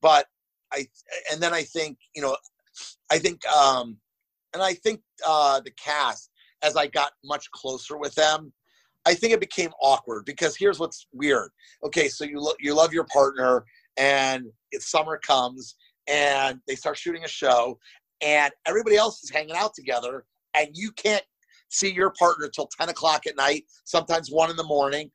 but 0.03 0.27
I 0.73 0.87
and 1.33 1.41
then 1.41 1.53
I 1.53 1.63
think 1.63 1.99
you 2.15 2.23
know, 2.23 2.37
I 3.11 3.19
think 3.19 3.47
um, 3.49 3.99
and 4.55 4.63
I 4.63 4.75
think 4.75 5.01
uh, 5.27 5.61
the 5.61 5.73
cast 5.73 6.31
as 6.63 6.77
I 6.77 6.87
got 6.87 7.13
much 7.25 7.51
closer 7.53 7.97
with 7.97 8.15
them, 8.15 8.53
I 9.07 9.15
think 9.15 9.33
it 9.33 9.41
became 9.41 9.71
awkward 9.81 10.25
because 10.25 10.57
here's 10.57 10.79
what's 10.79 11.07
weird. 11.13 11.51
Okay, 11.85 12.09
so 12.09 12.25
you 12.25 12.41
lo- 12.41 12.55
you 12.61 12.75
love 12.75 12.93
your 12.93 13.07
partner, 13.13 13.65
and 13.97 14.47
it's 14.73 14.91
summer 14.91 15.19
comes, 15.19 15.77
and 16.07 16.61
they 16.67 16.75
start 16.75 16.99
shooting 16.99 17.25
a 17.25 17.29
show, 17.29 17.79
and 18.21 18.53
everybody 18.67 18.97
else 18.97 19.23
is 19.23 19.31
hanging 19.31 19.57
out 19.57 19.75
together, 19.75 20.25
and 20.55 20.69
you 20.75 20.93
can't 20.93 21.25
see 21.69 21.93
your 21.93 22.13
partner 22.19 22.49
till 22.49 22.69
10 22.79 22.89
o'clock 22.89 23.27
at 23.27 23.37
night, 23.37 23.65
sometimes 23.85 24.31
one 24.31 24.51
in 24.51 24.57
the 24.57 24.65
morning, 24.65 25.11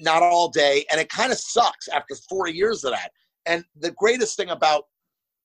not 0.00 0.22
all 0.22 0.48
day, 0.48 0.84
and 0.90 1.00
it 1.00 1.08
kind 1.08 1.32
of 1.32 1.38
sucks 1.38 1.88
after 1.88 2.14
four 2.28 2.46
years 2.46 2.84
of 2.84 2.92
that. 2.92 3.10
And 3.46 3.64
the 3.78 3.92
greatest 3.92 4.36
thing 4.36 4.50
about 4.50 4.84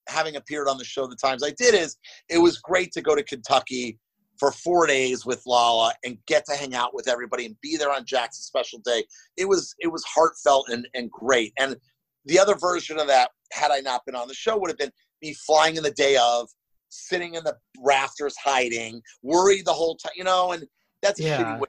having 0.08 0.36
appeared 0.36 0.68
on 0.68 0.78
the 0.78 0.84
show 0.84 1.08
the 1.08 1.16
times 1.16 1.44
I 1.44 1.52
did 1.52 1.74
is 1.74 1.98
it 2.30 2.38
was 2.38 2.58
great 2.60 2.92
to 2.94 3.02
go 3.02 3.16
to 3.16 3.24
Kentucky 3.24 4.00
for 4.40 4.52
four 4.52 4.88
days 4.88 5.26
with 5.26 5.42
Lala 5.46 5.94
and 6.04 6.18
get 6.28 6.46
to 6.46 6.56
hang 6.56 6.76
out 6.76 6.94
with 6.94 7.08
everybody 7.08 7.46
and 7.46 7.56
be 7.62 7.78
there 7.78 7.92
on 7.92 8.06
Jackson's 8.06 8.46
special 8.46 8.80
day. 8.84 9.06
It 9.38 9.48
was 9.48 9.74
it 9.80 9.88
was 9.88 10.04
heartfelt 10.04 10.70
and, 10.70 10.88
and 10.94 11.10
great. 11.10 11.54
And 11.58 11.78
the 12.26 12.40
other 12.40 12.56
version 12.56 13.00
of 13.00 13.08
that, 13.08 13.32
had 13.52 13.72
I 13.72 13.80
not 13.80 14.06
been 14.06 14.16
on 14.16 14.28
the 14.28 14.34
show, 14.34 14.58
would 14.58 14.70
have 14.70 14.78
been 14.78 14.92
me 15.22 15.34
flying 15.34 15.78
in 15.78 15.84
the 15.84 15.92
day 15.92 16.18
of, 16.18 16.50
sitting 16.90 17.36
in 17.36 17.44
the 17.44 17.56
rafters 17.80 18.36
hiding, 18.38 19.02
worried 19.22 19.66
the 19.66 19.74
whole 19.74 19.96
time, 19.96 20.12
you 20.16 20.24
know, 20.24 20.52
and 20.52 20.66
that's 21.02 21.20
a 21.20 21.24
Yeah. 21.24 21.38
shitty 21.38 21.60
way. 21.60 21.68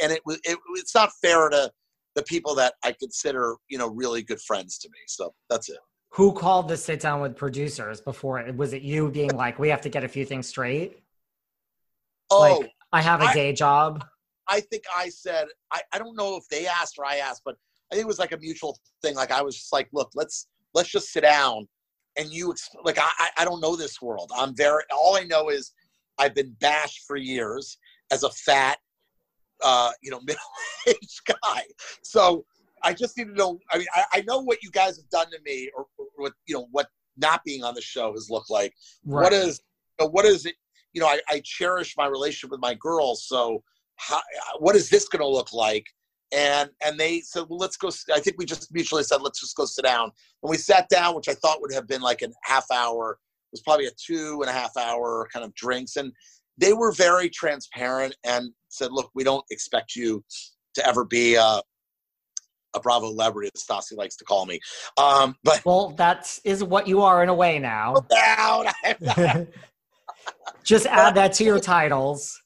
And 0.00 0.12
it 0.12 0.22
was 0.24 0.40
it, 0.44 0.58
it's 0.74 0.94
not 0.94 1.10
fair 1.22 1.48
to 1.48 1.70
the 2.18 2.24
people 2.24 2.52
that 2.56 2.74
I 2.82 2.92
consider, 2.98 3.54
you 3.68 3.78
know, 3.78 3.86
really 3.86 4.22
good 4.22 4.40
friends 4.40 4.76
to 4.78 4.88
me. 4.88 4.98
So 5.06 5.32
that's 5.48 5.68
it. 5.68 5.78
Who 6.14 6.32
called 6.32 6.66
the 6.68 6.76
sit 6.76 6.98
down 7.00 7.20
with 7.20 7.36
producers 7.36 8.00
before? 8.00 8.40
it? 8.40 8.56
Was 8.56 8.72
it 8.72 8.82
you 8.82 9.08
being 9.08 9.30
like, 9.36 9.58
we 9.60 9.68
have 9.68 9.82
to 9.82 9.88
get 9.88 10.02
a 10.02 10.08
few 10.08 10.24
things 10.24 10.48
straight? 10.48 10.98
Oh, 12.30 12.58
like, 12.60 12.72
I 12.92 13.02
have 13.02 13.20
a 13.22 13.26
I- 13.26 13.32
day 13.34 13.52
job. 13.52 14.04
I 14.50 14.60
think 14.60 14.82
I 14.96 15.10
said 15.10 15.46
I, 15.70 15.82
I 15.92 15.98
don't 15.98 16.16
know 16.16 16.36
if 16.36 16.48
they 16.48 16.66
asked 16.66 16.94
or 16.98 17.04
I 17.04 17.16
asked, 17.16 17.42
but 17.44 17.54
I 17.92 17.94
think 17.94 18.04
it 18.04 18.08
was 18.08 18.18
like 18.18 18.32
a 18.32 18.38
mutual 18.38 18.78
thing. 19.02 19.14
Like 19.14 19.30
I 19.30 19.42
was 19.42 19.54
just 19.54 19.74
like, 19.74 19.88
look, 19.92 20.10
let's 20.14 20.48
let's 20.72 20.88
just 20.88 21.12
sit 21.12 21.20
down 21.20 21.68
and 22.18 22.32
you 22.32 22.54
like 22.82 22.98
I 22.98 23.10
I- 23.18 23.42
I 23.42 23.44
don't 23.44 23.60
know 23.60 23.76
this 23.76 24.00
world. 24.00 24.32
I'm 24.34 24.56
very 24.56 24.82
all 24.90 25.16
I 25.16 25.24
know 25.24 25.50
is 25.50 25.72
I've 26.18 26.34
been 26.34 26.56
bashed 26.60 27.02
for 27.06 27.16
years 27.16 27.76
as 28.10 28.22
a 28.22 28.30
fat, 28.30 28.78
uh, 29.62 29.92
you 30.02 30.10
know, 30.10 30.20
middle 30.26 30.40
aged 30.86 31.20
guy. 31.26 31.62
So 32.02 32.44
I 32.82 32.94
just 32.94 33.16
need 33.16 33.28
to 33.28 33.34
know. 33.34 33.58
I 33.70 33.78
mean, 33.78 33.86
I, 33.94 34.04
I 34.14 34.20
know 34.22 34.40
what 34.40 34.62
you 34.62 34.70
guys 34.70 34.96
have 34.96 35.08
done 35.10 35.30
to 35.30 35.38
me, 35.44 35.70
or, 35.76 35.86
or 35.98 36.06
what 36.16 36.32
you 36.46 36.54
know 36.54 36.68
what 36.70 36.86
not 37.16 37.42
being 37.44 37.64
on 37.64 37.74
the 37.74 37.82
show 37.82 38.12
has 38.12 38.30
looked 38.30 38.50
like. 38.50 38.74
What 39.02 39.32
Right. 39.32 39.32
is 39.32 39.60
you 39.98 40.06
know, 40.06 40.10
what 40.10 40.24
is 40.24 40.46
it? 40.46 40.54
You 40.92 41.00
know, 41.02 41.08
I, 41.08 41.20
I 41.28 41.42
cherish 41.44 41.94
my 41.96 42.06
relationship 42.06 42.50
with 42.50 42.60
my 42.60 42.74
girls. 42.74 43.26
So 43.26 43.62
how, 43.96 44.20
what 44.58 44.76
is 44.76 44.88
this 44.88 45.08
going 45.08 45.20
to 45.20 45.28
look 45.28 45.52
like? 45.52 45.84
And 46.32 46.70
and 46.84 46.98
they 46.98 47.20
said, 47.20 47.44
well, 47.48 47.58
let's 47.58 47.76
go. 47.76 47.88
I 48.14 48.20
think 48.20 48.36
we 48.38 48.44
just 48.44 48.72
mutually 48.72 49.02
said, 49.02 49.22
let's 49.22 49.40
just 49.40 49.56
go 49.56 49.64
sit 49.64 49.84
down. 49.84 50.10
And 50.42 50.50
we 50.50 50.56
sat 50.56 50.88
down, 50.88 51.14
which 51.14 51.28
I 51.28 51.34
thought 51.34 51.60
would 51.60 51.72
have 51.72 51.88
been 51.88 52.02
like 52.02 52.22
a 52.22 52.28
half 52.42 52.66
hour. 52.70 53.12
It 53.12 53.52
was 53.52 53.62
probably 53.62 53.86
a 53.86 53.90
two 53.96 54.42
and 54.42 54.50
a 54.50 54.52
half 54.52 54.76
hour 54.76 55.26
kind 55.32 55.44
of 55.44 55.54
drinks, 55.54 55.96
and 55.96 56.12
they 56.58 56.72
were 56.72 56.92
very 56.92 57.30
transparent 57.30 58.14
and 58.24 58.50
said, 58.68 58.92
look, 58.92 59.10
we 59.14 59.24
don't 59.24 59.44
expect 59.50 59.96
you 59.96 60.22
to 60.74 60.86
ever 60.86 61.04
be 61.04 61.36
a, 61.36 61.62
a 62.74 62.80
Bravo 62.82 63.10
celebrity, 63.10 63.50
as 63.54 63.64
Stassi 63.64 63.96
likes 63.96 64.16
to 64.16 64.24
call 64.24 64.44
me. 64.44 64.60
Um, 64.96 65.36
but 65.44 65.64
Well, 65.64 65.90
that 65.90 66.38
is 66.44 66.62
what 66.62 66.86
you 66.86 67.00
are 67.02 67.22
in 67.22 67.28
a 67.28 67.34
way 67.34 67.58
now. 67.58 67.94
Just 70.64 70.86
add 70.86 71.14
that 71.14 71.32
to 71.34 71.44
your 71.44 71.60
titles. 71.60 72.38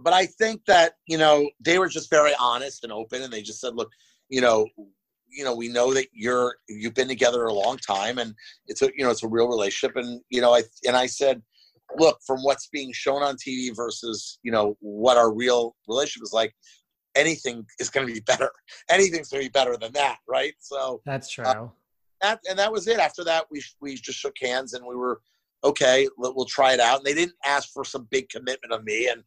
but 0.00 0.12
I 0.12 0.26
think 0.26 0.62
that 0.66 0.94
you 1.06 1.18
know 1.18 1.48
they 1.60 1.78
were 1.78 1.88
just 1.88 2.10
very 2.10 2.32
honest 2.40 2.84
and 2.84 2.92
open, 2.92 3.22
and 3.22 3.32
they 3.32 3.42
just 3.42 3.60
said, 3.60 3.74
"Look, 3.74 3.90
you 4.28 4.40
know, 4.40 4.66
you 5.28 5.44
know, 5.44 5.54
we 5.54 5.68
know 5.68 5.92
that 5.94 6.06
you're 6.12 6.56
you've 6.68 6.94
been 6.94 7.08
together 7.08 7.44
a 7.44 7.52
long 7.52 7.76
time, 7.78 8.18
and 8.18 8.34
it's 8.66 8.82
a 8.82 8.90
you 8.96 9.04
know 9.04 9.10
it's 9.10 9.22
a 9.22 9.28
real 9.28 9.48
relationship." 9.48 9.96
And 9.96 10.20
you 10.30 10.40
know, 10.40 10.54
I 10.54 10.62
and 10.86 10.96
I 10.96 11.06
said, 11.06 11.42
"Look, 11.98 12.18
from 12.26 12.42
what's 12.42 12.68
being 12.68 12.92
shown 12.92 13.22
on 13.22 13.36
TV 13.36 13.74
versus 13.74 14.38
you 14.42 14.52
know 14.52 14.76
what 14.80 15.16
our 15.16 15.32
real 15.32 15.76
relationship 15.88 16.24
is 16.24 16.32
like, 16.32 16.54
anything 17.14 17.64
is 17.78 17.90
going 17.90 18.06
to 18.06 18.12
be 18.12 18.20
better. 18.26 18.50
Anything's 18.90 19.28
going 19.28 19.42
to 19.42 19.48
be 19.48 19.52
better 19.52 19.76
than 19.76 19.92
that, 19.92 20.18
right?" 20.28 20.54
So 20.60 21.00
That's 21.04 21.30
true. 21.30 21.44
Uh, 21.44 21.68
that 22.22 22.40
and 22.48 22.58
that 22.58 22.72
was 22.72 22.88
it. 22.88 22.98
After 22.98 23.24
that, 23.24 23.46
we 23.50 23.62
we 23.80 23.94
just 23.94 24.18
shook 24.18 24.36
hands 24.40 24.74
and 24.74 24.84
we 24.86 24.96
were 24.96 25.20
okay. 25.62 26.08
We'll 26.16 26.44
try 26.44 26.72
it 26.72 26.80
out. 26.80 26.98
And 26.98 27.06
they 27.06 27.14
didn't 27.14 27.36
ask 27.44 27.70
for 27.72 27.84
some 27.84 28.08
big 28.10 28.28
commitment 28.28 28.72
of 28.72 28.84
me, 28.84 29.08
and 29.08 29.22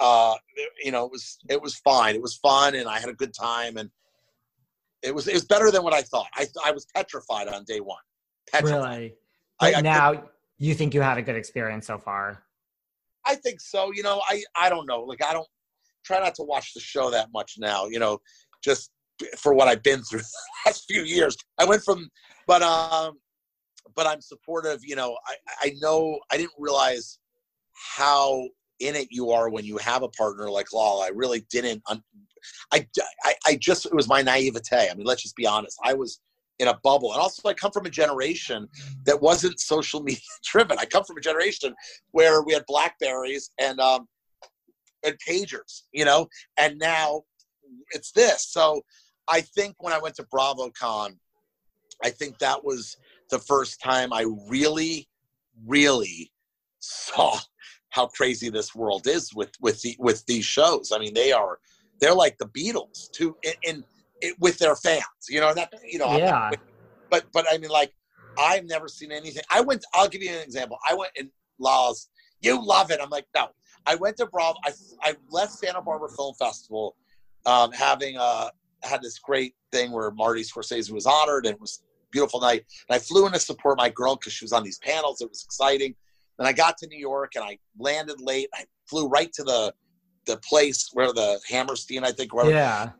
uh, 0.00 0.34
you 0.82 0.92
know, 0.92 1.04
it 1.04 1.10
was 1.10 1.38
it 1.48 1.60
was 1.60 1.76
fine. 1.76 2.14
It 2.14 2.22
was 2.22 2.36
fun, 2.36 2.74
and 2.74 2.88
I 2.88 2.98
had 2.98 3.08
a 3.08 3.14
good 3.14 3.34
time, 3.34 3.76
and 3.76 3.90
it 5.02 5.14
was 5.14 5.26
it 5.28 5.34
was 5.34 5.44
better 5.44 5.70
than 5.70 5.82
what 5.82 5.94
I 5.94 6.02
thought. 6.02 6.28
I 6.34 6.46
I 6.64 6.72
was 6.72 6.86
petrified 6.94 7.48
on 7.48 7.64
day 7.64 7.80
one. 7.80 7.98
Petrified. 8.52 8.98
really. 8.98 9.14
But 9.58 9.76
I 9.76 9.80
now 9.80 10.24
you 10.58 10.74
think 10.74 10.94
you 10.94 11.00
had 11.00 11.18
a 11.18 11.22
good 11.22 11.36
experience 11.36 11.86
so 11.86 11.98
far. 11.98 12.42
I 13.26 13.34
think 13.34 13.60
so. 13.60 13.92
You 13.92 14.02
know, 14.02 14.22
I 14.28 14.42
I 14.54 14.68
don't 14.68 14.86
know. 14.86 15.02
Like 15.02 15.24
I 15.24 15.32
don't 15.32 15.48
try 16.04 16.20
not 16.20 16.34
to 16.36 16.42
watch 16.42 16.72
the 16.74 16.80
show 16.80 17.10
that 17.10 17.28
much 17.32 17.54
now. 17.58 17.86
You 17.86 17.98
know, 17.98 18.18
just 18.62 18.90
for 19.38 19.54
what 19.54 19.68
I've 19.68 19.82
been 19.82 20.02
through 20.02 20.20
the 20.20 20.26
last 20.66 20.84
few 20.88 21.02
years. 21.02 21.36
I 21.58 21.64
went 21.64 21.82
from, 21.82 22.08
but 22.46 22.62
um, 22.62 23.18
but 23.94 24.06
I'm 24.06 24.20
supportive. 24.20 24.80
You 24.82 24.96
know, 24.96 25.16
I 25.26 25.34
I 25.68 25.72
know 25.80 26.18
I 26.30 26.36
didn't 26.36 26.54
realize 26.58 27.18
how 27.96 28.48
in 28.80 28.94
it 28.94 29.08
you 29.10 29.30
are 29.30 29.48
when 29.48 29.64
you 29.64 29.78
have 29.78 30.02
a 30.02 30.08
partner 30.08 30.50
like 30.50 30.72
Lala. 30.72 31.06
I 31.06 31.10
really 31.14 31.46
didn't. 31.50 31.82
I, 31.88 32.00
I 32.72 33.34
I 33.46 33.58
just 33.60 33.86
it 33.86 33.94
was 33.94 34.08
my 34.08 34.22
naivete. 34.22 34.88
I 34.90 34.94
mean, 34.94 35.06
let's 35.06 35.22
just 35.22 35.36
be 35.36 35.46
honest. 35.46 35.78
I 35.82 35.94
was 35.94 36.20
in 36.58 36.68
a 36.68 36.78
bubble, 36.82 37.12
and 37.12 37.20
also 37.20 37.48
I 37.48 37.54
come 37.54 37.72
from 37.72 37.86
a 37.86 37.90
generation 37.90 38.68
that 39.04 39.20
wasn't 39.20 39.60
social 39.60 40.02
media 40.02 40.20
driven. 40.44 40.78
I 40.78 40.84
come 40.84 41.04
from 41.04 41.18
a 41.18 41.20
generation 41.20 41.74
where 42.12 42.42
we 42.42 42.54
had 42.54 42.64
Blackberries 42.66 43.50
and 43.60 43.80
um 43.80 44.08
and 45.04 45.16
pagers, 45.26 45.82
you 45.92 46.04
know, 46.04 46.28
and 46.56 46.78
now 46.78 47.22
it's 47.90 48.12
this. 48.12 48.48
So 48.48 48.82
I 49.28 49.40
think 49.40 49.76
when 49.78 49.92
I 49.92 49.98
went 49.98 50.14
to 50.16 50.24
BravoCon, 50.24 51.16
I 52.02 52.10
think 52.10 52.38
that 52.38 52.64
was 52.64 52.96
the 53.30 53.38
first 53.38 53.80
time 53.80 54.12
I 54.12 54.26
really, 54.48 55.08
really 55.66 56.32
saw 56.80 57.38
how 57.90 58.06
crazy 58.08 58.50
this 58.50 58.74
world 58.74 59.06
is 59.06 59.34
with 59.34 59.50
with 59.60 59.80
the 59.82 59.96
with 59.98 60.24
these 60.26 60.44
shows. 60.44 60.92
I 60.92 60.98
mean, 60.98 61.14
they 61.14 61.32
are 61.32 61.58
they're 62.00 62.14
like 62.14 62.36
the 62.38 62.48
Beatles 62.48 63.10
to 63.12 63.36
in, 63.42 63.52
in, 63.62 63.84
in 64.22 64.32
with 64.38 64.58
their 64.58 64.76
fans. 64.76 65.02
You 65.28 65.40
know, 65.40 65.52
that 65.54 65.72
you 65.84 65.98
know, 65.98 66.10
not- 66.10 66.18
Yeah. 66.20 66.50
but 67.10 67.26
but 67.32 67.46
I 67.50 67.58
mean, 67.58 67.70
like 67.70 67.92
I've 68.38 68.64
never 68.64 68.88
seen 68.88 69.12
anything. 69.12 69.42
I 69.50 69.60
went. 69.60 69.84
I'll 69.94 70.08
give 70.08 70.22
you 70.22 70.30
an 70.30 70.42
example. 70.42 70.78
I 70.88 70.94
went 70.94 71.12
in 71.16 71.30
Laws. 71.58 72.08
You 72.40 72.62
love 72.64 72.90
it. 72.90 73.00
I'm 73.02 73.10
like, 73.10 73.26
no. 73.34 73.48
I 73.86 73.94
went 73.94 74.16
to 74.18 74.26
Bravo. 74.26 74.58
I 74.64 74.72
I 75.02 75.14
left 75.30 75.52
Santa 75.52 75.80
Barbara 75.80 76.08
Film 76.16 76.34
Festival, 76.38 76.96
um, 77.46 77.72
having 77.72 78.16
uh 78.18 78.50
had 78.82 79.00
this 79.02 79.18
great 79.18 79.54
thing 79.72 79.90
where 79.90 80.10
Marty 80.10 80.42
Scorsese 80.42 80.90
was 80.92 81.06
honored 81.06 81.46
and 81.46 81.54
it 81.54 81.60
was 81.60 81.82
a 81.82 81.86
beautiful 82.12 82.40
night. 82.40 82.64
And 82.88 82.96
I 82.96 82.98
flew 82.98 83.26
in 83.26 83.32
to 83.32 83.40
support 83.40 83.78
my 83.78 83.88
girl 83.88 84.16
because 84.16 84.32
she 84.32 84.44
was 84.44 84.52
on 84.52 84.62
these 84.62 84.78
panels. 84.78 85.20
It 85.20 85.28
was 85.28 85.42
exciting. 85.44 85.94
Then 86.38 86.46
I 86.46 86.52
got 86.52 86.76
to 86.78 86.86
New 86.86 86.98
York 86.98 87.32
and 87.36 87.42
I 87.44 87.58
landed 87.78 88.20
late. 88.20 88.48
I 88.54 88.66
flew 88.88 89.08
right 89.08 89.32
to 89.32 89.42
the 89.44 89.72
the 90.26 90.36
place 90.38 90.90
where 90.92 91.12
the 91.12 91.40
Hammerstein, 91.48 92.04
I 92.04 92.12
think, 92.12 92.34
where 92.34 92.50
Yeah. 92.50 92.90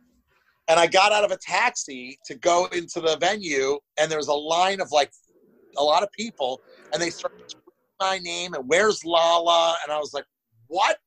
And 0.69 0.81
I 0.81 0.87
got 0.87 1.13
out 1.13 1.25
of 1.25 1.31
a 1.31 1.37
taxi 1.37 2.19
to 2.27 2.35
go 2.35 2.67
into 2.67 3.01
the 3.01 3.17
venue, 3.19 3.79
and 3.99 4.11
there 4.11 4.19
was 4.19 4.29
a 4.29 4.35
line 4.35 4.81
of 4.81 4.91
like 4.91 5.11
a 5.79 5.83
lot 5.83 6.03
of 6.03 6.11
people, 6.13 6.63
and 6.93 7.01
they 7.01 7.11
started 7.11 7.33
my 8.01 8.19
name 8.19 8.55
and 8.55 8.65
where's 8.67 9.05
Lala, 9.05 9.77
and 9.83 9.93
I 9.93 9.99
was 9.99 10.13
like, 10.13 10.25
what 10.67 10.99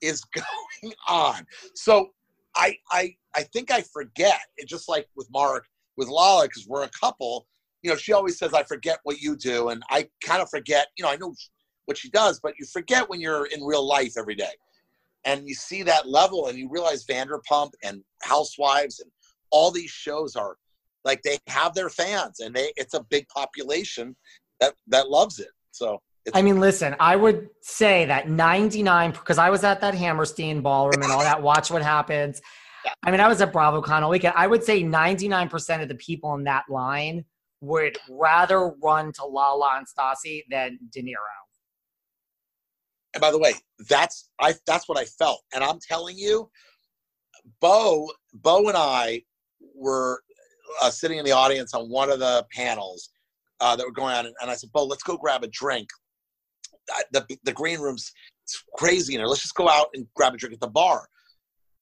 is 0.00 0.22
going 0.34 0.94
on? 1.08 1.46
So 1.74 2.08
I 2.56 2.76
I 2.90 3.14
I 3.34 3.42
think 3.42 3.70
I 3.70 3.82
forget. 3.82 4.40
It 4.56 4.68
just 4.68 4.88
like 4.88 5.06
with 5.16 5.28
Mark 5.32 5.66
with 5.96 6.08
Lala 6.08 6.44
because 6.44 6.66
we're 6.68 6.84
a 6.84 6.90
couple. 7.00 7.46
You 7.82 7.90
know, 7.90 7.96
she 7.96 8.12
always 8.12 8.38
says 8.38 8.54
I 8.54 8.62
forget 8.62 8.98
what 9.04 9.20
you 9.20 9.36
do, 9.36 9.68
and 9.68 9.82
I 9.90 10.08
kind 10.22 10.42
of 10.42 10.48
forget. 10.50 10.88
You 10.96 11.04
know, 11.04 11.10
I 11.10 11.16
know 11.16 11.34
what 11.86 11.98
she 11.98 12.10
does, 12.10 12.40
but 12.40 12.54
you 12.58 12.66
forget 12.66 13.08
when 13.08 13.20
you're 13.20 13.46
in 13.46 13.62
real 13.62 13.86
life 13.86 14.14
every 14.18 14.34
day 14.34 14.52
and 15.24 15.48
you 15.48 15.54
see 15.54 15.82
that 15.82 16.08
level 16.08 16.48
and 16.48 16.58
you 16.58 16.68
realize 16.70 17.04
Vanderpump 17.06 17.72
and 17.82 18.02
Housewives 18.22 19.00
and 19.00 19.10
all 19.50 19.70
these 19.70 19.90
shows 19.90 20.36
are 20.36 20.56
like 21.04 21.22
they 21.22 21.38
have 21.46 21.74
their 21.74 21.90
fans 21.90 22.40
and 22.40 22.54
they 22.54 22.72
it's 22.76 22.94
a 22.94 23.04
big 23.10 23.26
population 23.28 24.16
that 24.60 24.74
that 24.88 25.08
loves 25.08 25.38
it. 25.38 25.50
So 25.70 26.00
It's, 26.24 26.36
I 26.36 26.42
mean, 26.42 26.60
listen, 26.60 26.96
I 27.00 27.16
would 27.16 27.48
say 27.60 28.06
that 28.06 28.28
99 28.28 29.12
because 29.12 29.38
I 29.38 29.50
was 29.50 29.64
at 29.64 29.80
that 29.80 29.94
Hammerstein 29.94 30.60
ballroom 30.60 31.02
and 31.02 31.12
all 31.12 31.20
that. 31.20 31.42
Watch 31.42 31.70
what 31.70 31.82
happens. 31.82 32.40
I 33.02 33.10
mean, 33.10 33.20
I 33.20 33.28
was 33.28 33.40
at 33.40 33.52
BravoCon 33.52 34.02
all 34.02 34.10
weekend. 34.10 34.34
I 34.36 34.46
would 34.46 34.62
say 34.62 34.82
99% 34.82 35.82
of 35.82 35.88
the 35.88 35.94
people 35.94 36.34
in 36.34 36.44
that 36.44 36.64
line 36.68 37.24
would 37.60 37.96
rather 38.10 38.72
run 38.82 39.12
to 39.12 39.24
Lala 39.24 39.78
and 39.78 39.86
Stassi 39.86 40.42
than 40.50 40.78
De 40.90 41.02
Niro. 41.02 41.14
and 43.14 43.20
by 43.20 43.30
the 43.30 43.38
way, 43.38 43.54
that's 43.88 44.30
I 44.40 44.54
that's 44.66 44.88
what 44.88 44.98
I 44.98 45.04
felt. 45.04 45.42
And 45.54 45.62
I'm 45.62 45.78
telling 45.80 46.16
you, 46.16 46.50
Bo, 47.60 48.10
Bo 48.32 48.68
and 48.68 48.76
I 48.76 49.22
were 49.74 50.22
uh, 50.82 50.90
sitting 50.90 51.18
in 51.18 51.24
the 51.24 51.32
audience 51.32 51.74
on 51.74 51.88
one 51.88 52.10
of 52.10 52.18
the 52.18 52.46
panels 52.52 53.10
uh, 53.60 53.76
that 53.76 53.86
were 53.86 53.92
going 53.92 54.14
on, 54.14 54.26
and 54.26 54.50
I 54.50 54.54
said, 54.54 54.72
"Bo, 54.72 54.84
let's 54.84 55.02
go 55.02 55.16
grab 55.16 55.42
a 55.44 55.48
drink." 55.48 55.88
The 57.12 57.26
the 57.44 57.52
green 57.52 57.80
room's 57.80 58.12
it's 58.44 58.62
crazy 58.76 59.14
in 59.14 59.18
there. 59.18 59.28
Let's 59.28 59.42
just 59.42 59.54
go 59.54 59.68
out 59.68 59.88
and 59.94 60.06
grab 60.14 60.34
a 60.34 60.36
drink 60.36 60.54
at 60.54 60.60
the 60.60 60.68
bar. 60.68 61.08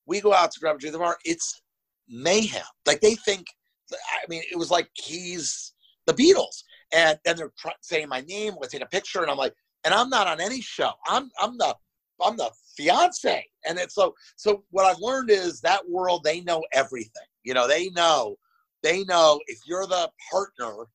We 0.07 0.21
go 0.21 0.33
out 0.33 0.53
to 0.53 0.61
grab 0.61 0.77
a 0.77 0.79
drink 0.79 0.95
at 0.95 0.99
the 0.99 1.05
bar. 1.05 1.19
It's 1.25 1.61
mayhem. 2.09 2.63
Like 2.87 3.01
they 3.01 3.15
think. 3.15 3.47
I 3.93 4.25
mean, 4.29 4.43
it 4.51 4.57
was 4.57 4.71
like 4.71 4.89
he's 4.95 5.75
the 6.07 6.15
Beatles, 6.15 6.63
and 6.95 7.19
then 7.25 7.37
they're 7.37 7.53
saying 7.83 8.09
my 8.09 8.23
name. 8.23 8.55
We're 8.55 8.69
taking 8.69 8.87
a 8.87 8.89
picture, 8.89 9.21
and 9.21 9.31
I'm 9.31 9.37
like, 9.37 9.55
and 9.85 9.93
I'm 9.93 10.09
not 10.09 10.27
on 10.27 10.41
any 10.41 10.61
show. 10.61 10.93
I'm 11.07 11.31
I'm 11.39 11.59
the 11.59 11.75
I'm 12.25 12.37
the 12.37 12.51
fiance, 12.77 13.45
and 13.67 13.79
it's 13.79 13.95
so 13.95 14.15
so. 14.37 14.65
What 14.71 14.87
I've 14.87 15.01
learned 15.01 15.31
is 15.31 15.61
that 15.61 15.89
world 15.89 16.23
they 16.25 16.41
know 16.41 16.63
everything. 16.73 17.27
You 17.45 17.55
know, 17.55 17.67
they 17.67 17.91
know 17.91 18.37
they 18.83 19.05
know 19.05 19.41
if 19.47 19.61
you're 19.67 19.87
the 19.87 20.11
partner, 20.31 20.87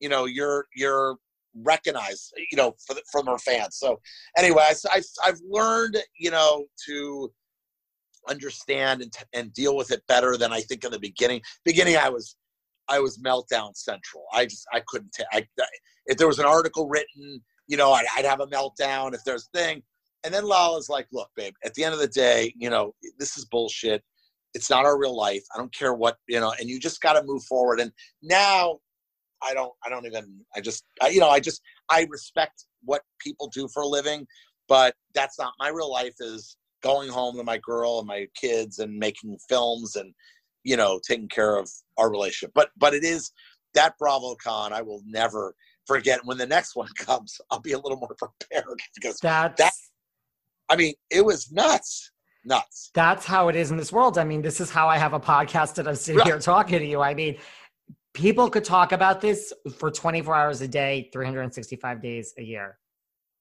you 0.00 0.08
know, 0.08 0.24
you're 0.24 0.66
you're 0.74 1.16
recognized, 1.62 2.34
you 2.50 2.56
know, 2.56 2.74
the, 2.88 3.02
from 3.10 3.26
her 3.26 3.38
fans. 3.38 3.76
So 3.76 4.00
anyway, 4.36 4.62
I, 4.68 4.74
I, 4.98 5.02
I've 5.24 5.40
learned, 5.48 5.96
you 6.18 6.30
know, 6.30 6.66
to 6.86 7.32
understand 8.28 9.02
and, 9.02 9.12
and 9.32 9.52
deal 9.54 9.76
with 9.76 9.90
it 9.90 10.02
better 10.06 10.36
than 10.36 10.52
I 10.52 10.60
think 10.60 10.84
in 10.84 10.90
the 10.90 10.98
beginning. 10.98 11.40
Beginning, 11.64 11.96
I 11.96 12.08
was 12.08 12.36
I 12.88 13.00
was 13.00 13.18
meltdown 13.18 13.76
central. 13.76 14.24
I 14.32 14.46
just 14.46 14.66
I 14.72 14.82
couldn't. 14.86 15.14
ta- 15.16 15.24
I, 15.32 15.46
if 16.06 16.18
there 16.18 16.28
was 16.28 16.38
an 16.38 16.46
article 16.46 16.88
written, 16.88 17.42
you 17.66 17.76
know, 17.76 17.92
I'd, 17.92 18.06
I'd 18.16 18.24
have 18.24 18.40
a 18.40 18.46
meltdown. 18.46 19.14
If 19.14 19.24
there's 19.24 19.48
a 19.54 19.58
thing, 19.58 19.82
and 20.26 20.34
then 20.34 20.44
Lala's 20.44 20.88
like, 20.88 21.06
"Look, 21.12 21.30
babe. 21.36 21.54
At 21.64 21.74
the 21.74 21.84
end 21.84 21.94
of 21.94 22.00
the 22.00 22.08
day, 22.08 22.52
you 22.56 22.68
know, 22.68 22.94
this 23.16 23.38
is 23.38 23.44
bullshit. 23.44 24.02
It's 24.54 24.68
not 24.68 24.84
our 24.84 24.98
real 24.98 25.16
life. 25.16 25.44
I 25.54 25.58
don't 25.58 25.72
care 25.72 25.94
what 25.94 26.16
you 26.28 26.40
know, 26.40 26.52
and 26.58 26.68
you 26.68 26.80
just 26.80 27.00
got 27.00 27.12
to 27.12 27.22
move 27.22 27.44
forward." 27.44 27.78
And 27.78 27.92
now, 28.22 28.80
I 29.40 29.54
don't. 29.54 29.72
I 29.84 29.88
don't 29.88 30.04
even. 30.04 30.40
I 30.54 30.60
just. 30.60 30.84
I, 31.00 31.08
you 31.08 31.20
know. 31.20 31.30
I 31.30 31.38
just. 31.38 31.62
I 31.88 32.08
respect 32.10 32.64
what 32.82 33.02
people 33.20 33.48
do 33.54 33.68
for 33.72 33.84
a 33.84 33.86
living, 33.86 34.26
but 34.68 34.96
that's 35.14 35.38
not 35.38 35.52
my 35.60 35.68
real 35.68 35.92
life. 35.92 36.14
Is 36.18 36.56
going 36.82 37.08
home 37.08 37.36
to 37.36 37.44
my 37.44 37.58
girl 37.58 38.00
and 38.00 38.08
my 38.08 38.26
kids 38.34 38.80
and 38.80 38.98
making 38.98 39.38
films 39.48 39.94
and 39.94 40.12
you 40.64 40.76
know 40.76 41.00
taking 41.06 41.28
care 41.28 41.56
of 41.56 41.70
our 41.98 42.10
relationship. 42.10 42.50
But 42.52 42.70
but 42.76 42.94
it 42.94 43.04
is 43.04 43.30
that 43.74 43.94
BravoCon. 44.02 44.72
I 44.72 44.82
will 44.82 45.02
never 45.06 45.54
forget. 45.86 46.20
When 46.24 46.38
the 46.38 46.46
next 46.46 46.76
one 46.76 46.88
comes, 46.98 47.40
I'll 47.50 47.60
be 47.60 47.72
a 47.72 47.78
little 47.78 47.98
more 47.98 48.14
prepared 48.18 48.78
because 48.94 49.18
That's 49.20 49.60
that. 49.60 49.72
I 50.68 50.76
mean, 50.76 50.94
it 51.10 51.24
was 51.24 51.50
nuts, 51.52 52.10
nuts. 52.44 52.90
that's 52.94 53.24
how 53.24 53.48
it 53.48 53.56
is 53.56 53.70
in 53.70 53.76
this 53.76 53.92
world. 53.92 54.18
I 54.18 54.24
mean, 54.24 54.42
this 54.42 54.60
is 54.60 54.70
how 54.70 54.88
I 54.88 54.98
have 54.98 55.12
a 55.12 55.20
podcast 55.20 55.74
that 55.76 55.86
I'm 55.86 55.94
sitting 55.96 56.24
here 56.24 56.38
talking 56.38 56.78
to 56.78 56.86
you. 56.86 57.00
I 57.00 57.14
mean, 57.14 57.36
people 58.14 58.50
could 58.50 58.64
talk 58.64 58.92
about 58.92 59.20
this 59.20 59.52
for 59.78 59.90
24 59.90 60.34
hours 60.34 60.60
a 60.62 60.68
day, 60.68 61.08
365 61.12 62.02
days 62.02 62.34
a 62.38 62.42
year. 62.42 62.78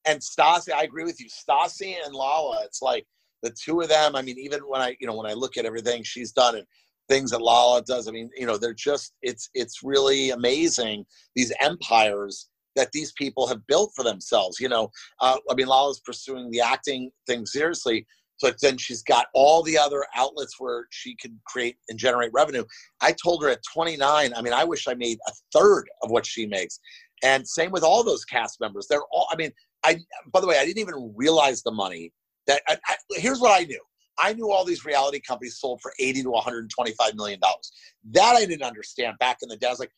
and 0.05 0.19
Stassi, 0.19 0.71
I 0.71 0.83
agree 0.83 1.03
with 1.03 1.19
you. 1.19 1.27
Stassi 1.27 1.95
and 2.05 2.13
Lala, 2.13 2.63
it's 2.63 2.81
like 2.81 3.05
the 3.41 3.49
two 3.51 3.81
of 3.81 3.89
them. 3.89 4.15
I 4.15 4.21
mean, 4.21 4.37
even 4.37 4.61
when 4.61 4.81
I, 4.81 4.95
you 4.99 5.07
know, 5.07 5.15
when 5.15 5.29
I 5.29 5.33
look 5.33 5.57
at 5.57 5.65
everything 5.65 6.03
she's 6.03 6.31
done 6.31 6.55
and 6.55 6.65
things 7.09 7.31
that 7.31 7.41
Lala 7.41 7.81
does, 7.81 8.07
I 8.07 8.11
mean, 8.11 8.29
you 8.35 8.45
know, 8.45 8.57
they're 8.57 8.73
just, 8.73 9.13
it's, 9.21 9.49
it's 9.53 9.83
really 9.83 10.29
amazing 10.31 11.05
these 11.35 11.51
empires 11.59 12.49
that 12.75 12.91
these 12.91 13.11
people 13.13 13.47
have 13.47 13.65
built 13.67 13.91
for 13.95 14.03
themselves. 14.03 14.59
You 14.59 14.69
know, 14.69 14.91
uh, 15.21 15.37
I 15.49 15.53
mean, 15.55 15.67
Lala's 15.67 15.99
pursuing 15.99 16.49
the 16.51 16.61
acting 16.61 17.11
thing 17.27 17.45
seriously. 17.45 18.05
But 18.41 18.57
then 18.61 18.77
she's 18.77 19.01
got 19.01 19.27
all 19.33 19.63
the 19.63 19.77
other 19.77 20.05
outlets 20.13 20.59
where 20.59 20.87
she 20.89 21.15
can 21.15 21.39
create 21.47 21.77
and 21.87 21.97
generate 21.97 22.31
revenue. 22.33 22.65
I 23.01 23.13
told 23.13 23.41
her 23.43 23.49
at 23.49 23.61
29, 23.73 24.33
I 24.35 24.41
mean, 24.41 24.51
I 24.53 24.65
wish 24.65 24.87
I 24.87 24.93
made 24.93 25.19
a 25.27 25.31
third 25.53 25.85
of 26.03 26.11
what 26.11 26.25
she 26.25 26.45
makes. 26.45 26.79
And 27.23 27.47
same 27.47 27.71
with 27.71 27.83
all 27.83 28.03
those 28.03 28.25
cast 28.25 28.59
members. 28.59 28.87
They're 28.89 29.05
all, 29.11 29.27
I 29.31 29.37
mean, 29.37 29.51
I, 29.83 29.97
by 30.33 30.41
the 30.41 30.47
way, 30.47 30.57
I 30.57 30.65
didn't 30.65 30.79
even 30.79 31.13
realize 31.15 31.63
the 31.63 31.71
money 31.71 32.11
that 32.47 32.61
I, 32.67 32.77
I, 32.87 32.95
here's 33.11 33.39
what 33.39 33.59
I 33.59 33.63
knew. 33.63 33.81
I 34.17 34.33
knew 34.33 34.51
all 34.51 34.65
these 34.65 34.85
reality 34.85 35.19
companies 35.19 35.59
sold 35.59 35.81
for 35.81 35.93
80 35.99 36.23
to 36.23 36.31
125 36.31 37.15
million 37.15 37.39
dollars. 37.39 37.71
That 38.11 38.35
I 38.35 38.45
didn't 38.45 38.63
understand 38.63 39.17
back 39.19 39.37
in 39.41 39.49
the 39.49 39.57
day. 39.57 39.67
I 39.67 39.71
was 39.71 39.79
like, 39.79 39.91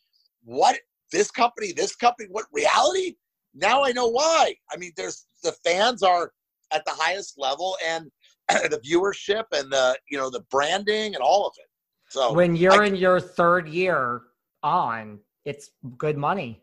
what? 0.43 0.77
This 1.11 1.31
company, 1.31 1.71
this 1.71 1.95
company, 1.95 2.27
what 2.31 2.45
reality? 2.51 3.15
Now 3.53 3.83
I 3.83 3.91
know 3.91 4.07
why. 4.07 4.55
I 4.71 4.77
mean, 4.77 4.91
there's 4.97 5.25
the 5.43 5.53
fans 5.63 6.03
are 6.03 6.31
at 6.71 6.83
the 6.85 6.91
highest 6.91 7.35
level 7.37 7.77
and 7.85 8.11
the 8.49 8.79
viewership 8.85 9.45
and 9.53 9.71
the, 9.71 9.97
you 10.09 10.17
know, 10.17 10.29
the 10.29 10.41
branding 10.51 11.15
and 11.15 11.23
all 11.23 11.47
of 11.47 11.53
it. 11.57 11.67
So 12.09 12.33
when 12.33 12.55
you're 12.55 12.83
I- 12.83 12.87
in 12.87 12.95
your 12.95 13.19
third 13.19 13.67
year 13.67 14.21
on, 14.63 15.19
it's 15.45 15.69
good 15.97 16.17
money. 16.17 16.61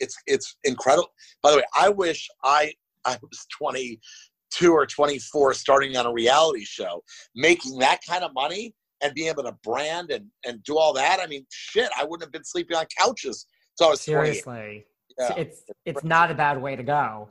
it's 0.00 0.16
it's 0.26 0.56
incredible. 0.64 1.08
By 1.42 1.50
the 1.52 1.56
way, 1.58 1.64
I 1.74 1.88
wish 1.88 2.28
I 2.44 2.72
I 3.04 3.16
was 3.22 3.46
22 3.58 4.72
or 4.72 4.86
24 4.86 5.54
starting 5.54 5.96
on 5.96 6.06
a 6.06 6.12
reality 6.12 6.64
show, 6.64 7.02
making 7.34 7.78
that 7.78 8.00
kind 8.08 8.22
of 8.24 8.34
money 8.34 8.74
and 9.02 9.14
being 9.14 9.28
able 9.28 9.42
to 9.44 9.52
brand 9.62 10.10
and 10.10 10.26
and 10.44 10.62
do 10.64 10.78
all 10.78 10.92
that. 10.94 11.20
I 11.20 11.26
mean, 11.26 11.46
shit, 11.50 11.90
I 11.96 12.04
wouldn't 12.04 12.22
have 12.22 12.32
been 12.32 12.44
sleeping 12.44 12.76
on 12.76 12.86
couches. 12.98 13.46
So 13.74 13.86
I 13.86 13.90
was 13.90 14.00
Seriously. 14.00 14.86
Yeah. 15.18 15.34
It's 15.36 15.62
it's 15.84 16.04
not 16.04 16.30
a 16.30 16.34
bad 16.34 16.60
way 16.60 16.76
to 16.76 16.82
go. 16.82 17.28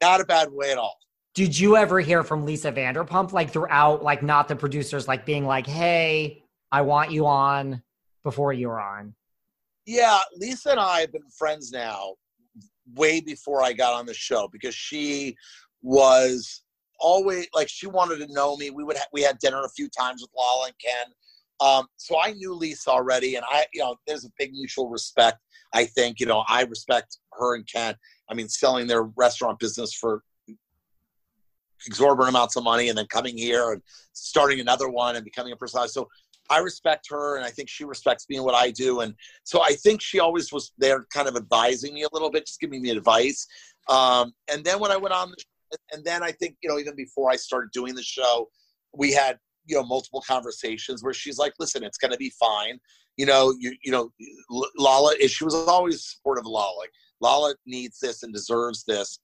Not 0.00 0.20
a 0.20 0.24
bad 0.24 0.48
way 0.50 0.70
at 0.70 0.78
all. 0.78 0.96
Did 1.34 1.58
you 1.58 1.76
ever 1.76 2.00
hear 2.00 2.22
from 2.22 2.44
Lisa 2.44 2.72
Vanderpump 2.72 3.32
like 3.32 3.50
throughout, 3.50 4.02
like 4.02 4.22
not 4.22 4.48
the 4.48 4.56
producers, 4.56 5.06
like 5.06 5.24
being 5.26 5.44
like, 5.44 5.66
"Hey, 5.66 6.42
I 6.72 6.82
want 6.82 7.12
you 7.12 7.26
on," 7.26 7.82
before 8.24 8.52
you 8.52 8.68
were 8.68 8.80
on? 8.80 9.14
Yeah, 9.86 10.18
Lisa 10.36 10.72
and 10.72 10.80
I 10.80 11.00
have 11.00 11.12
been 11.12 11.28
friends 11.36 11.70
now 11.70 12.14
way 12.94 13.20
before 13.20 13.62
I 13.62 13.72
got 13.72 13.94
on 13.94 14.06
the 14.06 14.14
show 14.14 14.48
because 14.48 14.74
she 14.74 15.36
was 15.82 16.62
always 16.98 17.46
like 17.54 17.68
she 17.68 17.86
wanted 17.86 18.26
to 18.26 18.32
know 18.32 18.56
me. 18.56 18.70
We 18.70 18.84
would 18.84 18.96
ha- 18.96 19.06
we 19.12 19.22
had 19.22 19.38
dinner 19.38 19.62
a 19.64 19.70
few 19.70 19.88
times 19.88 20.22
with 20.22 20.30
Lala 20.36 20.66
and 20.66 20.74
Ken. 20.84 21.06
Um, 21.60 21.86
so 21.96 22.16
I 22.20 22.32
knew 22.32 22.54
Lisa 22.54 22.90
already, 22.90 23.34
and 23.34 23.44
I, 23.48 23.66
you 23.74 23.80
know, 23.80 23.96
there's 24.06 24.24
a 24.24 24.30
big 24.38 24.52
mutual 24.52 24.88
respect. 24.88 25.38
I 25.74 25.86
think, 25.86 26.20
you 26.20 26.26
know, 26.26 26.44
I 26.48 26.62
respect 26.62 27.18
her 27.32 27.56
and 27.56 27.66
Ken. 27.66 27.94
I 28.30 28.34
mean, 28.34 28.48
selling 28.48 28.86
their 28.86 29.04
restaurant 29.16 29.58
business 29.58 29.92
for 29.92 30.22
exorbitant 31.86 32.28
amounts 32.28 32.56
of 32.56 32.64
money, 32.64 32.88
and 32.88 32.96
then 32.96 33.06
coming 33.06 33.36
here 33.36 33.72
and 33.72 33.82
starting 34.12 34.60
another 34.60 34.88
one 34.88 35.16
and 35.16 35.24
becoming 35.24 35.52
a 35.52 35.56
personality. 35.56 35.92
So 35.92 36.08
I 36.50 36.58
respect 36.58 37.06
her, 37.10 37.36
and 37.36 37.44
I 37.44 37.50
think 37.50 37.68
she 37.68 37.84
respects 37.84 38.26
me 38.28 38.36
and 38.36 38.44
what 38.44 38.54
I 38.54 38.70
do. 38.70 39.00
And 39.00 39.14
so 39.44 39.62
I 39.62 39.72
think 39.74 40.00
she 40.00 40.20
always 40.20 40.52
was 40.52 40.72
there, 40.78 41.06
kind 41.12 41.28
of 41.28 41.36
advising 41.36 41.94
me 41.94 42.04
a 42.04 42.08
little 42.12 42.30
bit, 42.30 42.46
just 42.46 42.60
giving 42.60 42.82
me 42.82 42.90
advice. 42.90 43.46
Um, 43.88 44.32
and 44.50 44.64
then 44.64 44.78
when 44.78 44.90
I 44.90 44.96
went 44.96 45.14
on, 45.14 45.30
the, 45.30 45.36
and 45.92 46.04
then 46.04 46.22
I 46.22 46.32
think 46.32 46.56
you 46.62 46.68
know, 46.68 46.78
even 46.78 46.94
before 46.94 47.30
I 47.30 47.36
started 47.36 47.70
doing 47.72 47.94
the 47.94 48.02
show, 48.02 48.48
we 48.96 49.12
had 49.12 49.38
you 49.66 49.76
know 49.76 49.84
multiple 49.84 50.22
conversations 50.26 51.02
where 51.02 51.14
she's 51.14 51.38
like, 51.38 51.52
"Listen, 51.58 51.84
it's 51.84 51.98
going 51.98 52.12
to 52.12 52.18
be 52.18 52.32
fine." 52.38 52.78
You 53.16 53.26
know, 53.26 53.54
you 53.58 53.74
you 53.82 53.92
know, 53.92 54.10
Lala. 54.76 55.14
She 55.26 55.44
was 55.44 55.54
always 55.54 56.04
supportive 56.04 56.42
of 56.46 56.50
Lala. 56.50 56.76
Like 56.78 56.92
Lala 57.20 57.54
needs 57.66 57.98
this 58.00 58.22
and 58.22 58.32
deserves 58.32 58.84
this 58.84 59.20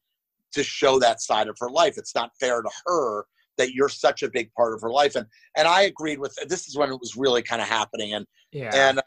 to 0.53 0.63
show 0.63 0.99
that 1.01 1.21
side 1.21 1.49
of 1.49 1.57
her 1.61 1.71
life. 1.71 1.95
It's 1.97 2.15
not 2.15 2.31
fair 2.39 2.63
to 2.63 2.71
her 2.87 3.25
that 3.57 3.73
you're 3.73 3.89
such 3.89 4.23
a 4.23 4.31
big 4.31 4.53
part 4.55 4.75
of 4.75 4.81
her 4.83 4.91
life. 4.91 5.17
And 5.17 5.27
and 5.57 5.69
I 5.69 5.83
agreed 5.83 6.19
with 6.19 6.37
this 6.49 6.67
is 6.69 6.77
when 6.77 6.91
it 6.91 7.01
was 7.01 7.17
really 7.17 7.43
kind 7.43 7.63
of 7.63 7.69
happening. 7.69 8.15
And 8.15 8.27
Yeah. 8.53 8.71
and 8.75 9.03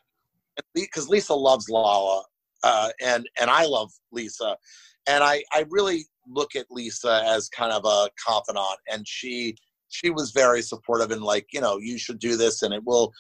because 0.74 1.10
Lisa 1.10 1.34
loves 1.34 1.70
Lala, 1.70 2.24
uh, 2.64 2.90
and 3.02 3.28
and 3.40 3.50
I 3.50 3.66
love 3.66 3.92
Lisa, 4.12 4.58
and 5.08 5.24
I 5.24 5.44
I 5.54 5.66
really 5.70 6.06
look 6.30 6.56
at 6.56 6.66
Lisa 6.70 7.24
as 7.26 7.50
kind 7.50 7.72
of 7.72 7.86
a 7.86 8.10
confidant, 8.24 8.80
and 8.92 9.08
she 9.08 9.56
she 9.90 10.10
was 10.10 10.32
very 10.32 10.62
supportive 10.62 11.12
and 11.12 11.22
like 11.22 11.48
you 11.54 11.62
know 11.62 11.78
you 11.78 11.98
should 11.98 12.20
do 12.20 12.36
this 12.36 12.62
and 12.62 12.74
it 12.74 12.84
will, 12.86 13.12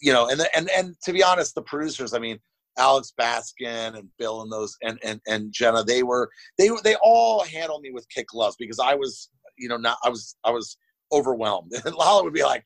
you 0.00 0.12
know, 0.12 0.28
and 0.28 0.40
and 0.54 0.70
and 0.70 0.94
to 1.04 1.12
be 1.12 1.22
honest, 1.22 1.54
the 1.54 1.62
producers, 1.62 2.14
I 2.14 2.18
mean. 2.18 2.38
Alex 2.76 3.12
Baskin 3.16 3.96
and 3.96 4.08
Bill 4.18 4.42
and 4.42 4.50
those 4.50 4.76
and, 4.82 4.98
and 5.04 5.20
and 5.28 5.52
Jenna, 5.52 5.84
they 5.84 6.02
were 6.02 6.28
they 6.58 6.70
they 6.82 6.96
all 7.04 7.44
handled 7.44 7.82
me 7.82 7.92
with 7.92 8.04
kick 8.08 8.26
gloves 8.26 8.56
because 8.58 8.80
I 8.80 8.96
was 8.96 9.30
you 9.56 9.68
know 9.68 9.76
not 9.76 9.96
I 10.02 10.08
was 10.08 10.34
I 10.42 10.50
was 10.50 10.76
overwhelmed. 11.12 11.72
And 11.84 11.94
Lala 11.94 12.24
would 12.24 12.34
be 12.34 12.42
like, 12.42 12.64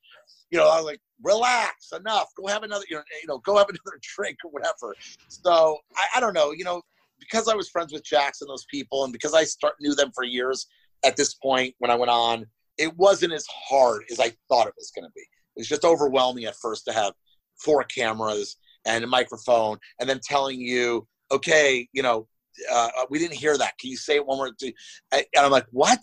you 0.51 0.59
know, 0.59 0.68
I 0.68 0.76
was 0.76 0.84
like, 0.84 1.01
relax, 1.22 1.93
enough, 1.93 2.28
go 2.36 2.47
have 2.47 2.62
another, 2.62 2.84
you 2.89 2.97
know, 2.97 3.03
you 3.20 3.28
know, 3.28 3.39
go 3.39 3.57
have 3.57 3.68
another 3.68 3.99
drink 4.16 4.39
or 4.45 4.51
whatever. 4.51 4.95
So 5.28 5.78
I, 5.97 6.16
I 6.16 6.20
don't 6.20 6.34
know, 6.34 6.53
you 6.53 6.64
know, 6.64 6.82
because 7.19 7.49
I 7.49 7.55
was 7.55 7.69
friends 7.69 7.93
with 7.93 8.05
Jackson, 8.05 8.49
those 8.49 8.66
people, 8.71 9.05
and 9.05 9.12
because 9.12 9.35
I 9.35 9.45
start 9.45 9.75
knew 9.81 9.95
them 9.95 10.11
for 10.14 10.25
years 10.25 10.66
at 11.05 11.16
this 11.16 11.35
point 11.35 11.75
when 11.79 11.91
I 11.91 11.95
went 11.95 12.11
on, 12.11 12.47
it 12.77 12.97
wasn't 12.97 13.33
as 13.33 13.47
hard 13.51 14.05
as 14.11 14.21
I 14.21 14.33
thought 14.49 14.69
it 14.69 14.75
was 14.77 14.93
going 14.95 15.05
to 15.05 15.12
be. 15.14 15.21
It 15.21 15.61
was 15.61 15.69
just 15.69 15.85
overwhelming 15.85 16.45
at 16.45 16.57
first 16.57 16.85
to 16.87 16.93
have 16.93 17.12
four 17.57 17.85
cameras 17.85 18.57
and 18.87 19.05
a 19.05 19.07
microphone, 19.07 19.79
and 20.01 20.09
then 20.09 20.21
telling 20.23 20.61
you, 20.61 21.07
okay, 21.31 21.89
you 21.93 22.03
know, 22.03 22.29
uh, 22.73 22.89
we 23.11 23.19
didn't 23.19 23.37
hear 23.37 23.57
that. 23.59 23.77
Can 23.79 23.91
you 23.91 23.97
say 23.97 24.16
it 24.16 24.27
one 24.27 24.39
more? 24.39 24.49
Time? 24.49 24.73
And 25.12 25.25
I'm 25.37 25.51
like, 25.51 25.66
what? 25.71 26.01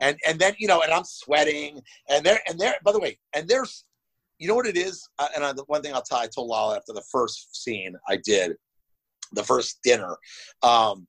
And 0.00 0.18
and 0.26 0.38
then 0.38 0.54
you 0.58 0.66
know, 0.66 0.82
and 0.82 0.92
I'm 0.92 1.04
sweating, 1.04 1.80
and 2.08 2.24
there 2.24 2.40
and 2.48 2.58
there. 2.58 2.74
By 2.84 2.92
the 2.92 3.00
way, 3.00 3.18
and 3.34 3.48
there's, 3.48 3.84
you 4.38 4.48
know 4.48 4.54
what 4.54 4.66
it 4.66 4.76
is. 4.76 5.08
Uh, 5.18 5.28
and 5.34 5.44
I, 5.44 5.52
the 5.52 5.64
one 5.64 5.82
thing 5.82 5.94
I'll 5.94 6.02
tell, 6.02 6.18
I 6.18 6.26
told 6.26 6.48
Lala 6.48 6.76
after 6.76 6.92
the 6.92 7.04
first 7.12 7.62
scene 7.62 7.94
I 8.08 8.16
did, 8.16 8.52
the 9.32 9.44
first 9.44 9.80
dinner. 9.82 10.16
Um, 10.62 11.06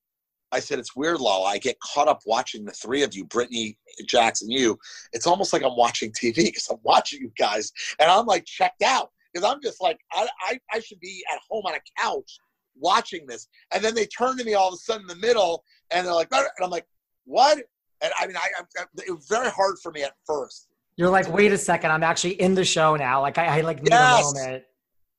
I 0.53 0.59
said, 0.59 0.79
it's 0.79 0.95
weird, 0.95 1.21
Lala. 1.21 1.47
I 1.47 1.57
get 1.57 1.77
caught 1.79 2.09
up 2.09 2.19
watching 2.25 2.65
the 2.65 2.73
three 2.73 3.03
of 3.03 3.15
you, 3.15 3.23
Brittany, 3.23 3.77
Jackson, 4.05 4.51
you. 4.51 4.77
It's 5.13 5.25
almost 5.25 5.53
like 5.53 5.63
I'm 5.63 5.77
watching 5.77 6.11
TV 6.11 6.35
because 6.35 6.67
I'm 6.69 6.79
watching 6.83 7.21
you 7.21 7.31
guys, 7.37 7.71
and 7.99 8.11
I'm 8.11 8.25
like 8.25 8.45
checked 8.45 8.81
out 8.81 9.11
because 9.33 9.49
I'm 9.49 9.61
just 9.61 9.81
like 9.81 9.97
I, 10.11 10.27
I 10.49 10.59
I 10.73 10.79
should 10.81 10.99
be 10.99 11.23
at 11.33 11.39
home 11.49 11.65
on 11.65 11.75
a 11.75 12.01
couch 12.01 12.39
watching 12.81 13.25
this. 13.27 13.47
And 13.73 13.83
then 13.83 13.95
they 13.95 14.05
turn 14.05 14.37
to 14.37 14.43
me 14.43 14.53
all 14.53 14.69
of 14.69 14.73
a 14.73 14.77
sudden 14.77 15.03
in 15.03 15.07
the 15.07 15.27
middle 15.27 15.63
and 15.91 16.05
they're 16.05 16.13
like, 16.13 16.29
and 16.31 16.47
I'm 16.61 16.69
like, 16.69 16.85
what? 17.25 17.57
And 18.01 18.11
I 18.19 18.27
mean, 18.27 18.35
I, 18.35 18.49
I, 18.79 18.83
it 19.05 19.11
was 19.11 19.27
very 19.27 19.49
hard 19.49 19.77
for 19.81 19.91
me 19.91 20.03
at 20.03 20.13
first. 20.25 20.67
You're 20.97 21.09
like, 21.09 21.31
wait 21.31 21.51
a 21.51 21.57
second, 21.57 21.91
I'm 21.91 22.03
actually 22.03 22.39
in 22.41 22.53
the 22.53 22.65
show 22.65 22.95
now. 22.95 23.21
Like, 23.21 23.37
I, 23.37 23.59
I 23.59 23.61
like 23.61 23.81
need 23.81 23.91
yes. 23.91 24.31
a 24.31 24.35
moment. 24.35 24.63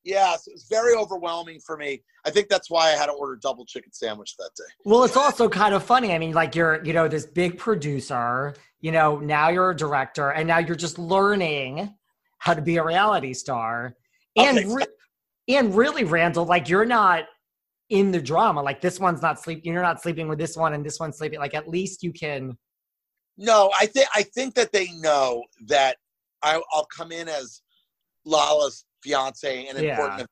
Yes, 0.05 0.47
it 0.47 0.53
was 0.53 0.67
very 0.69 0.95
overwhelming 0.95 1.61
for 1.61 1.77
me. 1.77 2.03
I 2.25 2.31
think 2.31 2.49
that's 2.49 2.71
why 2.71 2.89
I 2.89 2.93
had 2.93 3.07
to 3.07 3.13
order 3.13 3.37
double 3.37 3.65
chicken 3.65 3.93
sandwich 3.93 4.37
that 4.37 4.51
day. 4.57 4.65
Well, 4.85 5.05
it's 5.05 5.17
also 5.17 5.49
kind 5.49 5.75
of 5.75 5.83
funny. 5.83 6.13
I 6.13 6.19
mean, 6.19 6.33
like 6.33 6.55
you're, 6.55 6.85
you 6.85 6.93
know, 6.93 7.07
this 7.07 7.27
big 7.27 7.59
producer, 7.59 8.55
you 8.81 8.91
know, 8.91 9.19
now 9.19 9.49
you're 9.49 9.71
a 9.71 9.77
director 9.77 10.31
and 10.31 10.49
now 10.49 10.59
you're 10.59 10.77
just 10.77 10.99
learning 10.99 11.95
how 12.39 12.55
to 12.55 12.63
be 12.63 12.77
a 12.77 12.85
reality 12.85 13.33
star. 13.33 13.95
And 14.37 14.59
okay. 14.59 14.75
re- 14.75 14.87
and 15.49 15.75
really, 15.75 16.05
Randall, 16.05 16.45
like 16.45 16.69
you're 16.69 16.85
not 16.85 17.25
in 17.91 18.11
the 18.11 18.21
drama. 18.21 18.63
Like 18.63 18.81
this 18.81 18.99
one's 18.99 19.23
not 19.23 19.39
sleeping. 19.39 19.73
You're 19.73 19.83
not 19.83 20.03
sleeping 20.03 20.27
with 20.27 20.39
this 20.39 20.57
one, 20.57 20.73
and 20.73 20.85
this 20.85 20.99
one's 20.99 21.19
sleeping. 21.19 21.39
Like 21.39 21.55
at 21.55 21.69
least 21.69 22.03
you 22.03 22.13
can. 22.13 22.57
No, 23.37 23.71
I 23.79 23.87
think 23.87 24.09
I 24.15 24.23
think 24.23 24.55
that 24.55 24.73
they 24.73 24.91
know 24.93 25.45
that 25.67 25.97
I, 26.43 26.57
will 26.57 26.87
come 26.97 27.13
in 27.13 27.29
as 27.29 27.63
Lala's 28.25 28.85
fiance 29.03 29.67
and 29.67 29.79
yeah. 29.79 29.91
important. 29.91 30.29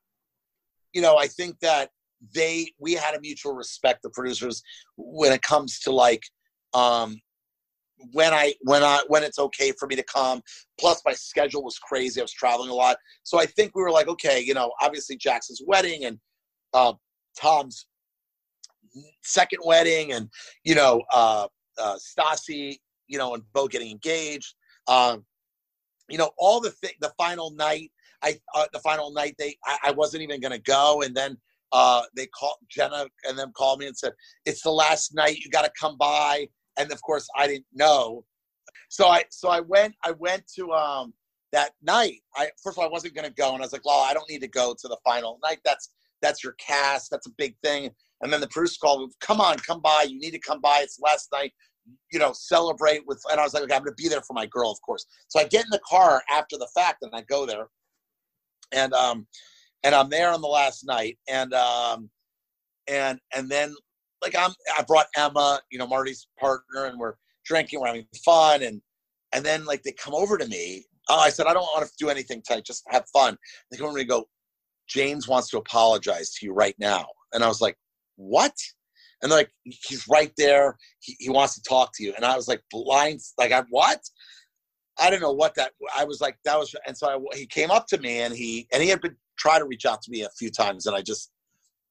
You 0.93 1.01
know, 1.01 1.17
I 1.17 1.27
think 1.27 1.59
that 1.59 1.89
they 2.35 2.71
we 2.79 2.93
had 2.93 3.15
a 3.15 3.21
mutual 3.21 3.53
respect. 3.53 4.03
The 4.03 4.09
producers 4.09 4.61
when 4.97 5.31
it 5.31 5.41
comes 5.41 5.79
to 5.81 5.91
like 5.91 6.23
um 6.73 7.19
when 8.11 8.33
I 8.33 8.53
when 8.63 8.83
I 8.83 9.01
when 9.07 9.23
it's 9.23 9.39
okay 9.39 9.71
for 9.77 9.87
me 9.87 9.95
to 9.95 10.03
come. 10.03 10.41
Plus, 10.79 11.01
my 11.05 11.13
schedule 11.13 11.63
was 11.63 11.77
crazy. 11.79 12.19
I 12.19 12.23
was 12.23 12.33
traveling 12.33 12.69
a 12.69 12.73
lot, 12.73 12.97
so 13.23 13.39
I 13.39 13.45
think 13.45 13.75
we 13.75 13.81
were 13.81 13.91
like, 13.91 14.07
okay, 14.07 14.39
you 14.39 14.53
know, 14.53 14.71
obviously 14.81 15.17
Jackson's 15.17 15.61
wedding 15.65 16.05
and 16.05 16.19
uh, 16.73 16.93
Tom's 17.39 17.87
second 19.23 19.59
wedding, 19.65 20.13
and 20.13 20.29
you 20.63 20.75
know, 20.75 21.01
uh, 21.13 21.47
uh, 21.77 21.97
Stassi, 21.97 22.77
you 23.07 23.17
know, 23.17 23.33
and 23.33 23.43
Beau 23.53 23.67
getting 23.67 23.91
engaged. 23.91 24.55
Um, 24.87 25.25
you 26.09 26.17
know, 26.17 26.31
all 26.37 26.59
the 26.59 26.71
thing. 26.71 26.91
The 26.99 27.11
final 27.17 27.51
night, 27.51 27.91
I 28.23 28.39
uh, 28.55 28.65
the 28.73 28.79
final 28.79 29.11
night 29.11 29.35
they 29.37 29.57
I, 29.65 29.77
I 29.85 29.91
wasn't 29.91 30.23
even 30.23 30.41
going 30.41 30.51
to 30.51 30.59
go, 30.59 31.01
and 31.01 31.15
then 31.15 31.37
uh, 31.71 32.03
they 32.15 32.27
called 32.27 32.57
Jenna 32.69 33.05
and 33.23 33.37
them 33.37 33.51
called 33.55 33.79
me 33.79 33.87
and 33.87 33.97
said 33.97 34.13
it's 34.45 34.61
the 34.61 34.71
last 34.71 35.13
night. 35.15 35.37
You 35.37 35.49
got 35.49 35.65
to 35.65 35.71
come 35.79 35.97
by, 35.97 36.47
and 36.77 36.91
of 36.91 37.01
course 37.01 37.27
I 37.37 37.47
didn't 37.47 37.67
know. 37.73 38.25
So 38.89 39.07
I 39.07 39.23
so 39.29 39.49
I 39.49 39.61
went 39.61 39.95
I 40.03 40.11
went 40.11 40.43
to 40.55 40.71
um 40.71 41.13
that 41.51 41.71
night. 41.81 42.21
I 42.35 42.49
first 42.63 42.77
of 42.77 42.79
all 42.79 42.89
I 42.89 42.91
wasn't 42.91 43.15
going 43.15 43.27
to 43.27 43.33
go, 43.33 43.53
and 43.53 43.61
I 43.61 43.65
was 43.65 43.73
like, 43.73 43.85
well, 43.85 43.99
I 43.99 44.13
don't 44.13 44.29
need 44.29 44.41
to 44.41 44.47
go 44.47 44.75
to 44.79 44.87
the 44.87 44.97
final 45.03 45.39
night. 45.43 45.59
That's 45.63 45.91
that's 46.21 46.43
your 46.43 46.53
cast. 46.53 47.09
That's 47.09 47.27
a 47.27 47.31
big 47.37 47.55
thing. 47.63 47.89
And 48.21 48.31
then 48.31 48.41
the 48.41 48.47
producer 48.47 48.77
called, 48.81 49.11
come 49.19 49.41
on, 49.41 49.57
come 49.57 49.81
by. 49.81 50.05
You 50.07 50.19
need 50.19 50.31
to 50.31 50.39
come 50.39 50.61
by. 50.61 50.79
It's 50.81 50.99
last 50.99 51.29
night. 51.33 51.53
You 52.11 52.19
know, 52.19 52.31
celebrate 52.33 53.01
with. 53.07 53.19
And 53.31 53.39
I 53.39 53.43
was 53.43 53.53
like, 53.53 53.63
okay, 53.63 53.73
I'm 53.73 53.81
going 53.81 53.95
to 53.95 54.01
be 54.03 54.07
there 54.07 54.21
for 54.21 54.33
my 54.33 54.45
girl, 54.45 54.69
of 54.69 54.79
course. 54.81 55.05
So 55.27 55.39
I 55.39 55.45
get 55.45 55.65
in 55.65 55.71
the 55.71 55.81
car 55.87 56.21
after 56.29 56.57
the 56.57 56.69
fact, 56.75 56.99
and 57.01 57.11
I 57.13 57.21
go 57.21 57.45
there, 57.45 57.65
and 58.71 58.93
um, 58.93 59.27
and 59.83 59.95
I'm 59.95 60.09
there 60.09 60.31
on 60.31 60.41
the 60.41 60.47
last 60.47 60.85
night, 60.85 61.17
and 61.29 61.53
um, 61.53 62.09
and 62.87 63.19
and 63.35 63.49
then 63.49 63.75
like 64.23 64.35
I'm, 64.37 64.51
I 64.77 64.83
brought 64.83 65.07
Emma, 65.15 65.59
you 65.71 65.79
know, 65.79 65.87
Marty's 65.87 66.27
partner, 66.39 66.85
and 66.85 66.99
we're 66.99 67.15
drinking, 67.45 67.79
we're 67.79 67.87
having 67.87 68.05
fun, 68.23 68.63
and 68.63 68.81
and 69.33 69.45
then 69.45 69.65
like 69.65 69.83
they 69.83 69.93
come 69.93 70.13
over 70.13 70.37
to 70.37 70.47
me. 70.47 70.85
Oh, 71.09 71.19
I 71.19 71.29
said 71.29 71.47
I 71.47 71.53
don't 71.53 71.63
want 71.63 71.85
to 71.85 71.91
do 71.97 72.09
anything 72.09 72.41
tonight, 72.45 72.65
just 72.65 72.83
have 72.89 73.05
fun. 73.11 73.37
They 73.69 73.77
come 73.77 73.87
over 73.87 73.97
and 73.97 74.07
go, 74.07 74.27
James 74.87 75.27
wants 75.27 75.49
to 75.49 75.57
apologize 75.57 76.31
to 76.35 76.45
you 76.45 76.53
right 76.53 76.75
now. 76.77 77.07
And 77.33 77.43
I 77.43 77.47
was 77.47 77.61
like, 77.61 77.77
what? 78.17 78.53
And 79.21 79.31
like, 79.31 79.49
he's 79.63 80.05
right 80.09 80.31
there. 80.37 80.77
He, 80.99 81.15
he 81.19 81.29
wants 81.29 81.55
to 81.55 81.61
talk 81.63 81.91
to 81.95 82.03
you. 82.03 82.13
And 82.15 82.25
I 82.25 82.35
was 82.35 82.47
like, 82.47 82.61
blind, 82.69 83.21
like, 83.37 83.51
I, 83.51 83.63
what? 83.69 83.99
I 85.01 85.09
don't 85.09 85.19
know 85.19 85.31
what 85.31 85.55
that, 85.55 85.71
I 85.95 86.05
was 86.05 86.21
like, 86.21 86.37
that 86.45 86.57
was, 86.57 86.73
and 86.85 86.95
so 86.95 87.09
I, 87.09 87.35
he 87.35 87.45
came 87.45 87.71
up 87.71 87.87
to 87.87 87.97
me 87.97 88.19
and 88.19 88.33
he, 88.33 88.67
and 88.71 88.83
he 88.83 88.89
had 88.89 89.01
been 89.01 89.15
trying 89.37 89.59
to 89.59 89.65
reach 89.65 89.85
out 89.85 90.01
to 90.03 90.11
me 90.11 90.21
a 90.21 90.29
few 90.37 90.51
times 90.51 90.85
and 90.85 90.95
I 90.95 91.01
just 91.01 91.31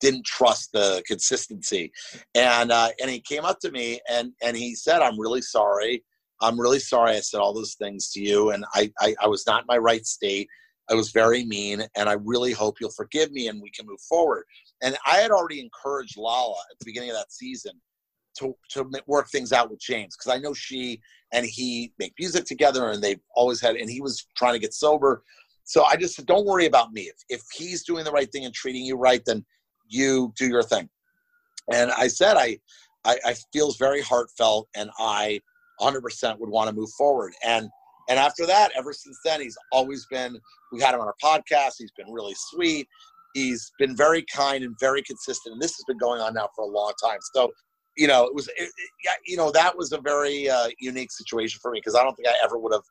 didn't 0.00 0.24
trust 0.24 0.70
the 0.72 1.02
consistency. 1.06 1.92
And, 2.34 2.70
uh, 2.70 2.90
and 3.00 3.10
he 3.10 3.20
came 3.20 3.44
up 3.44 3.58
to 3.60 3.70
me 3.70 4.00
and, 4.08 4.32
and 4.42 4.56
he 4.56 4.74
said, 4.74 5.02
I'm 5.02 5.20
really 5.20 5.42
sorry. 5.42 6.04
I'm 6.40 6.58
really 6.58 6.78
sorry 6.78 7.16
I 7.16 7.20
said 7.20 7.40
all 7.40 7.52
those 7.52 7.74
things 7.74 8.10
to 8.12 8.20
you. 8.20 8.50
And 8.50 8.64
I, 8.74 8.90
I, 9.00 9.14
I 9.22 9.26
was 9.26 9.44
not 9.46 9.62
in 9.62 9.66
my 9.66 9.76
right 9.76 10.06
state. 10.06 10.48
I 10.90 10.94
was 10.94 11.10
very 11.12 11.44
mean, 11.44 11.84
and 11.96 12.08
I 12.08 12.14
really 12.14 12.52
hope 12.52 12.80
you'll 12.80 12.90
forgive 12.90 13.30
me 13.30 13.48
and 13.48 13.62
we 13.62 13.70
can 13.70 13.86
move 13.86 14.00
forward. 14.08 14.44
And 14.82 14.96
I 15.06 15.16
had 15.16 15.30
already 15.30 15.60
encouraged 15.60 16.16
Lala 16.16 16.56
at 16.70 16.78
the 16.78 16.84
beginning 16.84 17.10
of 17.10 17.16
that 17.16 17.32
season 17.32 17.72
to 18.38 18.54
to 18.70 18.88
work 19.06 19.28
things 19.30 19.52
out 19.52 19.70
with 19.70 19.80
James 19.80 20.16
because 20.16 20.34
I 20.34 20.40
know 20.40 20.54
she 20.54 21.00
and 21.32 21.46
he 21.46 21.92
make 21.98 22.14
music 22.18 22.44
together, 22.44 22.90
and 22.90 23.02
they've 23.02 23.20
always 23.34 23.60
had. 23.60 23.76
And 23.76 23.90
he 23.90 24.00
was 24.00 24.26
trying 24.36 24.54
to 24.54 24.58
get 24.58 24.74
sober, 24.74 25.22
so 25.64 25.84
I 25.84 25.96
just 25.96 26.16
said, 26.16 26.26
don't 26.26 26.46
worry 26.46 26.66
about 26.66 26.92
me. 26.92 27.02
If 27.02 27.16
if 27.28 27.42
he's 27.52 27.84
doing 27.84 28.04
the 28.04 28.12
right 28.12 28.30
thing 28.30 28.44
and 28.44 28.54
treating 28.54 28.84
you 28.84 28.96
right, 28.96 29.22
then 29.24 29.44
you 29.88 30.32
do 30.36 30.48
your 30.48 30.62
thing. 30.62 30.88
And 31.72 31.90
I 31.92 32.08
said, 32.08 32.36
I 32.36 32.58
I, 33.04 33.18
I 33.24 33.36
feels 33.52 33.76
very 33.76 34.00
heartfelt, 34.00 34.68
and 34.74 34.90
I 34.98 35.40
100% 35.80 36.38
would 36.38 36.50
want 36.50 36.68
to 36.68 36.74
move 36.74 36.90
forward. 36.98 37.32
And 37.44 37.70
and 38.08 38.18
after 38.18 38.44
that, 38.46 38.72
ever 38.76 38.92
since 38.92 39.18
then, 39.24 39.40
he's 39.40 39.56
always 39.70 40.04
been, 40.10 40.36
we 40.72 40.80
had 40.80 40.94
him 40.94 41.00
on 41.00 41.06
our 41.06 41.14
podcast. 41.22 41.74
He's 41.78 41.92
been 41.96 42.10
really 42.12 42.34
sweet. 42.50 42.88
He's 43.34 43.70
been 43.78 43.96
very 43.96 44.24
kind 44.34 44.64
and 44.64 44.74
very 44.80 45.02
consistent. 45.02 45.52
And 45.52 45.62
this 45.62 45.76
has 45.76 45.84
been 45.86 45.98
going 45.98 46.20
on 46.20 46.34
now 46.34 46.48
for 46.56 46.64
a 46.64 46.68
long 46.68 46.92
time. 47.02 47.18
So, 47.34 47.52
you 47.96 48.06
know, 48.06 48.24
it 48.24 48.34
was, 48.34 48.48
it, 48.48 48.54
it, 48.58 49.18
you 49.26 49.36
know, 49.36 49.50
that 49.52 49.76
was 49.76 49.92
a 49.92 50.00
very 50.00 50.48
uh, 50.48 50.68
unique 50.78 51.10
situation 51.10 51.58
for 51.62 51.70
me 51.70 51.78
because 51.78 51.94
I 51.94 52.02
don't 52.02 52.14
think 52.14 52.28
I 52.28 52.34
ever 52.42 52.58
would 52.58 52.72
have 52.72 52.82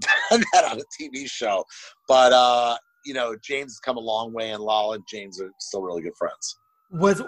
done 0.30 0.44
that 0.52 0.64
on 0.64 0.80
a 0.80 0.82
TV 1.00 1.28
show. 1.28 1.64
But, 2.08 2.32
uh, 2.32 2.76
you 3.04 3.14
know, 3.14 3.34
James 3.42 3.72
has 3.72 3.78
come 3.78 3.96
a 3.96 4.00
long 4.00 4.32
way, 4.32 4.50
and 4.50 4.62
Lala 4.62 4.96
and 4.96 5.04
James 5.08 5.40
are 5.40 5.50
still 5.58 5.82
really 5.82 6.02
good 6.02 6.16
friends. 6.18 6.56
Was 6.92 7.22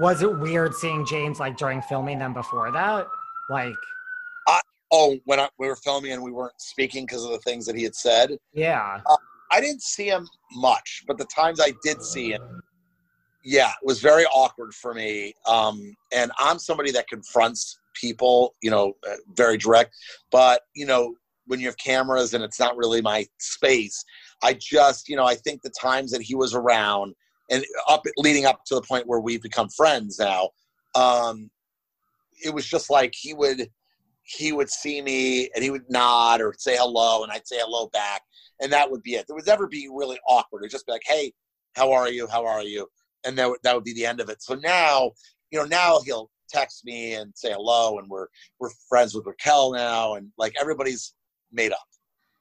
was 0.00 0.22
it 0.22 0.38
weird 0.38 0.74
seeing 0.74 1.04
James 1.04 1.38
like 1.38 1.58
during 1.58 1.82
filming 1.82 2.18
them 2.18 2.32
before 2.32 2.72
that? 2.72 3.06
Like, 3.50 3.74
I, 4.48 4.60
oh, 4.90 5.18
when 5.26 5.38
I, 5.38 5.48
we 5.58 5.68
were 5.68 5.76
filming 5.76 6.12
and 6.12 6.22
we 6.22 6.32
weren't 6.32 6.58
speaking 6.58 7.04
because 7.04 7.24
of 7.24 7.30
the 7.30 7.38
things 7.38 7.66
that 7.66 7.76
he 7.76 7.82
had 7.82 7.94
said. 7.94 8.38
Yeah. 8.54 9.00
Uh, 9.04 9.16
I 9.50 9.60
didn't 9.60 9.82
see 9.82 10.08
him 10.08 10.26
much, 10.54 11.04
but 11.06 11.18
the 11.18 11.26
times 11.26 11.60
I 11.60 11.72
did 11.82 12.02
see 12.02 12.32
him, 12.32 12.62
yeah, 13.46 13.68
it 13.68 13.86
was 13.86 14.00
very 14.00 14.24
awkward 14.24 14.74
for 14.74 14.92
me. 14.92 15.32
Um, 15.46 15.94
and 16.12 16.32
I'm 16.36 16.58
somebody 16.58 16.90
that 16.90 17.06
confronts 17.06 17.78
people, 17.94 18.56
you 18.60 18.72
know, 18.72 18.94
uh, 19.08 19.14
very 19.34 19.56
direct. 19.56 19.94
But, 20.32 20.62
you 20.74 20.84
know, 20.84 21.14
when 21.46 21.60
you 21.60 21.66
have 21.66 21.76
cameras 21.76 22.34
and 22.34 22.42
it's 22.42 22.58
not 22.58 22.76
really 22.76 23.00
my 23.00 23.24
space, 23.38 24.04
I 24.42 24.54
just, 24.54 25.08
you 25.08 25.14
know, 25.14 25.24
I 25.24 25.36
think 25.36 25.62
the 25.62 25.72
times 25.80 26.10
that 26.10 26.22
he 26.22 26.34
was 26.34 26.56
around 26.56 27.14
and 27.48 27.64
up 27.88 28.02
leading 28.16 28.46
up 28.46 28.64
to 28.66 28.74
the 28.74 28.82
point 28.82 29.06
where 29.06 29.20
we've 29.20 29.42
become 29.42 29.68
friends 29.68 30.18
now, 30.18 30.50
um, 30.96 31.48
it 32.44 32.52
was 32.52 32.66
just 32.66 32.90
like 32.90 33.14
he 33.16 33.32
would 33.32 33.70
he 34.24 34.52
would 34.52 34.68
see 34.68 35.00
me 35.00 35.48
and 35.54 35.62
he 35.62 35.70
would 35.70 35.88
nod 35.88 36.40
or 36.40 36.52
say 36.58 36.76
hello 36.76 37.22
and 37.22 37.30
I'd 37.30 37.46
say 37.46 37.58
hello 37.60 37.88
back 37.92 38.22
and 38.60 38.72
that 38.72 38.90
would 38.90 39.04
be 39.04 39.14
it. 39.14 39.24
There 39.28 39.36
would 39.36 39.46
never 39.46 39.68
be 39.68 39.88
really 39.88 40.18
awkward. 40.28 40.62
It'd 40.62 40.72
just 40.72 40.84
be 40.84 40.90
like, 40.90 41.04
hey, 41.06 41.32
how 41.76 41.92
are 41.92 42.08
you? 42.08 42.26
How 42.26 42.44
are 42.44 42.64
you? 42.64 42.88
And 43.24 43.36
that, 43.38 43.56
that 43.62 43.74
would 43.74 43.84
be 43.84 43.94
the 43.94 44.06
end 44.06 44.20
of 44.20 44.28
it. 44.28 44.42
So 44.42 44.54
now, 44.54 45.12
you 45.50 45.58
know, 45.58 45.64
now 45.64 46.00
he'll 46.04 46.30
text 46.48 46.84
me 46.84 47.14
and 47.14 47.32
say 47.34 47.52
hello 47.52 47.98
and 47.98 48.08
we're 48.08 48.28
we're 48.60 48.70
friends 48.88 49.14
with 49.14 49.26
Raquel 49.26 49.72
now 49.72 50.14
and 50.14 50.30
like 50.38 50.54
everybody's 50.60 51.14
made 51.52 51.72
up. 51.72 51.86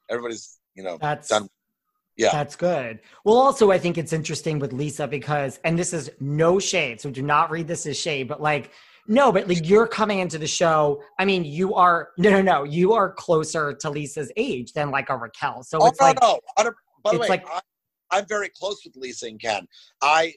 Everybody's, 0.09 0.59
you 0.75 0.83
know, 0.83 0.97
that's 1.01 1.29
done. 1.29 1.49
Yeah. 2.17 2.31
That's 2.31 2.55
good. 2.55 2.99
Well, 3.25 3.35
also, 3.35 3.71
I 3.71 3.77
think 3.77 3.97
it's 3.97 4.13
interesting 4.13 4.59
with 4.59 4.71
Lisa 4.71 5.07
because, 5.07 5.59
and 5.65 5.77
this 5.77 5.91
is 5.91 6.09
no 6.19 6.59
shade, 6.59 7.01
so 7.01 7.11
do 7.11 7.21
not 7.21 7.51
read 7.51 7.67
this 7.67 7.85
as 7.85 7.99
shade, 7.99 8.27
but 8.27 8.41
like, 8.41 8.71
no, 9.07 9.31
but 9.31 9.47
like 9.47 9.67
you're 9.67 9.85
coming 9.85 10.19
into 10.19 10.37
the 10.37 10.47
show. 10.47 11.03
I 11.19 11.25
mean, 11.25 11.43
you 11.43 11.75
are 11.75 12.09
no, 12.17 12.29
no, 12.31 12.41
no. 12.41 12.63
You 12.63 12.93
are 12.93 13.11
closer 13.11 13.73
to 13.73 13.89
Lisa's 13.89 14.31
age 14.35 14.73
than 14.73 14.91
like 14.91 15.09
a 15.09 15.17
Raquel. 15.17 15.63
So 15.63 15.77
oh, 15.79 15.87
it's 15.87 15.99
no, 15.99 16.07
like, 16.07 16.21
no. 16.21 16.39
By 16.57 16.63
the 16.63 16.71
it's 17.11 17.19
way, 17.19 17.27
like- 17.27 17.47
I, 17.47 17.59
I'm 18.11 18.25
very 18.27 18.49
close 18.49 18.83
with 18.85 18.95
Lisa 18.95 19.27
and 19.27 19.39
Ken. 19.39 19.67
I 20.01 20.33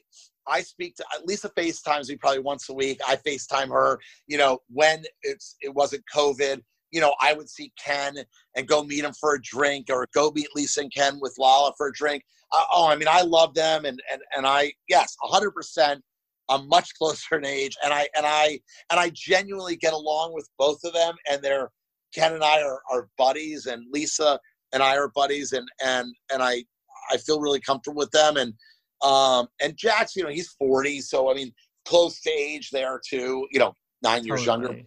I 0.49 0.61
speak 0.61 0.95
to 0.95 1.05
Lisa 1.25 1.49
FaceTimes 1.49 2.09
me 2.09 2.15
probably 2.15 2.39
once 2.39 2.69
a 2.69 2.73
week. 2.73 2.99
I 3.07 3.15
FaceTime 3.15 3.69
her. 3.69 3.99
You 4.27 4.37
know, 4.37 4.59
when 4.69 5.03
it's 5.23 5.55
it 5.61 5.73
wasn't 5.73 6.03
COVID. 6.13 6.61
You 6.91 7.01
know, 7.01 7.13
I 7.21 7.33
would 7.33 7.47
see 7.47 7.71
Ken 7.79 8.17
and 8.55 8.67
go 8.67 8.83
meet 8.83 9.03
him 9.03 9.13
for 9.13 9.35
a 9.35 9.41
drink, 9.41 9.87
or 9.91 10.07
go 10.13 10.31
meet 10.31 10.47
Lisa 10.55 10.81
and 10.81 10.93
Ken 10.93 11.19
with 11.21 11.35
Lala 11.37 11.71
for 11.77 11.87
a 11.87 11.93
drink. 11.93 12.23
Uh, 12.51 12.63
oh, 12.73 12.87
I 12.87 12.95
mean, 12.95 13.07
I 13.07 13.21
love 13.21 13.53
them, 13.53 13.85
and 13.85 14.01
and 14.11 14.21
and 14.35 14.47
I 14.47 14.73
yes, 14.87 15.15
hundred 15.21 15.51
percent. 15.51 16.01
I'm 16.49 16.67
much 16.67 16.93
closer 16.97 17.37
in 17.37 17.45
age, 17.45 17.77
and 17.83 17.93
I 17.93 18.07
and 18.15 18.25
I 18.25 18.59
and 18.89 18.99
I 18.99 19.11
genuinely 19.13 19.75
get 19.75 19.93
along 19.93 20.33
with 20.33 20.49
both 20.57 20.79
of 20.83 20.93
them, 20.93 21.13
and 21.29 21.43
they're 21.43 21.69
Ken 22.13 22.33
and 22.33 22.43
I 22.43 22.63
are, 22.63 22.81
are 22.89 23.07
buddies, 23.17 23.67
and 23.67 23.85
Lisa 23.91 24.39
and 24.73 24.81
I 24.81 24.97
are 24.97 25.09
buddies, 25.09 25.51
and 25.53 25.67
and 25.83 26.13
and 26.31 26.41
I 26.41 26.63
I 27.11 27.17
feel 27.17 27.39
really 27.39 27.59
comfortable 27.59 27.97
with 27.97 28.11
them, 28.11 28.37
and 28.37 28.53
um 29.01 29.47
and 29.61 29.75
Jax's, 29.77 30.15
you 30.15 30.23
know, 30.23 30.29
he's 30.29 30.49
40, 30.59 31.01
so 31.01 31.31
I 31.31 31.33
mean, 31.33 31.53
close 31.85 32.21
to 32.21 32.29
age 32.31 32.69
there 32.71 32.99
too, 33.07 33.47
you 33.51 33.59
know, 33.59 33.73
nine 34.03 34.25
years 34.25 34.45
younger, 34.45 34.81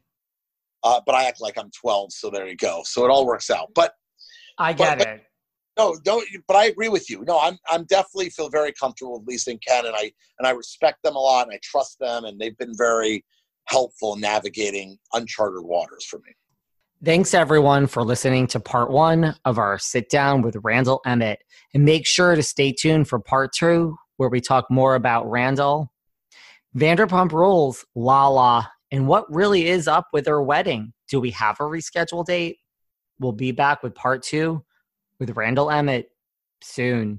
uh, 0.85 1.01
but 1.07 1.15
I 1.15 1.25
act 1.25 1.41
like 1.41 1.59
I'm 1.59 1.71
12, 1.81 2.13
so 2.13 2.31
there 2.31 2.47
you 2.47 2.57
go. 2.57 2.83
So 2.85 3.05
it 3.05 3.11
all 3.11 3.27
works 3.27 3.51
out, 3.51 3.69
but 3.75 3.95
I 4.59 4.73
get 4.73 4.99
but- 4.99 5.09
it. 5.09 5.23
no, 5.79 5.97
don't. 6.05 6.27
But 6.47 6.57
I 6.57 6.67
agree 6.67 6.89
with 6.89 7.09
you. 7.09 7.25
No, 7.27 7.41
I'm 7.41 7.59
I'm 7.69 7.85
definitely 7.85 8.31
feel 8.31 8.51
very 8.51 8.73
comfortable 8.73 9.19
with 9.19 9.29
Lisa 9.29 9.51
and 9.51 9.63
Ken, 9.67 9.87
and 9.87 9.95
I 9.97 10.13
and 10.39 10.47
I 10.47 10.51
respect 10.51 11.03
them 11.03 11.17
a 11.17 11.19
lot, 11.19 11.47
and 11.47 11.55
I 11.55 11.61
trust 11.63 11.99
them, 11.99 12.25
and 12.25 12.39
they've 12.39 12.57
been 12.59 12.77
very 12.77 13.25
helpful 13.67 14.15
in 14.15 14.21
navigating 14.21 14.99
uncharted 15.15 15.63
waters 15.65 16.05
for 16.05 16.19
me. 16.19 16.33
Thanks 17.05 17.35
everyone 17.35 17.89
for 17.89 18.05
listening 18.05 18.47
to 18.47 18.61
part 18.61 18.89
one 18.89 19.35
of 19.45 19.59
our 19.59 19.77
sit 19.77 20.09
down 20.09 20.41
with 20.41 20.57
Randall 20.63 21.01
Emmett. 21.05 21.41
And 21.75 21.85
make 21.85 22.07
sure 22.07 22.37
to 22.37 22.45
stay 22.45 22.71
tuned 22.71 23.09
for 23.09 23.19
part 23.19 23.53
two, 23.53 23.97
where 24.19 24.29
we 24.29 24.41
talk 24.41 24.71
more 24.71 24.95
about 24.95 25.29
Randall, 25.29 25.91
Vanderpump 26.77 27.33
Rules, 27.33 27.85
Lala, 27.97 28.71
and 28.93 29.09
what 29.09 29.25
really 29.35 29.67
is 29.67 29.89
up 29.89 30.07
with 30.13 30.27
her 30.27 30.41
wedding. 30.41 30.93
Do 31.09 31.19
we 31.19 31.33
have 31.33 31.59
a 31.59 31.65
rescheduled 31.65 32.27
date? 32.27 32.59
We'll 33.19 33.33
be 33.33 33.51
back 33.51 33.83
with 33.83 33.97
part 33.97 34.23
two 34.23 34.65
with 35.19 35.31
Randall 35.31 35.73
Emmett 35.73 36.09
soon. 36.63 37.19